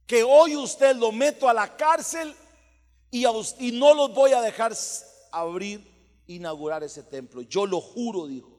que 0.05 0.21
hoy 0.21 0.57
usted 0.57 0.95
lo 0.95 1.11
meto 1.11 1.49
a 1.49 1.55
la 1.55 1.75
cárcel 1.75 2.35
y, 3.09 3.23
no 3.71 3.95
los 3.95 4.13
voy 4.13 4.33
a 4.33 4.41
dejar 4.43 4.77
abrir, 5.31 6.21
inaugurar 6.27 6.83
ese 6.83 7.01
templo. 7.01 7.41
Yo 7.41 7.65
lo 7.65 7.81
juro, 7.81 8.27
dijo. 8.27 8.58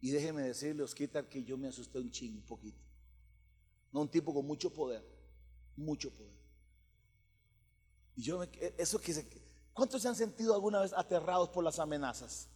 Y 0.00 0.10
déjeme 0.10 0.42
decirle, 0.42 0.82
Osquitar, 0.82 1.28
que 1.28 1.42
yo 1.42 1.56
me 1.56 1.68
asusté 1.68 1.98
un 1.98 2.10
chingo, 2.10 2.38
un 2.38 2.46
poquito. 2.46 2.78
No, 3.92 4.00
un 4.02 4.08
tipo 4.08 4.32
con 4.32 4.46
mucho 4.46 4.70
poder, 4.70 5.04
mucho 5.76 6.10
poder. 6.10 6.38
Y 8.16 8.22
yo, 8.22 8.38
me, 8.38 8.48
eso 8.76 9.00
que 9.00 9.24
¿cuántos 9.72 10.02
se 10.02 10.08
han 10.08 10.14
sentido 10.16 10.54
alguna 10.54 10.80
vez 10.80 10.92
aterrados 10.92 11.48
por 11.48 11.64
las 11.64 11.78
amenazas? 11.78 12.48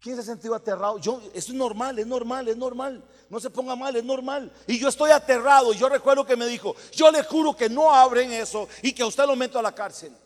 ¿Quién 0.00 0.16
se 0.16 0.22
ha 0.22 0.24
sentido 0.24 0.54
aterrado? 0.54 0.98
Yo, 0.98 1.20
eso 1.34 1.52
es 1.52 1.58
normal, 1.58 1.98
es 1.98 2.06
normal, 2.06 2.48
es 2.48 2.56
normal. 2.56 3.04
No 3.28 3.38
se 3.38 3.50
ponga 3.50 3.76
mal, 3.76 3.94
es 3.94 4.04
normal. 4.04 4.50
Y 4.66 4.78
yo 4.78 4.88
estoy 4.88 5.10
aterrado. 5.10 5.74
Yo 5.74 5.90
recuerdo 5.90 6.24
que 6.24 6.36
me 6.36 6.46
dijo, 6.46 6.74
yo 6.92 7.10
le 7.10 7.22
juro 7.22 7.54
que 7.54 7.68
no 7.68 7.92
abren 7.92 8.32
eso 8.32 8.66
y 8.82 8.94
que 8.94 9.02
a 9.02 9.06
usted 9.06 9.26
lo 9.26 9.36
meto 9.36 9.58
a 9.58 9.62
la 9.62 9.74
cárcel. 9.74 10.16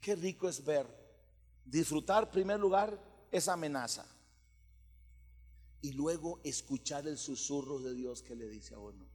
Qué 0.00 0.14
rico 0.14 0.48
es 0.48 0.64
ver 0.64 0.86
Disfrutar, 1.64 2.24
en 2.24 2.30
primer 2.30 2.60
lugar, 2.60 2.96
esa 3.32 3.54
amenaza. 3.54 4.06
Y 5.84 5.92
luego 5.92 6.40
escuchar 6.44 7.06
el 7.06 7.18
susurro 7.18 7.78
de 7.78 7.92
Dios 7.92 8.22
que 8.22 8.34
le 8.34 8.48
dice 8.48 8.74
a 8.74 8.78
uno, 8.78 9.06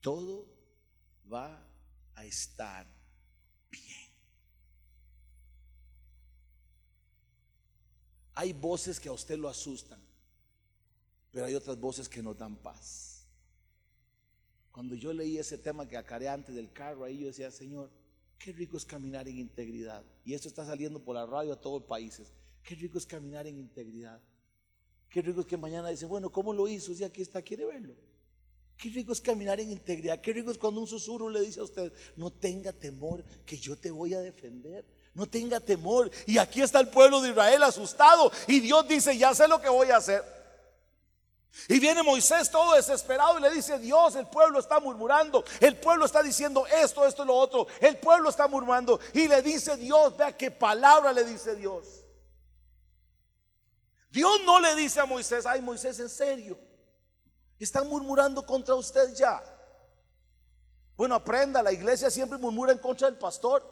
todo 0.00 0.44
va 1.32 1.64
a 2.16 2.24
estar 2.24 2.88
bien. 3.70 4.10
Hay 8.34 8.52
voces 8.52 8.98
que 8.98 9.08
a 9.08 9.12
usted 9.12 9.38
lo 9.38 9.48
asustan, 9.48 10.02
pero 11.30 11.46
hay 11.46 11.54
otras 11.54 11.78
voces 11.78 12.08
que 12.08 12.20
nos 12.20 12.36
dan 12.36 12.56
paz. 12.56 13.28
Cuando 14.72 14.96
yo 14.96 15.12
leí 15.12 15.38
ese 15.38 15.56
tema 15.56 15.86
que 15.86 15.96
acaré 15.96 16.28
antes 16.28 16.52
del 16.52 16.72
carro, 16.72 17.04
ahí 17.04 17.20
yo 17.20 17.28
decía, 17.28 17.52
Señor, 17.52 17.92
qué 18.40 18.50
rico 18.50 18.76
es 18.76 18.84
caminar 18.84 19.28
en 19.28 19.38
integridad. 19.38 20.04
Y 20.24 20.34
esto 20.34 20.48
está 20.48 20.66
saliendo 20.66 21.04
por 21.04 21.14
la 21.14 21.26
radio 21.26 21.52
a 21.52 21.60
todo 21.60 21.76
el 21.76 21.84
país. 21.84 22.20
Qué 22.64 22.74
rico 22.74 22.98
es 22.98 23.06
caminar 23.06 23.46
en 23.46 23.56
integridad. 23.56 24.20
Qué 25.10 25.20
rico 25.20 25.40
es 25.40 25.46
que 25.46 25.56
mañana 25.56 25.88
dice, 25.88 26.06
bueno, 26.06 26.30
¿cómo 26.30 26.52
lo 26.52 26.68
hizo? 26.68 26.94
Si 26.94 27.02
aquí 27.02 27.20
está, 27.20 27.42
quiere 27.42 27.66
verlo. 27.66 27.94
Qué 28.76 28.88
rico 28.88 29.12
es 29.12 29.20
caminar 29.20 29.60
en 29.60 29.72
integridad. 29.72 30.20
Qué 30.20 30.32
rico 30.32 30.50
es 30.50 30.56
cuando 30.56 30.80
un 30.80 30.86
susurro 30.86 31.28
le 31.28 31.40
dice 31.40 31.60
a 31.60 31.64
usted, 31.64 31.92
no 32.16 32.30
tenga 32.30 32.72
temor, 32.72 33.24
que 33.44 33.58
yo 33.58 33.76
te 33.76 33.90
voy 33.90 34.14
a 34.14 34.20
defender. 34.20 34.86
No 35.12 35.26
tenga 35.26 35.58
temor. 35.58 36.10
Y 36.26 36.38
aquí 36.38 36.62
está 36.62 36.78
el 36.80 36.88
pueblo 36.88 37.20
de 37.20 37.30
Israel 37.30 37.64
asustado. 37.64 38.30
Y 38.46 38.60
Dios 38.60 38.86
dice, 38.86 39.18
ya 39.18 39.34
sé 39.34 39.48
lo 39.48 39.60
que 39.60 39.68
voy 39.68 39.90
a 39.90 39.96
hacer. 39.96 40.22
Y 41.68 41.80
viene 41.80 42.02
Moisés 42.02 42.48
todo 42.48 42.76
desesperado 42.76 43.38
y 43.38 43.42
le 43.42 43.50
dice, 43.50 43.78
Dios, 43.78 44.14
el 44.14 44.28
pueblo 44.28 44.60
está 44.60 44.78
murmurando, 44.78 45.44
el 45.58 45.76
pueblo 45.76 46.06
está 46.06 46.22
diciendo 46.22 46.64
esto, 46.66 47.04
esto 47.04 47.24
lo 47.24 47.34
otro, 47.34 47.66
el 47.80 47.98
pueblo 47.98 48.30
está 48.30 48.46
murmurando. 48.46 49.00
Y 49.12 49.26
le 49.26 49.42
dice 49.42 49.76
Dios, 49.76 50.16
vea 50.16 50.36
qué 50.36 50.52
palabra 50.52 51.12
le 51.12 51.24
dice 51.24 51.56
Dios. 51.56 51.99
Dios 54.10 54.40
no 54.44 54.58
le 54.58 54.74
dice 54.74 55.00
a 55.00 55.06
Moisés, 55.06 55.46
ay 55.46 55.60
Moisés, 55.60 55.98
en 56.00 56.08
serio, 56.08 56.58
están 57.58 57.88
murmurando 57.88 58.44
contra 58.44 58.74
usted 58.74 59.14
ya. 59.14 59.42
Bueno, 60.96 61.14
aprenda, 61.14 61.62
la 61.62 61.72
iglesia 61.72 62.10
siempre 62.10 62.38
murmura 62.38 62.72
en 62.72 62.78
contra 62.78 63.08
del 63.08 63.18
pastor. 63.18 63.62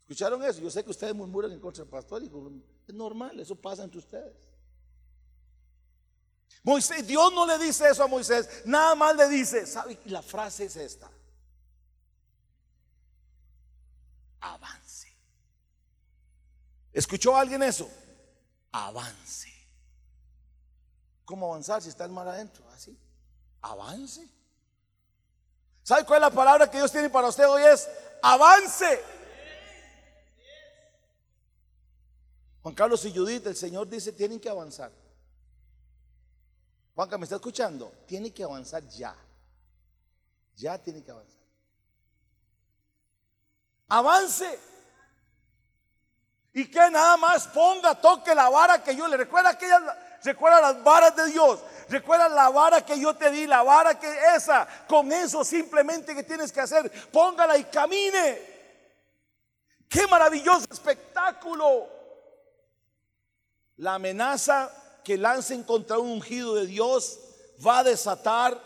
¿Escucharon 0.00 0.42
eso? 0.42 0.60
Yo 0.60 0.70
sé 0.70 0.82
que 0.82 0.90
ustedes 0.90 1.14
murmuran 1.14 1.52
en 1.52 1.60
contra 1.60 1.84
del 1.84 1.90
pastor 1.90 2.22
y 2.22 2.30
es 2.88 2.94
normal, 2.94 3.38
eso 3.38 3.54
pasa 3.54 3.84
entre 3.84 3.98
ustedes. 3.98 4.50
Moisés, 6.62 7.06
Dios 7.06 7.32
no 7.32 7.46
le 7.46 7.58
dice 7.58 7.88
eso 7.88 8.02
a 8.02 8.08
Moisés, 8.08 8.62
nada 8.64 8.94
más 8.94 9.16
le 9.16 9.28
dice, 9.28 9.66
¿sabe? 9.66 9.98
La 10.06 10.20
frase 10.20 10.64
es 10.64 10.76
esta. 10.76 11.10
Avance. 14.40 15.16
¿Escuchó 16.92 17.36
alguien 17.36 17.62
eso? 17.62 17.88
Avance. 18.72 19.50
¿Cómo 21.24 21.46
avanzar 21.46 21.82
si 21.82 21.88
está 21.88 22.04
el 22.04 22.10
mar 22.10 22.26
adentro? 22.28 22.68
Así. 22.70 22.98
Avance. 23.62 24.28
¿Sabe 25.82 26.04
cuál 26.04 26.18
es 26.18 26.28
la 26.28 26.30
palabra 26.30 26.70
que 26.70 26.78
Dios 26.78 26.92
tiene 26.92 27.10
para 27.10 27.28
usted 27.28 27.48
hoy? 27.48 27.62
Es 27.62 27.88
avance. 28.22 29.02
Juan 32.62 32.74
Carlos 32.74 33.04
y 33.06 33.12
Judith, 33.12 33.46
el 33.46 33.56
Señor 33.56 33.88
dice, 33.88 34.12
tienen 34.12 34.38
que 34.38 34.48
avanzar. 34.48 34.92
Juanca, 36.94 37.16
¿me 37.16 37.24
está 37.24 37.36
escuchando? 37.36 37.92
Tiene 38.06 38.32
que 38.32 38.44
avanzar 38.44 38.86
ya. 38.88 39.16
Ya 40.56 40.76
tiene 40.78 41.02
que 41.02 41.10
avanzar. 41.10 41.40
Avance. 43.88 44.69
Y 46.52 46.70
que 46.70 46.90
nada 46.90 47.16
más 47.16 47.46
ponga, 47.48 47.94
toque 47.94 48.34
la 48.34 48.48
vara 48.48 48.82
que 48.82 48.96
yo 48.96 49.06
le 49.06 49.16
recuerda 49.16 49.50
aquellas, 49.50 49.82
recuerda 50.24 50.60
las 50.60 50.82
varas 50.82 51.14
de 51.14 51.26
Dios, 51.26 51.60
recuerda 51.88 52.28
la 52.28 52.48
vara 52.50 52.84
que 52.84 52.98
yo 52.98 53.14
te 53.14 53.30
di, 53.30 53.46
la 53.46 53.62
vara 53.62 53.98
que 53.98 54.12
esa, 54.34 54.66
con 54.88 55.12
eso 55.12 55.44
simplemente 55.44 56.14
que 56.14 56.24
tienes 56.24 56.50
que 56.50 56.60
hacer, 56.60 56.90
póngala 57.10 57.56
y 57.56 57.64
camine. 57.64 58.50
Qué 59.88 60.06
maravilloso 60.06 60.66
espectáculo 60.70 61.88
la 63.80 63.94
amenaza 63.94 64.70
que 65.02 65.16
lancen 65.16 65.62
contra 65.62 65.98
un 65.98 66.10
ungido 66.10 66.54
de 66.54 66.66
Dios 66.66 67.18
va 67.66 67.78
a 67.78 67.84
desatar 67.84 68.60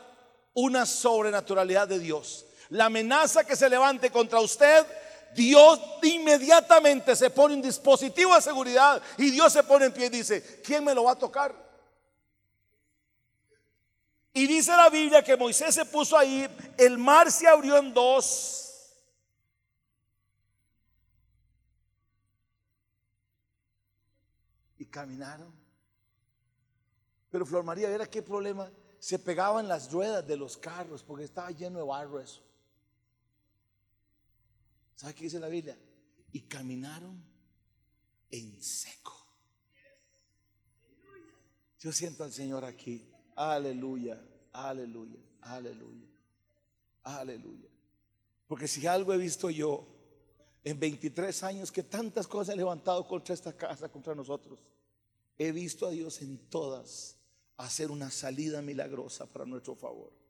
una 0.54 0.86
sobrenaturalidad 0.86 1.86
de 1.86 2.00
Dios. 2.00 2.46
La 2.68 2.86
amenaza 2.86 3.44
que 3.44 3.54
se 3.54 3.68
levante 3.68 4.10
contra 4.10 4.40
usted, 4.40 4.84
Dios 5.34 5.80
inmediatamente 6.02 7.16
se 7.16 7.30
pone 7.30 7.54
un 7.54 7.62
dispositivo 7.62 8.34
de 8.34 8.40
seguridad 8.40 9.02
y 9.18 9.30
Dios 9.30 9.52
se 9.52 9.62
pone 9.62 9.86
en 9.86 9.92
pie 9.92 10.06
y 10.06 10.10
dice, 10.10 10.62
¿quién 10.64 10.84
me 10.84 10.94
lo 10.94 11.04
va 11.04 11.12
a 11.12 11.18
tocar? 11.18 11.54
Y 14.32 14.46
dice 14.46 14.72
la 14.72 14.90
Biblia 14.90 15.22
que 15.22 15.36
Moisés 15.36 15.74
se 15.74 15.84
puso 15.84 16.18
ahí, 16.18 16.48
el 16.76 16.98
mar 16.98 17.30
se 17.30 17.46
abrió 17.46 17.76
en 17.76 17.94
dos 17.94 18.64
caminaron. 24.94 25.52
Pero 27.28 27.44
Flor 27.44 27.64
María, 27.64 27.90
¿era 27.90 28.06
qué 28.06 28.22
problema? 28.22 28.70
Se 29.00 29.18
pegaban 29.18 29.66
las 29.66 29.90
ruedas 29.90 30.24
de 30.24 30.36
los 30.36 30.56
carros 30.56 31.02
porque 31.02 31.24
estaba 31.24 31.50
lleno 31.50 31.80
de 31.80 31.84
barro 31.84 32.20
eso. 32.20 32.40
¿Sabe 35.04 35.16
qué 35.16 35.24
dice 35.24 35.38
la 35.38 35.48
Biblia? 35.48 35.78
Y 36.32 36.40
caminaron 36.40 37.22
en 38.30 38.62
seco. 38.62 39.12
Yo 41.78 41.92
siento 41.92 42.24
al 42.24 42.32
Señor 42.32 42.64
aquí. 42.64 43.06
Aleluya, 43.36 44.18
aleluya, 44.50 45.18
aleluya, 45.42 46.08
aleluya. 47.02 47.68
Porque 48.46 48.66
si 48.66 48.86
algo 48.86 49.12
he 49.12 49.18
visto 49.18 49.50
yo 49.50 49.86
en 50.64 50.80
23 50.80 51.42
años 51.42 51.70
que 51.70 51.82
tantas 51.82 52.26
cosas 52.26 52.54
he 52.54 52.56
levantado 52.56 53.06
contra 53.06 53.34
esta 53.34 53.54
casa, 53.54 53.90
contra 53.90 54.14
nosotros. 54.14 54.58
He 55.36 55.52
visto 55.52 55.86
a 55.86 55.90
Dios 55.90 56.22
en 56.22 56.38
todas 56.48 57.18
hacer 57.58 57.90
una 57.90 58.10
salida 58.10 58.62
milagrosa 58.62 59.26
para 59.26 59.44
nuestro 59.44 59.76
favor. 59.76 60.23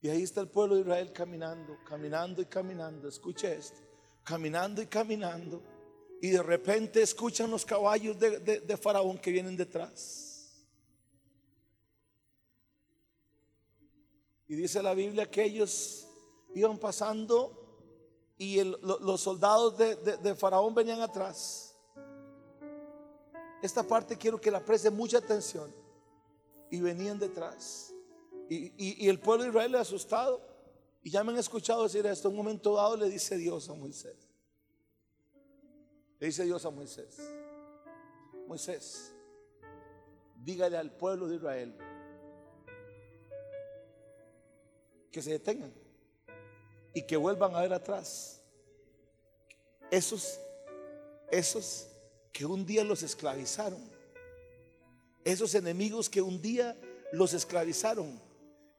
Y 0.00 0.08
ahí 0.08 0.22
está 0.22 0.40
el 0.40 0.48
pueblo 0.48 0.76
de 0.76 0.82
Israel 0.82 1.12
caminando, 1.12 1.78
caminando 1.84 2.40
y 2.40 2.46
caminando. 2.46 3.08
Escuche 3.08 3.54
esto, 3.54 3.80
caminando 4.22 4.80
y 4.80 4.86
caminando. 4.86 5.62
Y 6.20 6.30
de 6.30 6.42
repente 6.42 7.02
escuchan 7.02 7.50
los 7.50 7.64
caballos 7.64 8.18
de, 8.18 8.38
de 8.40 8.76
Faraón 8.76 9.18
que 9.18 9.30
vienen 9.30 9.56
detrás. 9.56 10.66
Y 14.46 14.54
dice 14.54 14.82
la 14.82 14.94
Biblia 14.94 15.30
que 15.30 15.44
ellos 15.44 16.06
iban 16.54 16.78
pasando 16.78 17.54
y 18.38 18.62
los 18.62 19.20
soldados 19.20 19.76
de 19.76 20.34
Faraón 20.36 20.74
venían 20.74 21.00
atrás. 21.02 21.76
Esta 23.60 23.82
parte 23.82 24.16
quiero 24.16 24.40
que 24.40 24.50
la 24.50 24.64
preste 24.64 24.90
mucha 24.90 25.18
atención. 25.18 25.74
Y 26.70 26.80
venían 26.80 27.18
detrás. 27.18 27.92
Y, 28.48 29.08
el 29.08 29.20
pueblo 29.20 29.44
de 29.44 29.50
Israel 29.50 29.74
asustado. 29.74 30.40
Y 31.02 31.10
ya 31.10 31.22
me 31.22 31.32
han 31.32 31.38
escuchado 31.38 31.82
decir 31.82 32.06
esto. 32.06 32.28
En 32.28 32.32
un 32.32 32.38
momento 32.38 32.74
dado 32.74 32.96
le 32.96 33.08
dice 33.08 33.36
Dios 33.36 33.68
a 33.68 33.74
Moisés. 33.74 34.16
Le 36.18 36.26
dice 36.26 36.44
Dios 36.44 36.64
a 36.64 36.70
Moisés. 36.70 37.18
Moisés, 38.46 39.12
dígale 40.42 40.76
al 40.76 40.90
pueblo 40.90 41.28
de 41.28 41.36
Israel 41.36 41.76
que 45.10 45.20
se 45.20 45.32
detengan 45.32 45.72
y 46.94 47.02
que 47.02 47.16
vuelvan 47.16 47.54
a 47.54 47.60
ver 47.60 47.72
atrás. 47.74 48.40
Esos, 49.90 50.40
esos 51.30 51.88
que 52.32 52.46
un 52.46 52.64
día 52.64 52.84
los 52.84 53.02
esclavizaron. 53.02 53.80
Esos 55.24 55.54
enemigos 55.54 56.08
que 56.08 56.22
un 56.22 56.40
día 56.40 56.76
los 57.12 57.34
esclavizaron. 57.34 58.27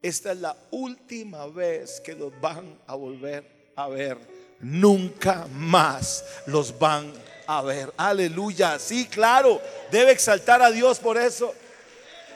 Esta 0.02 0.32
es 0.32 0.38
la 0.38 0.56
última 0.72 1.48
vez 1.48 2.00
que 2.00 2.14
los 2.14 2.32
van 2.40 2.80
a 2.88 2.96
volver 2.96 3.72
a 3.76 3.88
ver. 3.90 4.18
Nunca 4.62 5.48
más 5.52 6.24
los 6.46 6.78
van 6.78 7.14
a 7.48 7.62
ver. 7.62 7.94
Aleluya. 7.98 8.80
Sí, 8.80 9.08
claro. 9.08 9.62
Debe 9.92 10.12
exaltar 10.12 10.62
a 10.62 10.72
Dios 10.72 11.00
por 11.00 11.18
eso. 11.18 11.54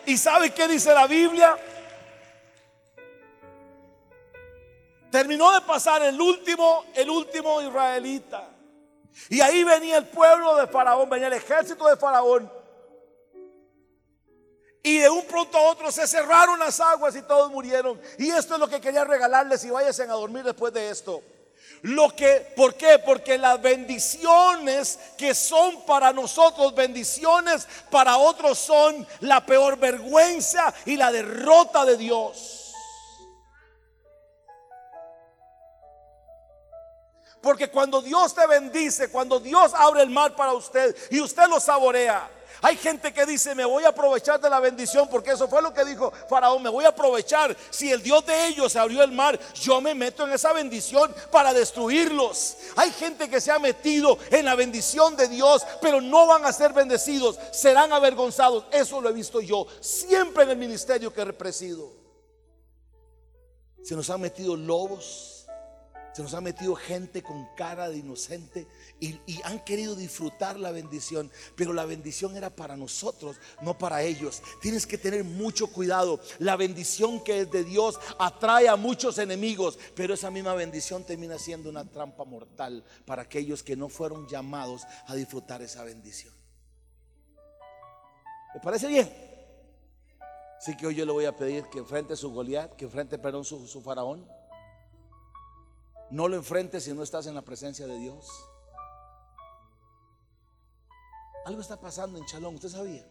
¿Y 0.05 0.17
sabe 0.17 0.51
qué 0.51 0.67
dice 0.67 0.93
la 0.93 1.07
Biblia? 1.07 1.57
Terminó 5.09 5.53
de 5.53 5.61
pasar 5.61 6.01
el 6.01 6.19
último, 6.19 6.85
el 6.95 7.09
último 7.09 7.61
israelita. 7.61 8.49
Y 9.29 9.39
ahí 9.39 9.63
venía 9.63 9.97
el 9.97 10.07
pueblo 10.07 10.55
de 10.55 10.67
Faraón, 10.67 11.09
venía 11.09 11.27
el 11.27 11.33
ejército 11.33 11.87
de 11.87 11.95
Faraón. 11.95 12.51
Y 14.85 14.97
de 14.97 15.09
un 15.09 15.25
pronto 15.25 15.57
a 15.57 15.71
otro 15.71 15.89
se 15.93 16.05
cerraron 16.05 16.59
las 16.59 16.81
aguas 16.81 17.15
y 17.15 17.21
todos 17.21 17.49
murieron. 17.49 17.99
Y 18.17 18.29
esto 18.29 18.55
es 18.55 18.59
lo 18.59 18.67
que 18.67 18.81
quería 18.81 19.05
regalarles 19.05 19.63
y 19.63 19.69
váyanse 19.69 20.03
a 20.03 20.07
dormir 20.07 20.43
después 20.43 20.73
de 20.73 20.89
esto. 20.89 21.23
Lo 21.83 22.13
que, 22.13 22.53
¿por 22.55 22.75
qué? 22.75 22.99
Porque 22.99 23.37
las 23.37 23.61
bendiciones 23.61 24.99
que 25.17 25.33
son 25.33 25.85
para 25.85 26.11
nosotros 26.11 26.75
bendiciones, 26.75 27.65
para 27.89 28.17
otros 28.17 28.57
son 28.57 29.07
la 29.21 29.45
peor 29.45 29.77
vergüenza 29.77 30.73
y 30.85 30.97
la 30.97 31.13
derrota 31.13 31.85
de 31.85 31.95
Dios. 31.95 32.73
Porque 37.41 37.69
cuando 37.69 38.01
Dios 38.01 38.33
te 38.33 38.47
bendice, 38.47 39.11
cuando 39.11 39.39
Dios 39.39 39.73
abre 39.75 40.03
el 40.03 40.09
mar 40.09 40.35
para 40.35 40.53
usted 40.53 40.95
y 41.11 41.19
usted 41.19 41.47
lo 41.49 41.59
saborea, 41.59 42.29
hay 42.63 42.77
gente 42.77 43.11
que 43.13 43.25
dice, 43.25 43.53
me 43.53 43.65
voy 43.65 43.83
a 43.83 43.89
aprovechar 43.89 44.39
de 44.39 44.49
la 44.49 44.61
bendición, 44.61 45.09
porque 45.09 45.31
eso 45.31 45.49
fue 45.49 45.61
lo 45.61 45.73
que 45.73 45.83
dijo 45.83 46.13
Faraón, 46.29 46.63
me 46.63 46.69
voy 46.69 46.85
a 46.85 46.89
aprovechar. 46.89 47.55
Si 47.69 47.91
el 47.91 48.01
Dios 48.01 48.25
de 48.25 48.47
ellos 48.47 48.77
abrió 48.77 49.03
el 49.03 49.11
mar, 49.11 49.37
yo 49.53 49.81
me 49.81 49.93
meto 49.93 50.23
en 50.23 50.31
esa 50.31 50.53
bendición 50.53 51.13
para 51.29 51.53
destruirlos. 51.53 52.55
Hay 52.77 52.89
gente 52.91 53.29
que 53.29 53.41
se 53.41 53.51
ha 53.51 53.59
metido 53.59 54.17
en 54.31 54.45
la 54.45 54.55
bendición 54.55 55.17
de 55.17 55.27
Dios, 55.27 55.61
pero 55.81 55.99
no 55.99 56.25
van 56.25 56.45
a 56.45 56.53
ser 56.53 56.71
bendecidos, 56.71 57.37
serán 57.51 57.91
avergonzados. 57.91 58.63
Eso 58.71 59.01
lo 59.01 59.09
he 59.09 59.13
visto 59.13 59.41
yo 59.41 59.67
siempre 59.81 60.45
en 60.45 60.51
el 60.51 60.57
ministerio 60.57 61.11
que 61.11 61.25
represido. 61.25 61.91
Se 63.83 63.93
nos 63.93 64.09
han 64.09 64.21
metido 64.21 64.55
lobos 64.55 65.32
se 66.13 66.21
nos 66.21 66.33
ha 66.35 66.41
metido 66.41 66.75
gente 66.75 67.23
con 67.23 67.47
cara 67.55 67.89
de 67.89 67.97
inocente 67.97 68.67
y, 68.99 69.19
han 69.43 69.63
querido 69.65 69.95
disfrutar 69.95 70.59
la 70.59 70.71
bendición, 70.71 71.31
pero 71.55 71.73
la 71.73 71.85
bendición 71.85 72.37
era 72.37 72.49
para 72.51 72.77
nosotros, 72.77 73.37
no 73.61 73.77
para 73.77 74.03
ellos. 74.03 74.41
Tienes 74.61 74.85
que 74.85 74.97
tener 74.97 75.23
mucho 75.23 75.67
cuidado. 75.67 76.19
La 76.37 76.55
bendición 76.55 77.23
que 77.23 77.41
es 77.41 77.51
de 77.51 77.63
Dios 77.63 77.99
atrae 78.19 78.69
a 78.69 78.75
muchos 78.75 79.17
enemigos, 79.17 79.79
pero 79.95 80.13
esa 80.13 80.29
misma 80.29 80.53
bendición 80.53 81.03
termina 81.03 81.39
siendo 81.39 81.69
una 81.69 81.83
trampa 81.83 82.23
mortal 82.23 82.83
para 83.05 83.23
aquellos 83.23 83.63
que 83.63 83.75
no 83.75 83.89
fueron 83.89 84.27
llamados 84.27 84.83
a 85.07 85.15
disfrutar 85.15 85.61
esa 85.63 85.83
bendición. 85.83 86.33
¿Me 88.53 88.59
parece 88.61 88.87
bien? 88.87 89.11
Así 90.59 90.77
que 90.77 90.85
hoy 90.85 90.95
yo 90.95 91.05
le 91.05 91.11
voy 91.11 91.25
a 91.25 91.35
pedir 91.35 91.65
que 91.65 91.79
enfrente 91.79 92.15
su 92.15 92.31
Goliat, 92.31 92.75
que 92.75 92.85
enfrente, 92.85 93.17
perdón, 93.17 93.43
su, 93.43 93.67
su 93.67 93.81
faraón 93.81 94.25
no 96.13 96.27
lo 96.27 96.35
enfrentes 96.35 96.83
si 96.83 96.93
no 96.93 97.01
estás 97.01 97.25
en 97.25 97.33
la 97.33 97.41
presencia 97.41 97.87
de 97.87 97.97
Dios. 97.97 98.27
Algo 101.45 101.59
está 101.59 101.79
pasando 101.79 102.19
en 102.19 102.25
Chalón, 102.25 102.53
¿usted 102.53 102.69
sabía? 102.69 103.03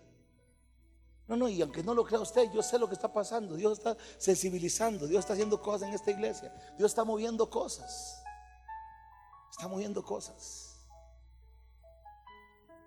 No, 1.27 1.37
no, 1.37 1.49
y 1.49 1.61
aunque 1.63 1.83
no 1.83 1.95
lo 1.95 2.05
crea 2.05 2.21
usted, 2.21 2.53
yo 2.53 2.63
sé 2.63 2.79
lo 2.79 2.87
que 2.87 2.95
está 2.95 3.13
pasando. 3.13 3.57
Dios 3.57 3.79
está 3.79 3.97
sensibilizando, 4.19 5.09
Dios 5.09 5.19
está 5.19 5.33
haciendo 5.33 5.61
cosas 5.61 5.89
en 5.89 5.95
esta 5.95 6.13
iglesia. 6.13 6.55
Dios 6.79 6.93
está 6.93 7.03
moviendo 7.03 7.51
cosas. 7.51 8.23
Está 9.51 9.67
moviendo 9.67 10.05
cosas. 10.05 10.87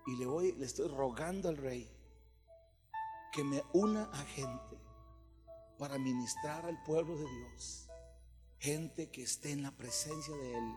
Y 0.08 0.16
le 0.16 0.26
voy, 0.28 0.54
le 0.54 0.66
estoy 0.66 0.88
rogando 0.88 1.50
al 1.50 1.58
rey 1.58 1.92
que 3.34 3.44
me 3.44 3.62
una 3.74 4.04
a 4.14 4.24
gente 4.24 4.80
para 5.78 5.98
ministrar 5.98 6.66
al 6.66 6.82
pueblo 6.84 7.18
de 7.18 7.26
Dios 7.26 7.85
gente 8.66 9.12
que 9.12 9.22
esté 9.22 9.52
en 9.52 9.62
la 9.62 9.70
presencia 9.70 10.36
de 10.36 10.58
Él. 10.58 10.76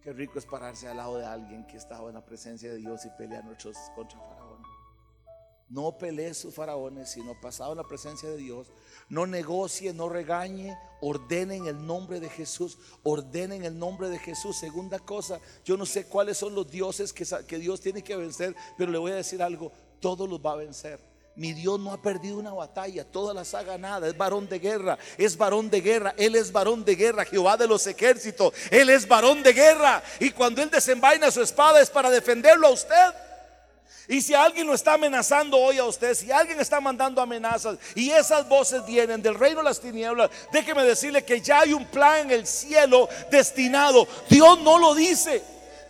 Qué 0.00 0.10
rico 0.14 0.38
es 0.38 0.46
pararse 0.46 0.88
al 0.88 0.96
lado 0.96 1.18
de 1.18 1.26
alguien 1.26 1.66
que 1.66 1.76
estaba 1.76 2.08
en 2.08 2.14
la 2.14 2.24
presencia 2.24 2.70
de 2.70 2.78
Dios 2.78 3.04
y 3.04 3.10
pelear 3.10 3.44
nuestros 3.44 3.76
contra 3.94 4.18
Faraón. 4.18 4.62
No 5.68 5.98
pelee 5.98 6.32
sus 6.32 6.54
faraones, 6.54 7.10
sino 7.10 7.38
pasado 7.38 7.72
en 7.72 7.78
la 7.78 7.86
presencia 7.86 8.30
de 8.30 8.38
Dios. 8.38 8.68
No 9.10 9.26
negocie, 9.26 9.92
no 9.92 10.08
regañe, 10.08 10.74
ordene 11.02 11.56
en 11.56 11.66
el 11.66 11.86
nombre 11.86 12.18
de 12.18 12.30
Jesús. 12.30 12.78
Ordene 13.02 13.56
en 13.56 13.64
el 13.66 13.78
nombre 13.78 14.08
de 14.08 14.18
Jesús. 14.18 14.56
Segunda 14.56 15.00
cosa, 15.00 15.38
yo 15.66 15.76
no 15.76 15.84
sé 15.84 16.06
cuáles 16.06 16.38
son 16.38 16.54
los 16.54 16.70
dioses 16.70 17.12
que, 17.12 17.26
que 17.46 17.58
Dios 17.58 17.82
tiene 17.82 18.02
que 18.02 18.16
vencer, 18.16 18.56
pero 18.78 18.90
le 18.90 18.96
voy 18.96 19.12
a 19.12 19.16
decir 19.16 19.42
algo, 19.42 19.70
todos 20.00 20.26
los 20.26 20.40
va 20.40 20.52
a 20.52 20.56
vencer. 20.56 21.11
Mi 21.34 21.54
Dios 21.54 21.80
no 21.80 21.92
ha 21.92 22.02
perdido 22.02 22.36
una 22.36 22.52
batalla, 22.52 23.04
todas 23.04 23.34
las 23.34 23.54
ha 23.54 23.62
ganado. 23.62 24.04
Es 24.06 24.16
varón 24.16 24.48
de 24.48 24.58
guerra, 24.58 24.98
es 25.16 25.36
varón 25.36 25.70
de 25.70 25.80
guerra. 25.80 26.14
Él 26.18 26.34
es 26.34 26.52
varón 26.52 26.84
de 26.84 26.94
guerra, 26.94 27.24
Jehová 27.24 27.56
de 27.56 27.66
los 27.66 27.86
ejércitos. 27.86 28.52
Él 28.70 28.90
es 28.90 29.08
varón 29.08 29.42
de 29.42 29.52
guerra. 29.54 30.02
Y 30.20 30.30
cuando 30.30 30.62
Él 30.62 30.70
desenvaina 30.70 31.30
su 31.30 31.40
espada 31.40 31.80
es 31.80 31.88
para 31.88 32.10
defenderlo 32.10 32.66
a 32.66 32.70
usted. 32.70 33.14
Y 34.08 34.20
si 34.20 34.34
alguien 34.34 34.66
lo 34.66 34.74
está 34.74 34.94
amenazando 34.94 35.56
hoy 35.56 35.78
a 35.78 35.84
usted, 35.84 36.14
si 36.14 36.30
alguien 36.30 36.60
está 36.60 36.80
mandando 36.80 37.22
amenazas 37.22 37.78
y 37.94 38.10
esas 38.10 38.46
voces 38.46 38.84
vienen 38.84 39.22
del 39.22 39.36
reino 39.36 39.58
de 39.58 39.64
las 39.64 39.80
tinieblas, 39.80 40.28
déjeme 40.52 40.84
decirle 40.84 41.24
que 41.24 41.40
ya 41.40 41.60
hay 41.60 41.72
un 41.72 41.86
plan 41.86 42.26
en 42.26 42.32
el 42.32 42.46
cielo 42.46 43.08
destinado. 43.30 44.06
Dios 44.28 44.60
no 44.60 44.78
lo 44.78 44.94
dice. 44.94 45.42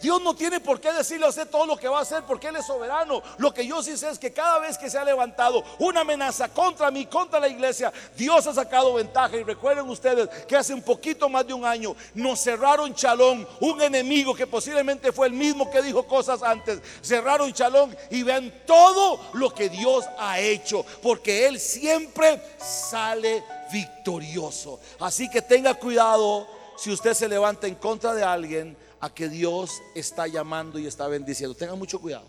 Dios 0.02 0.20
no 0.20 0.34
tiene 0.34 0.58
por 0.58 0.80
qué 0.80 0.92
decirle 0.92 1.26
a 1.26 1.28
usted 1.28 1.48
todo 1.48 1.64
lo 1.64 1.76
que 1.76 1.86
va 1.86 2.00
a 2.00 2.02
hacer 2.02 2.24
porque 2.24 2.48
Él 2.48 2.56
es 2.56 2.66
soberano. 2.66 3.22
Lo 3.38 3.54
que 3.54 3.64
yo 3.64 3.80
sí 3.84 3.96
sé 3.96 4.10
es 4.10 4.18
que 4.18 4.32
cada 4.32 4.58
vez 4.58 4.76
que 4.76 4.90
se 4.90 4.98
ha 4.98 5.04
levantado 5.04 5.62
una 5.78 6.00
amenaza 6.00 6.48
contra 6.48 6.90
mí, 6.90 7.06
contra 7.06 7.38
la 7.38 7.46
iglesia, 7.46 7.92
Dios 8.16 8.44
ha 8.48 8.52
sacado 8.52 8.94
ventaja. 8.94 9.36
Y 9.36 9.44
recuerden 9.44 9.88
ustedes 9.88 10.28
que 10.48 10.56
hace 10.56 10.74
un 10.74 10.82
poquito 10.82 11.28
más 11.28 11.46
de 11.46 11.54
un 11.54 11.64
año 11.64 11.94
nos 12.14 12.40
cerraron 12.40 12.92
Chalón, 12.96 13.46
un 13.60 13.80
enemigo 13.80 14.34
que 14.34 14.48
posiblemente 14.48 15.12
fue 15.12 15.28
el 15.28 15.34
mismo 15.34 15.70
que 15.70 15.80
dijo 15.80 16.02
cosas 16.02 16.42
antes. 16.42 16.80
Cerraron 17.00 17.52
Chalón 17.52 17.96
y 18.10 18.24
vean 18.24 18.52
todo 18.66 19.20
lo 19.34 19.54
que 19.54 19.68
Dios 19.68 20.04
ha 20.18 20.40
hecho, 20.40 20.84
porque 21.00 21.46
Él 21.46 21.60
siempre 21.60 22.42
sale 22.58 23.44
victorioso. 23.72 24.80
Así 24.98 25.30
que 25.30 25.42
tenga 25.42 25.74
cuidado 25.74 26.48
si 26.76 26.90
usted 26.90 27.14
se 27.14 27.28
levanta 27.28 27.68
en 27.68 27.76
contra 27.76 28.14
de 28.14 28.24
alguien 28.24 28.76
a 29.02 29.12
que 29.12 29.28
Dios 29.28 29.82
está 29.96 30.28
llamando 30.28 30.78
y 30.78 30.86
está 30.86 31.08
bendiciendo. 31.08 31.56
Tengan 31.56 31.76
mucho 31.76 32.00
cuidado. 32.00 32.28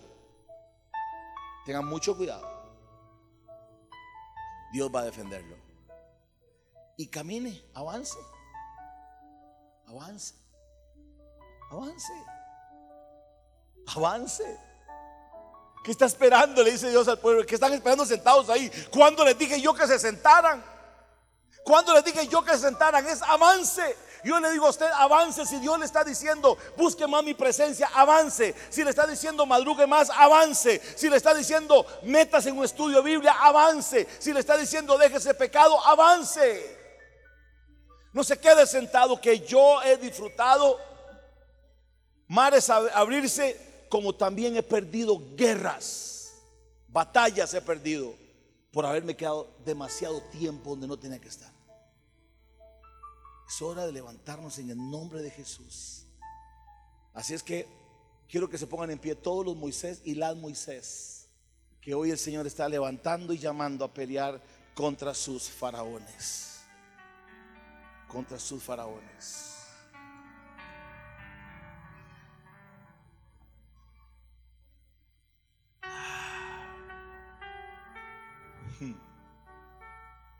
Tengan 1.66 1.86
mucho 1.86 2.18
cuidado. 2.18 2.46
Dios 4.74 4.90
va 4.94 5.02
a 5.02 5.06
defenderlo. 5.06 5.56
Y 6.98 7.08
camine, 7.08 7.64
avance. 7.76 8.18
Avance. 9.88 10.34
Avance. 11.70 12.14
Avance. 13.96 14.60
¿Qué 15.84 15.92
está 15.92 16.08
esperando? 16.08 16.64
Le 16.64 16.72
dice 16.72 16.90
Dios 16.90 17.08
al 17.08 17.20
pueblo. 17.20 17.46
¿Qué 17.46 17.54
están 17.54 17.74
esperando 17.74 18.04
sentados 18.04 18.50
ahí? 18.50 18.72
¿Cuándo 18.92 19.24
les 19.24 19.38
dije 19.38 19.62
yo 19.62 19.76
que 19.76 19.86
se 19.86 20.00
sentaran? 20.00 20.64
¿Cuándo 21.64 21.94
les 21.94 22.04
dije 22.04 22.28
yo 22.28 22.44
que 22.44 22.54
se 22.54 22.62
sentaran? 22.62 23.06
Es 23.06 23.22
avance. 23.22 23.96
Yo 24.24 24.40
le 24.40 24.52
digo 24.52 24.68
a 24.68 24.70
usted, 24.70 24.90
avance. 24.96 25.46
Si 25.46 25.60
Dios 25.60 25.78
le 25.78 25.86
está 25.86 26.04
diciendo, 26.04 26.58
busque 26.78 27.06
más 27.08 27.24
mi 27.24 27.34
presencia, 27.34 27.90
avance. 27.94 28.56
Si 28.70 28.84
le 28.84 28.90
está 28.90 29.06
diciendo, 29.06 29.46
madrugue 29.46 29.86
más, 29.86 30.10
avance. 30.10 30.82
Si 30.96 31.10
le 31.10 31.18
está 31.18 31.34
diciendo, 31.34 31.86
metas 32.04 32.46
en 32.46 32.58
un 32.58 32.64
estudio 32.64 32.98
de 33.02 33.12
Biblia, 33.12 33.34
avance. 33.34 34.08
Si 34.20 34.32
le 34.32 34.40
está 34.40 34.58
diciendo, 34.58 34.98
déjese 34.98 35.34
pecado, 35.34 35.78
avance. 35.86 36.78
No 38.14 38.24
se 38.24 38.40
quede 38.40 38.66
sentado 38.66 39.20
que 39.20 39.40
yo 39.40 39.82
he 39.82 39.98
disfrutado 39.98 40.80
mares 42.28 42.70
abrirse 42.70 43.86
como 43.90 44.16
también 44.16 44.58
he 44.58 44.64
perdido 44.64 45.22
guerras, 45.36 46.34
batallas 46.88 47.54
he 47.54 47.62
perdido 47.62 48.16
por 48.72 48.88
haberme 48.88 49.16
quedado 49.16 49.56
demasiado 49.64 50.20
tiempo 50.32 50.72
donde 50.72 50.88
no 50.88 50.98
tenía 50.98 51.22
que 51.22 51.28
estar. 51.28 51.53
Es 53.48 53.62
hora 53.62 53.86
de 53.86 53.92
levantarnos 53.92 54.58
en 54.60 54.70
el 54.70 54.78
nombre 54.78 55.22
de 55.22 55.30
Jesús. 55.30 56.06
Así 57.14 57.34
es 57.34 57.44
que 57.44 57.68
quiero 58.28 58.50
que 58.50 58.58
se 58.58 58.68
pongan 58.68 58.92
en 58.92 59.00
pie 59.00 59.16
todos 59.16 59.46
los 59.46 59.56
Moisés 59.56 60.02
y 60.04 60.16
las 60.16 60.36
Moisés 60.36 61.24
que 61.84 61.94
hoy 61.94 62.10
el 62.12 62.18
Señor 62.18 62.48
está 62.48 62.70
levantando 62.70 63.34
y 63.34 63.38
llamando 63.38 63.84
a 63.84 63.94
pelear 63.94 64.42
contra 64.74 65.14
sus 65.14 65.50
faraones. 65.50 66.62
Contra 68.08 68.40
sus 68.40 68.64
faraones. 68.64 69.50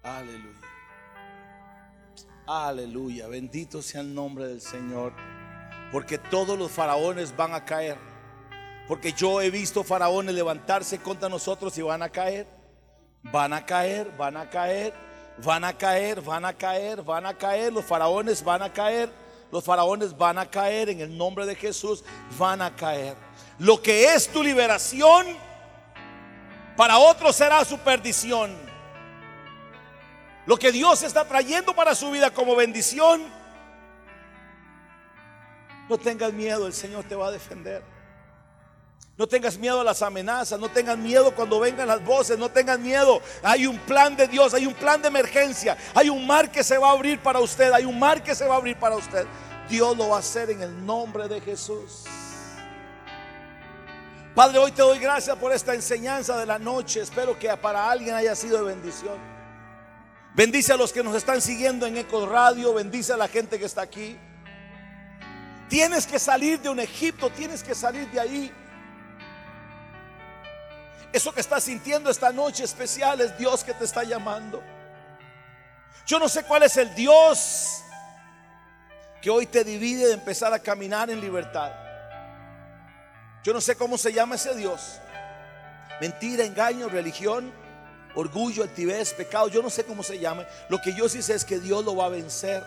Aleluya. 0.02 0.73
Aleluya, 2.46 3.28
bendito 3.28 3.82
sea 3.82 4.02
el 4.02 4.14
nombre 4.14 4.48
del 4.48 4.60
Señor. 4.60 5.14
Porque 5.94 6.18
todos 6.18 6.58
los 6.60 6.72
faraones 6.72 7.36
van 7.36 7.54
a 7.54 7.64
caer. 7.64 7.98
Porque 8.88 9.14
yo 9.14 9.42
he 9.42 9.50
visto 9.50 9.84
faraones 9.84 10.36
levantarse 10.36 10.98
contra 10.98 11.30
nosotros 11.30 11.78
y 11.78 11.82
van 11.82 12.02
a 12.02 12.10
caer. 12.10 12.46
Van 13.22 13.54
a 13.54 13.66
caer, 13.66 14.12
van 14.18 14.36
a 14.36 14.50
caer, 14.50 14.94
van 15.42 15.64
a 15.64 15.78
caer, 15.78 16.20
van 16.22 16.44
a 16.44 16.54
caer, 16.54 17.02
van 17.02 17.26
a 17.26 17.34
caer. 17.34 17.72
Los 17.72 17.86
faraones 17.86 18.44
van 18.44 18.62
a 18.62 18.74
caer. 18.74 19.10
Los 19.50 19.64
faraones 19.64 20.18
van 20.18 20.38
a 20.38 20.46
caer 20.46 20.90
en 20.90 21.00
el 21.00 21.18
nombre 21.18 21.46
de 21.46 21.56
Jesús. 21.56 22.04
Van 22.38 22.62
a 22.62 22.76
caer. 22.76 23.16
Lo 23.58 23.82
que 23.82 24.14
es 24.14 24.28
tu 24.28 24.44
liberación, 24.44 25.28
para 26.76 26.98
otros 26.98 27.38
será 27.38 27.64
su 27.64 27.78
perdición. 27.78 28.73
Lo 30.46 30.58
que 30.58 30.72
Dios 30.72 31.04
está 31.04 31.26
trayendo 31.26 31.74
para 31.74 31.96
su 31.96 32.12
vida 32.12 32.32
como 32.32 32.56
bendición, 32.56 33.44
No 35.90 35.98
tengas 35.98 36.34
miedo, 36.34 36.66
el 36.66 36.74
Señor 36.74 37.04
te 37.04 37.16
va 37.16 37.28
a 37.28 37.32
defender. 37.32 37.84
No 39.16 39.28
tengas 39.28 39.58
miedo 39.58 39.82
a 39.82 39.84
las 39.84 40.02
amenazas, 40.02 40.60
no 40.60 40.70
tengas 40.70 40.98
miedo 40.98 41.36
cuando 41.36 41.60
vengan 41.60 41.88
las 41.88 42.04
voces, 42.04 42.38
no 42.38 42.50
tengas 42.50 42.80
miedo. 42.80 43.22
Hay 43.44 43.68
un 43.68 43.78
plan 43.80 44.16
de 44.16 44.28
Dios, 44.28 44.54
hay 44.54 44.66
un 44.66 44.74
plan 44.74 45.02
de 45.02 45.10
emergencia, 45.10 45.78
hay 45.94 46.10
un 46.10 46.26
mar 46.26 46.52
que 46.52 46.64
se 46.64 46.78
va 46.78 46.90
a 46.90 46.94
abrir 46.94 47.20
para 47.20 47.40
usted, 47.40 47.72
hay 47.74 47.86
un 47.86 48.00
mar 48.00 48.24
que 48.24 48.34
se 48.34 48.48
va 48.48 48.56
a 48.56 48.58
abrir 48.58 48.76
para 48.78 48.96
usted. 48.96 49.28
Dios 49.70 49.96
lo 49.96 50.10
va 50.10 50.16
a 50.16 50.20
hacer 50.20 50.50
en 50.50 50.62
el 50.62 50.86
nombre 50.86 51.28
de 51.28 51.40
Jesús. 51.42 52.06
Padre, 54.34 54.58
hoy 54.58 54.72
te 54.72 54.82
doy 54.82 54.98
gracias 54.98 55.38
por 55.38 55.54
esta 55.54 55.76
enseñanza 55.76 56.36
de 56.40 56.48
la 56.48 56.58
noche. 56.58 57.02
Espero 57.02 57.38
que 57.38 57.56
para 57.58 57.92
alguien 57.92 58.16
haya 58.16 58.36
sido 58.36 58.58
de 58.58 58.64
bendición. 58.64 59.33
Bendice 60.36 60.74
a 60.74 60.78
los 60.78 60.92
que 60.92 61.04
nos 61.04 61.16
están 61.16 61.42
siguiendo 61.42 61.86
en 61.86 61.96
Eco 61.96 62.26
Radio, 62.26 62.74
bendice 62.74 63.14
a 63.14 63.18
la 63.18 63.28
gente 63.28 63.60
que 63.60 63.66
está 63.66 63.84
aquí. 63.84 64.18
Tienes 65.70 66.08
que 66.08 66.18
salir 66.18 66.60
de 66.60 66.70
un 66.70 66.80
Egipto, 66.80 67.30
tienes 67.30 67.64
que 67.64 67.76
salir 67.76 68.10
de 68.10 68.20
ahí. 68.20 68.52
Eso 71.12 71.32
que 71.32 71.42
estás 71.42 71.64
sintiendo 71.64 72.10
esta 72.10 72.32
noche 72.32 72.64
especial 72.64 73.22
es 73.22 73.38
Dios 73.38 73.64
que 73.64 73.76
te 73.76 73.86
está 73.86 74.04
llamando. 74.04 74.64
Yo 76.08 76.18
no 76.18 76.28
sé 76.28 76.44
cuál 76.44 76.64
es 76.64 76.78
el 76.78 76.94
Dios 76.96 77.84
que 79.22 79.30
hoy 79.30 79.46
te 79.46 79.64
divide 79.64 80.08
de 80.08 80.14
empezar 80.14 80.52
a 80.52 80.60
caminar 80.60 81.12
en 81.12 81.22
libertad. 81.22 81.72
Yo 83.44 83.54
no 83.54 83.62
sé 83.62 83.76
cómo 83.76 84.00
se 84.00 84.12
llama 84.12 84.36
ese 84.36 84.56
Dios. 84.56 85.00
Mentira, 86.02 86.44
engaño, 86.44 86.90
religión, 86.90 87.54
orgullo, 88.16 88.64
altivez, 88.64 89.14
pecado. 89.14 89.48
Yo 89.48 89.62
no 89.62 89.70
sé 89.70 89.84
cómo 89.84 90.04
se 90.04 90.20
llama. 90.20 90.46
Lo 90.70 90.82
que 90.82 90.94
yo 90.94 91.10
sí 91.10 91.22
sé 91.22 91.36
es 91.36 91.46
que 91.46 91.60
Dios 91.60 91.84
lo 91.84 91.96
va 91.96 92.06
a 92.06 92.10
vencer. 92.10 92.64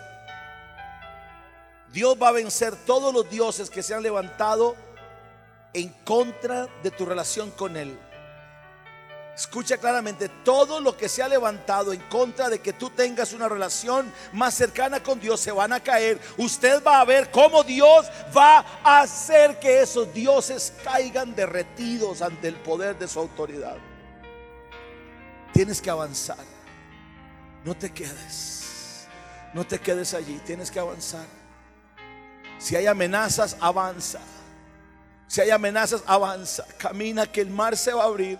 Dios 1.91 2.17
va 2.21 2.29
a 2.29 2.33
vencer 2.33 2.75
todos 2.85 3.13
los 3.13 3.29
dioses 3.29 3.69
que 3.69 3.83
se 3.83 3.93
han 3.93 4.03
levantado 4.03 4.75
en 5.73 5.89
contra 6.03 6.67
de 6.83 6.91
tu 6.91 7.05
relación 7.05 7.51
con 7.51 7.77
Él. 7.77 7.97
Escucha 9.37 9.77
claramente, 9.77 10.29
todo 10.43 10.81
lo 10.81 10.97
que 10.97 11.07
se 11.07 11.21
ha 11.21 11.27
levantado 11.27 11.93
en 11.93 12.01
contra 12.09 12.49
de 12.49 12.57
que 12.57 12.73
tú 12.73 12.89
tengas 12.89 13.33
una 13.33 13.47
relación 13.47 14.11
más 14.33 14.55
cercana 14.55 15.03
con 15.03 15.19
Dios 15.19 15.39
se 15.39 15.51
van 15.51 15.71
a 15.73 15.79
caer. 15.79 16.19
Usted 16.37 16.83
va 16.83 16.99
a 17.01 17.05
ver 17.05 17.29
cómo 17.29 17.63
Dios 17.63 18.07
va 18.35 18.65
a 18.83 19.01
hacer 19.01 19.59
que 19.59 19.83
esos 19.83 20.11
dioses 20.11 20.73
caigan 20.83 21.35
derretidos 21.35 22.23
ante 22.23 22.47
el 22.47 22.55
poder 22.55 22.97
de 22.97 23.07
su 23.07 23.19
autoridad. 23.19 23.77
Tienes 25.57 25.81
que 25.81 25.89
avanzar. 25.89 26.37
No 27.65 27.75
te 27.75 27.91
quedes. 27.91 29.07
No 29.55 29.65
te 29.65 29.79
quedes 29.79 30.13
allí. 30.13 30.39
Tienes 30.45 30.69
que 30.69 30.79
avanzar. 30.79 31.25
Si 32.59 32.75
hay 32.75 32.85
amenazas, 32.85 33.57
avanza. 33.59 34.19
Si 35.25 35.41
hay 35.41 35.49
amenazas, 35.49 36.03
avanza. 36.05 36.63
Camina 36.77 37.25
que 37.25 37.41
el 37.41 37.49
mar 37.49 37.75
se 37.75 37.91
va 37.91 38.03
a 38.03 38.05
abrir 38.05 38.37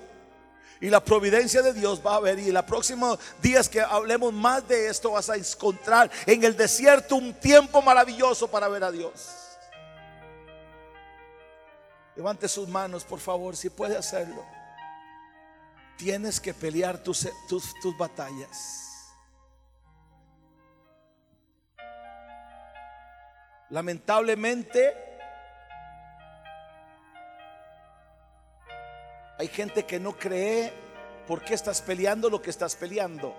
y 0.80 0.92
la 0.92 1.04
providencia 1.04 1.64
de 1.64 1.74
Dios 1.74 2.04
va 2.06 2.14
a 2.14 2.18
haber. 2.18 2.38
Y 2.38 2.50
en 2.50 2.54
los 2.54 2.66
próximos 2.66 3.18
días 3.42 3.68
que 3.68 3.82
hablemos 3.82 4.32
más 4.32 4.68
de 4.68 4.88
esto, 4.88 5.14
vas 5.14 5.28
a 5.32 5.38
encontrar 5.38 6.12
en 6.28 6.44
el 6.44 6.56
desierto 6.56 7.16
un 7.16 7.34
tiempo 7.34 7.82
maravilloso 7.82 8.48
para 8.48 8.68
ver 8.68 8.84
a 8.84 8.92
Dios. 8.92 9.28
Levante 12.16 12.48
sus 12.48 12.68
manos, 12.68 13.04
por 13.04 13.20
favor, 13.20 13.58
si 13.58 13.72
puede 13.72 13.98
hacerlo. 13.98 14.57
Tienes 15.98 16.40
que 16.40 16.54
pelear 16.54 17.02
tus, 17.02 17.28
tus, 17.48 17.74
tus 17.82 17.98
batallas. 17.98 18.84
Lamentablemente, 23.70 25.08
Hay 29.40 29.48
gente 29.50 29.86
que 29.86 30.00
no 30.00 30.18
cree 30.18 30.74
por 31.28 31.44
qué 31.44 31.54
estás 31.54 31.82
peleando 31.82 32.28
lo 32.28 32.42
que 32.42 32.50
estás 32.50 32.76
peleando. 32.76 33.36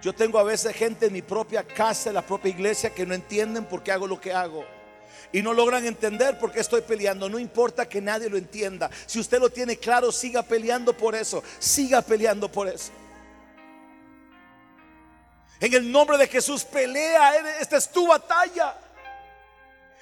Yo 0.00 0.14
tengo 0.14 0.38
a 0.38 0.44
veces 0.44 0.76
gente 0.76 1.06
en 1.06 1.12
mi 1.12 1.22
propia 1.22 1.64
casa, 1.64 2.10
en 2.10 2.14
la 2.14 2.22
propia 2.22 2.50
iglesia, 2.50 2.90
que 2.90 3.04
no 3.04 3.14
entienden 3.14 3.64
por 3.64 3.82
qué 3.82 3.90
hago 3.90 4.06
lo 4.06 4.20
que 4.20 4.32
hago. 4.32 4.64
Y 5.32 5.42
no 5.42 5.52
logran 5.52 5.86
entender 5.86 6.38
por 6.38 6.52
qué 6.52 6.60
estoy 6.60 6.82
peleando. 6.82 7.28
No 7.28 7.38
importa 7.38 7.88
que 7.88 8.00
nadie 8.00 8.28
lo 8.28 8.36
entienda. 8.36 8.90
Si 9.06 9.20
usted 9.20 9.38
lo 9.38 9.50
tiene 9.50 9.76
claro, 9.76 10.12
siga 10.12 10.42
peleando 10.42 10.96
por 10.96 11.14
eso. 11.14 11.42
Siga 11.58 12.02
peleando 12.02 12.50
por 12.50 12.68
eso. 12.68 12.92
En 15.60 15.74
el 15.74 15.90
nombre 15.90 16.16
de 16.18 16.26
Jesús, 16.28 16.64
pelea. 16.64 17.58
Esta 17.60 17.76
es 17.76 17.88
tu 17.90 18.06
batalla. 18.06 18.74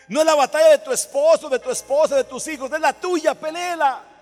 No 0.09 0.21
es 0.21 0.27
la 0.27 0.35
batalla 0.35 0.71
de 0.71 0.79
tu 0.79 0.93
esposo, 0.93 1.49
de 1.49 1.59
tu 1.59 1.71
esposa, 1.71 2.17
de 2.17 2.25
tus 2.25 2.47
hijos. 2.49 2.71
Es 2.73 2.81
la 2.81 2.93
tuya, 2.93 3.35
peleala. 3.35 4.16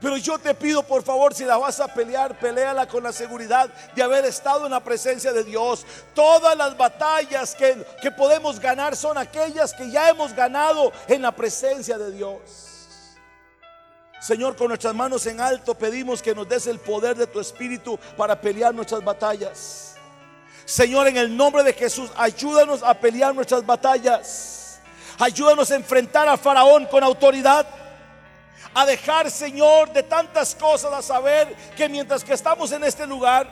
Pero 0.00 0.16
yo 0.16 0.38
te 0.38 0.54
pido, 0.54 0.82
por 0.82 1.02
favor, 1.02 1.34
si 1.34 1.44
la 1.44 1.58
vas 1.58 1.78
a 1.78 1.88
pelear, 1.88 2.38
peleala 2.38 2.88
con 2.88 3.02
la 3.02 3.12
seguridad 3.12 3.68
de 3.94 4.02
haber 4.02 4.24
estado 4.24 4.64
en 4.64 4.72
la 4.72 4.80
presencia 4.80 5.32
de 5.32 5.44
Dios. 5.44 5.84
Todas 6.14 6.56
las 6.56 6.76
batallas 6.76 7.54
que, 7.54 7.84
que 8.00 8.10
podemos 8.10 8.58
ganar 8.58 8.96
son 8.96 9.18
aquellas 9.18 9.74
que 9.74 9.90
ya 9.90 10.08
hemos 10.08 10.34
ganado 10.34 10.90
en 11.06 11.20
la 11.20 11.32
presencia 11.32 11.98
de 11.98 12.12
Dios. 12.12 12.40
Señor, 14.20 14.56
con 14.56 14.68
nuestras 14.68 14.94
manos 14.94 15.26
en 15.26 15.40
alto 15.40 15.74
pedimos 15.74 16.22
que 16.22 16.34
nos 16.34 16.48
des 16.48 16.66
el 16.66 16.78
poder 16.78 17.16
de 17.16 17.26
tu 17.26 17.40
Espíritu 17.40 17.98
para 18.16 18.40
pelear 18.40 18.74
nuestras 18.74 19.04
batallas. 19.04 19.96
Señor, 20.64 21.08
en 21.08 21.16
el 21.16 21.36
nombre 21.36 21.62
de 21.62 21.72
Jesús, 21.72 22.10
ayúdanos 22.16 22.82
a 22.82 22.94
pelear 22.94 23.34
nuestras 23.34 23.66
batallas. 23.66 24.78
Ayúdanos 25.18 25.70
a 25.70 25.76
enfrentar 25.76 26.28
a 26.28 26.38
Faraón 26.38 26.86
con 26.86 27.02
autoridad 27.02 27.66
a 28.74 28.86
dejar, 28.86 29.30
Señor, 29.30 29.92
de 29.92 30.02
tantas 30.02 30.54
cosas, 30.54 30.92
a 30.92 31.02
saber 31.02 31.54
que 31.76 31.88
mientras 31.88 32.22
que 32.22 32.32
estamos 32.32 32.70
en 32.72 32.84
este 32.84 33.06
lugar, 33.06 33.48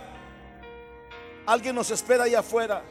alguien 1.46 1.74
nos 1.74 1.90
espera 1.90 2.24
allá 2.24 2.40
afuera 2.40 2.82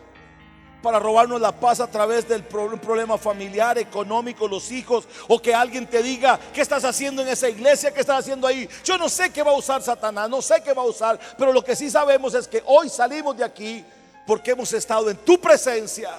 para 0.82 1.00
robarnos 1.00 1.42
la 1.42 1.52
paz 1.52 1.80
a 1.80 1.88
través 1.88 2.28
del 2.28 2.44
problema 2.44 3.18
familiar, 3.18 3.78
económico, 3.78 4.48
los 4.48 4.72
hijos, 4.72 5.08
o 5.28 5.42
que 5.42 5.54
alguien 5.54 5.88
te 5.88 6.04
diga, 6.04 6.40
¿qué 6.54 6.62
estás 6.62 6.84
haciendo 6.84 7.22
en 7.22 7.30
esa 7.30 7.50
iglesia? 7.50 7.94
¿Qué 7.94 8.02
estás 8.02 8.20
haciendo 8.20 8.48
ahí? 8.48 8.70
Yo 8.84 8.98
no 8.98 9.10
sé 9.10 9.32
qué 9.32 9.44
va 9.44 9.52
a 9.52 9.56
usar 9.56 9.82
Satanás, 9.82 10.30
no 10.30 10.42
sé 10.42 10.62
qué 10.64 10.74
va 10.74 10.84
a 10.84 10.86
usar, 10.86 11.20
pero 11.38 11.52
lo 11.52 11.64
que 11.64 11.76
sí 11.76 11.90
sabemos 11.90 12.34
es 12.34 12.48
que 12.48 12.62
hoy 12.66 12.90
salimos 12.90 13.36
de 13.38 13.44
aquí 13.44 13.84
porque 14.26 14.52
hemos 14.52 14.72
estado 14.74 15.10
en 15.10 15.18
tu 15.18 15.40
presencia 15.40 16.14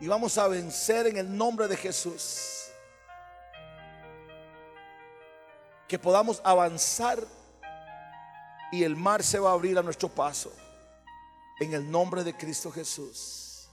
y 0.00 0.06
vamos 0.06 0.38
a 0.38 0.48
vencer 0.48 1.06
en 1.08 1.16
el 1.18 1.36
nombre 1.36 1.68
de 1.68 1.76
Jesús. 1.76 2.59
Que 5.90 5.98
podamos 5.98 6.40
avanzar 6.44 7.18
y 8.70 8.84
el 8.84 8.94
mar 8.94 9.24
se 9.24 9.40
va 9.40 9.50
a 9.50 9.54
abrir 9.54 9.76
a 9.76 9.82
nuestro 9.82 10.08
paso. 10.08 10.52
En 11.58 11.74
el 11.74 11.90
nombre 11.90 12.22
de 12.22 12.32
Cristo 12.32 12.70
Jesús. 12.70 13.68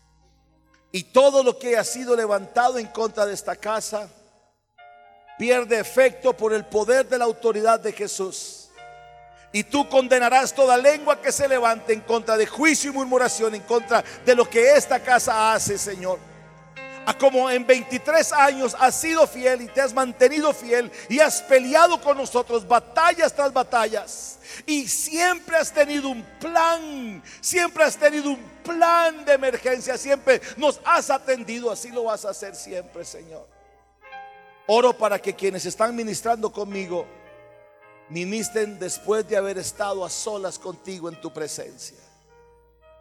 Y 0.91 1.03
todo 1.03 1.43
lo 1.43 1.59
que 1.59 1.77
ha 1.77 1.83
sido 1.83 2.15
levantado 2.15 2.79
en 2.79 2.87
contra 2.87 3.23
de 3.27 3.35
esta 3.35 3.55
casa 3.55 4.09
pierde 5.37 5.79
efecto 5.79 6.35
por 6.35 6.55
el 6.55 6.65
poder 6.65 7.07
de 7.07 7.19
la 7.19 7.25
autoridad 7.25 7.79
de 7.79 7.93
Jesús. 7.93 8.69
Y 9.53 9.63
tú 9.63 9.87
condenarás 9.87 10.55
toda 10.55 10.75
lengua 10.75 11.21
que 11.21 11.31
se 11.31 11.47
levante 11.47 11.93
en 11.93 12.01
contra 12.01 12.35
de 12.35 12.47
juicio 12.47 12.89
y 12.89 12.95
murmuración, 12.95 13.53
en 13.53 13.61
contra 13.61 14.03
de 14.25 14.33
lo 14.35 14.49
que 14.49 14.71
esta 14.71 14.99
casa 14.99 15.53
hace, 15.53 15.77
Señor 15.77 16.17
a 17.07 17.17
como 17.17 17.49
en 17.49 17.65
23 17.65 18.33
años 18.33 18.75
has 18.77 18.99
sido 18.99 19.25
fiel 19.25 19.61
y 19.61 19.67
te 19.67 19.79
has 19.79 19.93
mantenido 19.93 20.53
fiel 20.53 20.91
y 21.07 21.19
has 21.21 21.41
peleado 21.41 22.01
con 22.01 22.17
nosotros 22.17 22.67
batallas 22.67 23.33
tras 23.33 23.53
batallas. 23.53 24.39
Y 24.65 24.89
siempre 24.89 25.55
has 25.55 25.71
tenido 25.71 26.09
un 26.09 26.21
plan, 26.37 27.23
siempre 27.39 27.85
has 27.85 27.95
tenido 27.95 28.31
un 28.31 28.43
plan 28.61 29.23
de 29.23 29.31
emergencia, 29.31 29.97
siempre 29.97 30.41
nos 30.57 30.81
has 30.83 31.09
atendido, 31.09 31.71
así 31.71 31.91
lo 31.91 32.03
vas 32.03 32.25
a 32.25 32.31
hacer 32.31 32.53
siempre, 32.53 33.05
Señor. 33.05 33.47
Oro 34.67 34.91
para 34.91 35.17
que 35.17 35.33
quienes 35.33 35.65
están 35.65 35.95
ministrando 35.95 36.51
conmigo 36.51 37.07
ministren 38.09 38.77
después 38.77 39.25
de 39.29 39.37
haber 39.37 39.57
estado 39.57 40.03
a 40.03 40.09
solas 40.09 40.59
contigo 40.59 41.07
en 41.07 41.21
tu 41.21 41.31
presencia. 41.31 41.99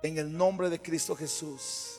En 0.00 0.16
el 0.16 0.32
nombre 0.32 0.70
de 0.70 0.80
Cristo 0.80 1.16
Jesús. 1.16 1.98